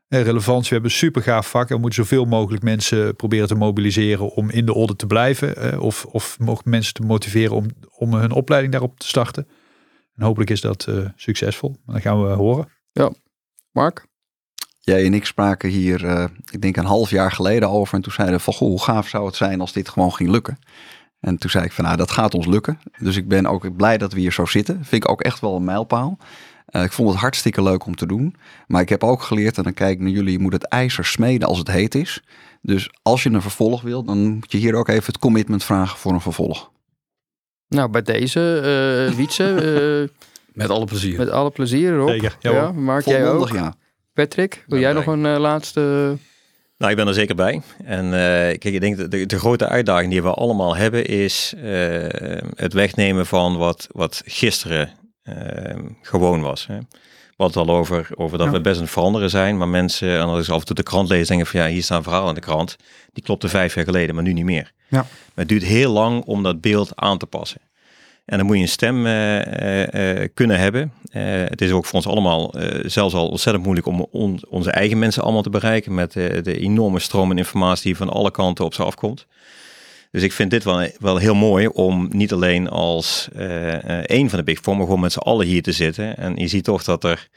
relevantie. 0.08 0.68
We 0.68 0.74
hebben 0.74 0.90
een 0.90 0.96
super 0.96 1.22
gaaf 1.22 1.50
vak. 1.50 1.68
En 1.68 1.74
we 1.74 1.80
moeten 1.80 2.04
zoveel 2.04 2.24
mogelijk 2.24 2.62
mensen 2.62 3.16
proberen 3.16 3.48
te 3.48 3.54
mobiliseren 3.54 4.30
om 4.30 4.50
in 4.50 4.66
de 4.66 4.74
orde 4.74 4.96
te 4.96 5.06
blijven. 5.06 5.80
of, 5.80 6.04
of 6.04 6.38
mensen 6.64 6.94
te 6.94 7.02
motiveren 7.02 7.56
om, 7.56 7.66
om 7.90 8.14
hun 8.14 8.32
opleiding 8.32 8.72
daarop 8.72 8.98
te 8.98 9.08
starten. 9.08 9.48
En 10.14 10.24
hopelijk 10.24 10.50
is 10.50 10.60
dat 10.60 10.86
uh, 10.88 11.08
succesvol. 11.16 11.76
Dat 11.86 12.00
gaan 12.00 12.22
we 12.22 12.28
horen. 12.28 12.68
Ja, 12.92 13.12
Mark? 13.72 14.07
Jij 14.88 15.04
en 15.04 15.14
ik 15.14 15.26
spraken 15.26 15.68
hier, 15.68 16.04
uh, 16.04 16.24
ik 16.50 16.60
denk 16.60 16.76
een 16.76 16.84
half 16.84 17.10
jaar 17.10 17.32
geleden 17.32 17.70
over. 17.70 17.94
En 17.94 18.02
toen 18.02 18.12
zeiden 18.12 18.40
van, 18.40 18.54
goh, 18.54 18.68
hoe 18.68 18.82
gaaf 18.82 19.08
zou 19.08 19.26
het 19.26 19.36
zijn 19.36 19.60
als 19.60 19.72
dit 19.72 19.88
gewoon 19.88 20.12
ging 20.12 20.30
lukken. 20.30 20.58
En 21.20 21.38
toen 21.38 21.50
zei 21.50 21.64
ik 21.64 21.72
van, 21.72 21.84
nou, 21.84 21.96
dat 21.96 22.10
gaat 22.10 22.34
ons 22.34 22.46
lukken. 22.46 22.80
Dus 22.98 23.16
ik 23.16 23.28
ben 23.28 23.46
ook 23.46 23.76
blij 23.76 23.98
dat 23.98 24.12
we 24.12 24.20
hier 24.20 24.32
zo 24.32 24.44
zitten. 24.44 24.74
Vind 24.74 25.04
ik 25.04 25.10
ook 25.10 25.20
echt 25.20 25.40
wel 25.40 25.56
een 25.56 25.64
mijlpaal. 25.64 26.18
Uh, 26.70 26.82
ik 26.82 26.92
vond 26.92 27.10
het 27.10 27.18
hartstikke 27.18 27.62
leuk 27.62 27.86
om 27.86 27.96
te 27.96 28.06
doen. 28.06 28.36
Maar 28.66 28.80
ik 28.80 28.88
heb 28.88 29.04
ook 29.04 29.22
geleerd, 29.22 29.56
en 29.56 29.62
dan 29.62 29.74
kijk 29.74 29.92
ik 29.92 30.00
naar 30.00 30.10
jullie, 30.10 30.32
je 30.32 30.38
moet 30.38 30.52
het 30.52 30.64
ijzer 30.64 31.04
smeden 31.04 31.48
als 31.48 31.58
het 31.58 31.70
heet 31.70 31.94
is. 31.94 32.22
Dus 32.62 32.90
als 33.02 33.22
je 33.22 33.30
een 33.30 33.42
vervolg 33.42 33.82
wilt, 33.82 34.06
dan 34.06 34.18
moet 34.18 34.52
je 34.52 34.58
hier 34.58 34.74
ook 34.74 34.88
even 34.88 35.06
het 35.06 35.18
commitment 35.18 35.64
vragen 35.64 35.98
voor 35.98 36.12
een 36.12 36.20
vervolg. 36.20 36.70
Nou, 37.68 37.90
bij 37.90 38.02
deze, 38.02 39.08
uh, 39.10 39.16
Wietse. 39.16 40.08
Uh, 40.08 40.08
met 40.62 40.70
alle 40.70 40.84
plezier. 40.84 41.18
Met 41.18 41.30
alle 41.30 41.50
plezier, 41.50 41.96
Rob. 41.96 42.08
Zeker. 42.08 42.36
Ja, 42.40 42.50
ja 42.50 42.72
Mark, 42.72 43.04
jij 43.04 43.30
ook. 43.30 43.48
Ja. 43.48 43.74
Patrick, 44.18 44.64
wil 44.66 44.78
jij 44.78 44.92
nog 44.92 45.06
een 45.06 45.24
uh, 45.24 45.38
laatste... 45.38 45.80
Nou, 46.78 46.90
ik 46.90 46.96
ben 46.96 47.06
er 47.06 47.14
zeker 47.14 47.34
bij. 47.34 47.62
En 47.84 48.04
uh, 48.04 48.10
kijk, 48.10 48.64
ik 48.64 48.80
denk 48.80 49.10
de, 49.10 49.26
de 49.26 49.38
grote 49.38 49.68
uitdaging 49.68 50.10
die 50.10 50.22
we 50.22 50.30
allemaal 50.30 50.76
hebben 50.76 51.06
is 51.06 51.54
het 52.54 52.72
wegnemen 52.72 53.26
van 53.26 53.56
wat, 53.56 53.86
wat 53.90 54.22
gisteren 54.24 54.90
gewoon 56.02 56.40
was. 56.40 56.66
Hè. 56.66 56.78
Wat 57.36 57.56
al 57.56 57.68
over, 57.68 58.08
over 58.14 58.38
dat 58.38 58.48
we 58.48 58.60
best 58.60 58.80
een 58.80 58.88
veranderen 58.88 59.30
zijn, 59.30 59.56
maar 59.56 59.68
mensen, 59.68 60.18
en 60.18 60.24
als 60.24 60.46
ik 60.46 60.54
af 60.54 60.60
en 60.60 60.66
toe 60.66 60.76
de 60.76 60.82
krant 60.82 61.08
lees, 61.08 61.28
denken 61.28 61.46
van 61.46 61.60
ja, 61.60 61.66
hier 61.66 61.82
staan 61.82 62.02
verhalen 62.02 62.28
in 62.28 62.34
de 62.34 62.40
krant. 62.40 62.76
Die 63.12 63.24
klopte 63.24 63.48
vijf 63.48 63.74
jaar 63.74 63.84
geleden, 63.84 64.14
maar 64.14 64.24
nu 64.24 64.32
niet 64.32 64.44
meer. 64.44 64.72
Ja. 64.88 64.98
Maar 64.98 65.08
het 65.34 65.48
duurt 65.48 65.64
heel 65.64 65.92
lang 65.92 66.24
om 66.24 66.42
dat 66.42 66.60
beeld 66.60 66.92
aan 66.94 67.18
te 67.18 67.26
passen. 67.26 67.60
En 68.28 68.38
dan 68.38 68.46
moet 68.46 68.56
je 68.56 68.62
een 68.62 68.68
stem 68.68 69.06
uh, 69.06 69.86
uh, 69.86 70.28
kunnen 70.34 70.58
hebben. 70.58 70.92
het 71.10 71.60
is 71.60 71.70
ook 71.70 71.84
voor 71.84 71.94
ons 71.94 72.06
allemaal 72.06 72.54
zelfs 72.82 73.14
al 73.14 73.28
ontzettend 73.28 73.64
moeilijk 73.64 73.86
om 73.86 74.06
on, 74.10 74.40
onze 74.48 74.70
eigen 74.70 74.98
mensen 74.98 75.22
allemaal 75.22 75.42
te 75.42 75.50
bereiken 75.50 75.94
met 75.94 76.12
de 76.12 76.58
enorme 76.58 76.98
stroom 76.98 77.30
en 77.30 77.38
informatie 77.38 77.84
die 77.84 77.96
van 77.96 78.08
alle 78.08 78.30
kanten 78.30 78.64
op 78.64 78.74
ze 78.74 78.82
afkomt. 78.82 79.26
Dus 80.10 80.22
ik 80.22 80.32
vind 80.32 80.50
dit 80.50 80.64
wel, 80.64 80.88
wel 80.98 81.16
heel 81.16 81.34
mooi 81.34 81.66
om 81.66 82.08
niet 82.12 82.32
alleen 82.32 82.68
als 82.68 83.28
één 84.02 84.28
van 84.28 84.38
de 84.38 84.44
Big 84.44 84.58
Four, 84.60 84.76
maar 84.76 84.84
gewoon 84.84 85.00
met 85.00 85.12
z'n 85.12 85.18
allen 85.18 85.46
hier 85.46 85.62
te 85.62 85.72
zitten. 85.72 86.16
En 86.16 86.36
je 86.36 86.48
ziet 86.48 86.64
toch 86.64 86.84
dat 86.84 87.04
er 87.04 87.28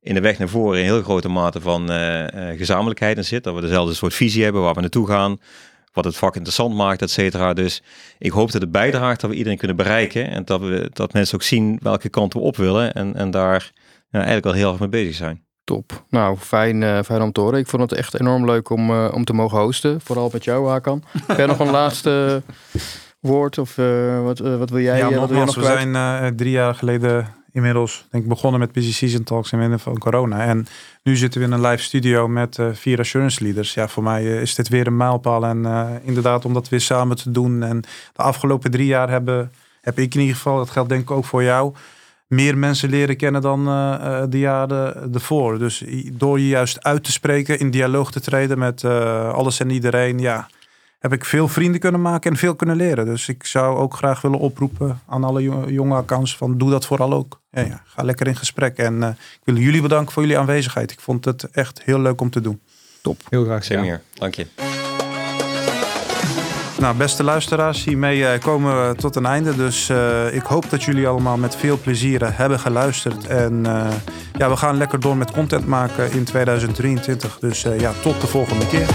in 0.00 0.14
de 0.14 0.20
weg 0.20 0.38
naar 0.38 0.48
voren 0.48 0.78
een 0.78 0.84
heel 0.84 1.02
grote 1.02 1.28
mate 1.28 1.60
van 1.60 1.88
gezamenlijkheid 2.56 3.16
in 3.16 3.24
zit. 3.24 3.44
Dat 3.44 3.54
we 3.54 3.60
dezelfde 3.60 3.94
soort 3.94 4.14
visie 4.14 4.42
hebben 4.42 4.62
waar 4.62 4.74
we 4.74 4.80
naartoe 4.80 5.06
gaan 5.06 5.38
wat 5.92 6.04
het 6.04 6.16
vak 6.16 6.34
interessant 6.34 6.74
maakt, 6.74 7.02
et 7.02 7.10
cetera. 7.10 7.52
Dus 7.52 7.82
ik 8.18 8.30
hoop 8.30 8.52
dat 8.52 8.60
het 8.60 8.70
bijdraagt 8.70 9.20
dat 9.20 9.30
we 9.30 9.36
iedereen 9.36 9.58
kunnen 9.58 9.76
bereiken 9.76 10.30
en 10.30 10.44
dat, 10.44 10.60
we, 10.60 10.90
dat 10.92 11.12
mensen 11.12 11.34
ook 11.34 11.42
zien 11.42 11.78
welke 11.82 12.08
kant 12.08 12.32
we 12.32 12.38
op 12.38 12.56
willen 12.56 12.92
en, 12.92 13.14
en 13.14 13.30
daar 13.30 13.72
ja, 14.10 14.18
eigenlijk 14.18 14.46
al 14.46 14.52
heel 14.52 14.70
erg 14.70 14.80
mee 14.80 14.88
bezig 14.88 15.14
zijn. 15.14 15.44
Top. 15.64 16.04
Nou, 16.08 16.36
fijn, 16.36 16.82
uh, 16.82 17.02
fijn 17.02 17.22
om 17.22 17.32
te 17.32 17.40
horen. 17.40 17.58
Ik 17.58 17.66
vond 17.66 17.82
het 17.82 17.92
echt 17.92 18.20
enorm 18.20 18.44
leuk 18.44 18.70
om, 18.70 18.90
uh, 18.90 19.10
om 19.14 19.24
te 19.24 19.32
mogen 19.32 19.58
hosten. 19.58 20.00
Vooral 20.00 20.30
met 20.32 20.44
jou, 20.44 20.68
Hakan. 20.68 21.02
Heb 21.26 21.36
jij 21.36 21.46
nog 21.46 21.58
een 21.58 21.70
laatste 21.70 22.42
woord? 23.20 23.58
Of 23.58 23.78
uh, 23.78 24.22
wat, 24.22 24.38
wat 24.38 24.70
wil 24.70 24.80
jij? 24.80 24.98
Ja, 24.98 25.18
wat 25.18 25.30
wil 25.30 25.44
nog 25.44 25.54
we 25.54 25.62
zijn 25.62 26.36
drie 26.36 26.50
jaar 26.50 26.74
geleden 26.74 27.38
inmiddels 27.52 28.06
denk 28.10 28.22
ik, 28.22 28.28
begonnen 28.28 28.60
met 28.60 28.72
Busy 28.72 28.92
Season 28.92 29.24
Talks 29.24 29.52
in 29.52 29.58
midden 29.58 29.80
van 29.80 29.98
corona. 29.98 30.44
En 30.44 30.66
nu 31.02 31.16
zitten 31.16 31.40
we 31.40 31.46
in 31.46 31.52
een 31.52 31.66
live 31.66 31.82
studio 31.82 32.28
met 32.28 32.58
uh, 32.58 32.68
vier 32.72 32.98
assurance 32.98 33.42
leaders. 33.42 33.74
Ja, 33.74 33.88
voor 33.88 34.02
mij 34.02 34.22
uh, 34.22 34.40
is 34.40 34.54
dit 34.54 34.68
weer 34.68 34.86
een 34.86 34.96
mijlpaal. 34.96 35.44
En 35.44 35.58
uh, 35.58 35.90
inderdaad, 36.02 36.44
om 36.44 36.54
dat 36.54 36.68
weer 36.68 36.80
samen 36.80 37.16
te 37.16 37.30
doen. 37.30 37.62
En 37.62 37.80
de 38.12 38.22
afgelopen 38.22 38.70
drie 38.70 38.86
jaar 38.86 39.10
hebben, 39.10 39.52
heb 39.80 39.98
ik 39.98 40.14
in 40.14 40.20
ieder 40.20 40.36
geval, 40.36 40.56
dat 40.56 40.70
geldt 40.70 40.88
denk 40.88 41.02
ik 41.02 41.10
ook 41.10 41.24
voor 41.24 41.42
jou, 41.42 41.74
meer 42.26 42.58
mensen 42.58 42.90
leren 42.90 43.16
kennen 43.16 43.42
dan 43.42 43.64
de 44.30 44.38
jaren 44.38 45.14
ervoor. 45.14 45.58
Dus 45.58 45.84
door 46.12 46.40
je 46.40 46.48
juist 46.48 46.84
uit 46.84 47.04
te 47.04 47.12
spreken, 47.12 47.58
in 47.58 47.70
dialoog 47.70 48.12
te 48.12 48.20
treden 48.20 48.58
met 48.58 48.84
alles 48.84 49.60
en 49.60 49.70
iedereen, 49.70 50.18
ja 50.18 50.48
heb 51.00 51.12
ik 51.12 51.24
veel 51.24 51.48
vrienden 51.48 51.80
kunnen 51.80 52.02
maken 52.02 52.30
en 52.30 52.36
veel 52.36 52.54
kunnen 52.54 52.76
leren. 52.76 53.04
Dus 53.04 53.28
ik 53.28 53.46
zou 53.46 53.76
ook 53.76 53.94
graag 53.94 54.20
willen 54.20 54.38
oproepen 54.38 55.00
aan 55.06 55.24
alle 55.24 55.42
jonge 55.72 55.94
accounts 55.94 56.36
van 56.36 56.58
doe 56.58 56.70
dat 56.70 56.86
vooral 56.86 57.12
ook. 57.12 57.40
Ja, 57.50 57.60
ja, 57.60 57.82
ga 57.84 58.02
lekker 58.02 58.26
in 58.26 58.36
gesprek. 58.36 58.76
En 58.76 58.94
uh, 58.94 59.08
ik 59.08 59.40
wil 59.44 59.56
jullie 59.56 59.82
bedanken 59.82 60.12
voor 60.12 60.22
jullie 60.22 60.38
aanwezigheid. 60.38 60.90
Ik 60.90 61.00
vond 61.00 61.24
het 61.24 61.50
echt 61.50 61.82
heel 61.84 62.00
leuk 62.00 62.20
om 62.20 62.30
te 62.30 62.40
doen. 62.40 62.60
Top. 63.02 63.20
Heel 63.28 63.44
graag 63.44 63.64
zeer 63.64 63.80
meer. 63.80 64.02
Dank 64.14 64.34
je. 64.34 64.46
Nou, 66.78 66.96
beste 66.96 67.24
luisteraars, 67.24 67.84
hiermee 67.84 68.18
uh, 68.18 68.38
komen 68.38 68.88
we 68.88 68.94
tot 68.94 69.16
een 69.16 69.26
einde. 69.26 69.56
Dus 69.56 69.88
uh, 69.88 70.34
ik 70.34 70.42
hoop 70.42 70.70
dat 70.70 70.82
jullie 70.82 71.08
allemaal 71.08 71.36
met 71.36 71.56
veel 71.56 71.78
plezier 71.78 72.36
hebben 72.36 72.60
geluisterd. 72.60 73.26
En 73.26 73.62
ja, 74.36 74.50
we 74.50 74.56
gaan 74.56 74.76
lekker 74.76 75.00
door 75.00 75.16
met 75.16 75.30
content 75.30 75.66
maken 75.66 76.12
in 76.12 76.24
2023. 76.24 77.38
Dus 77.38 77.62
ja, 77.62 77.92
tot 78.02 78.20
de 78.20 78.26
volgende 78.26 78.66
keer. 78.66 78.88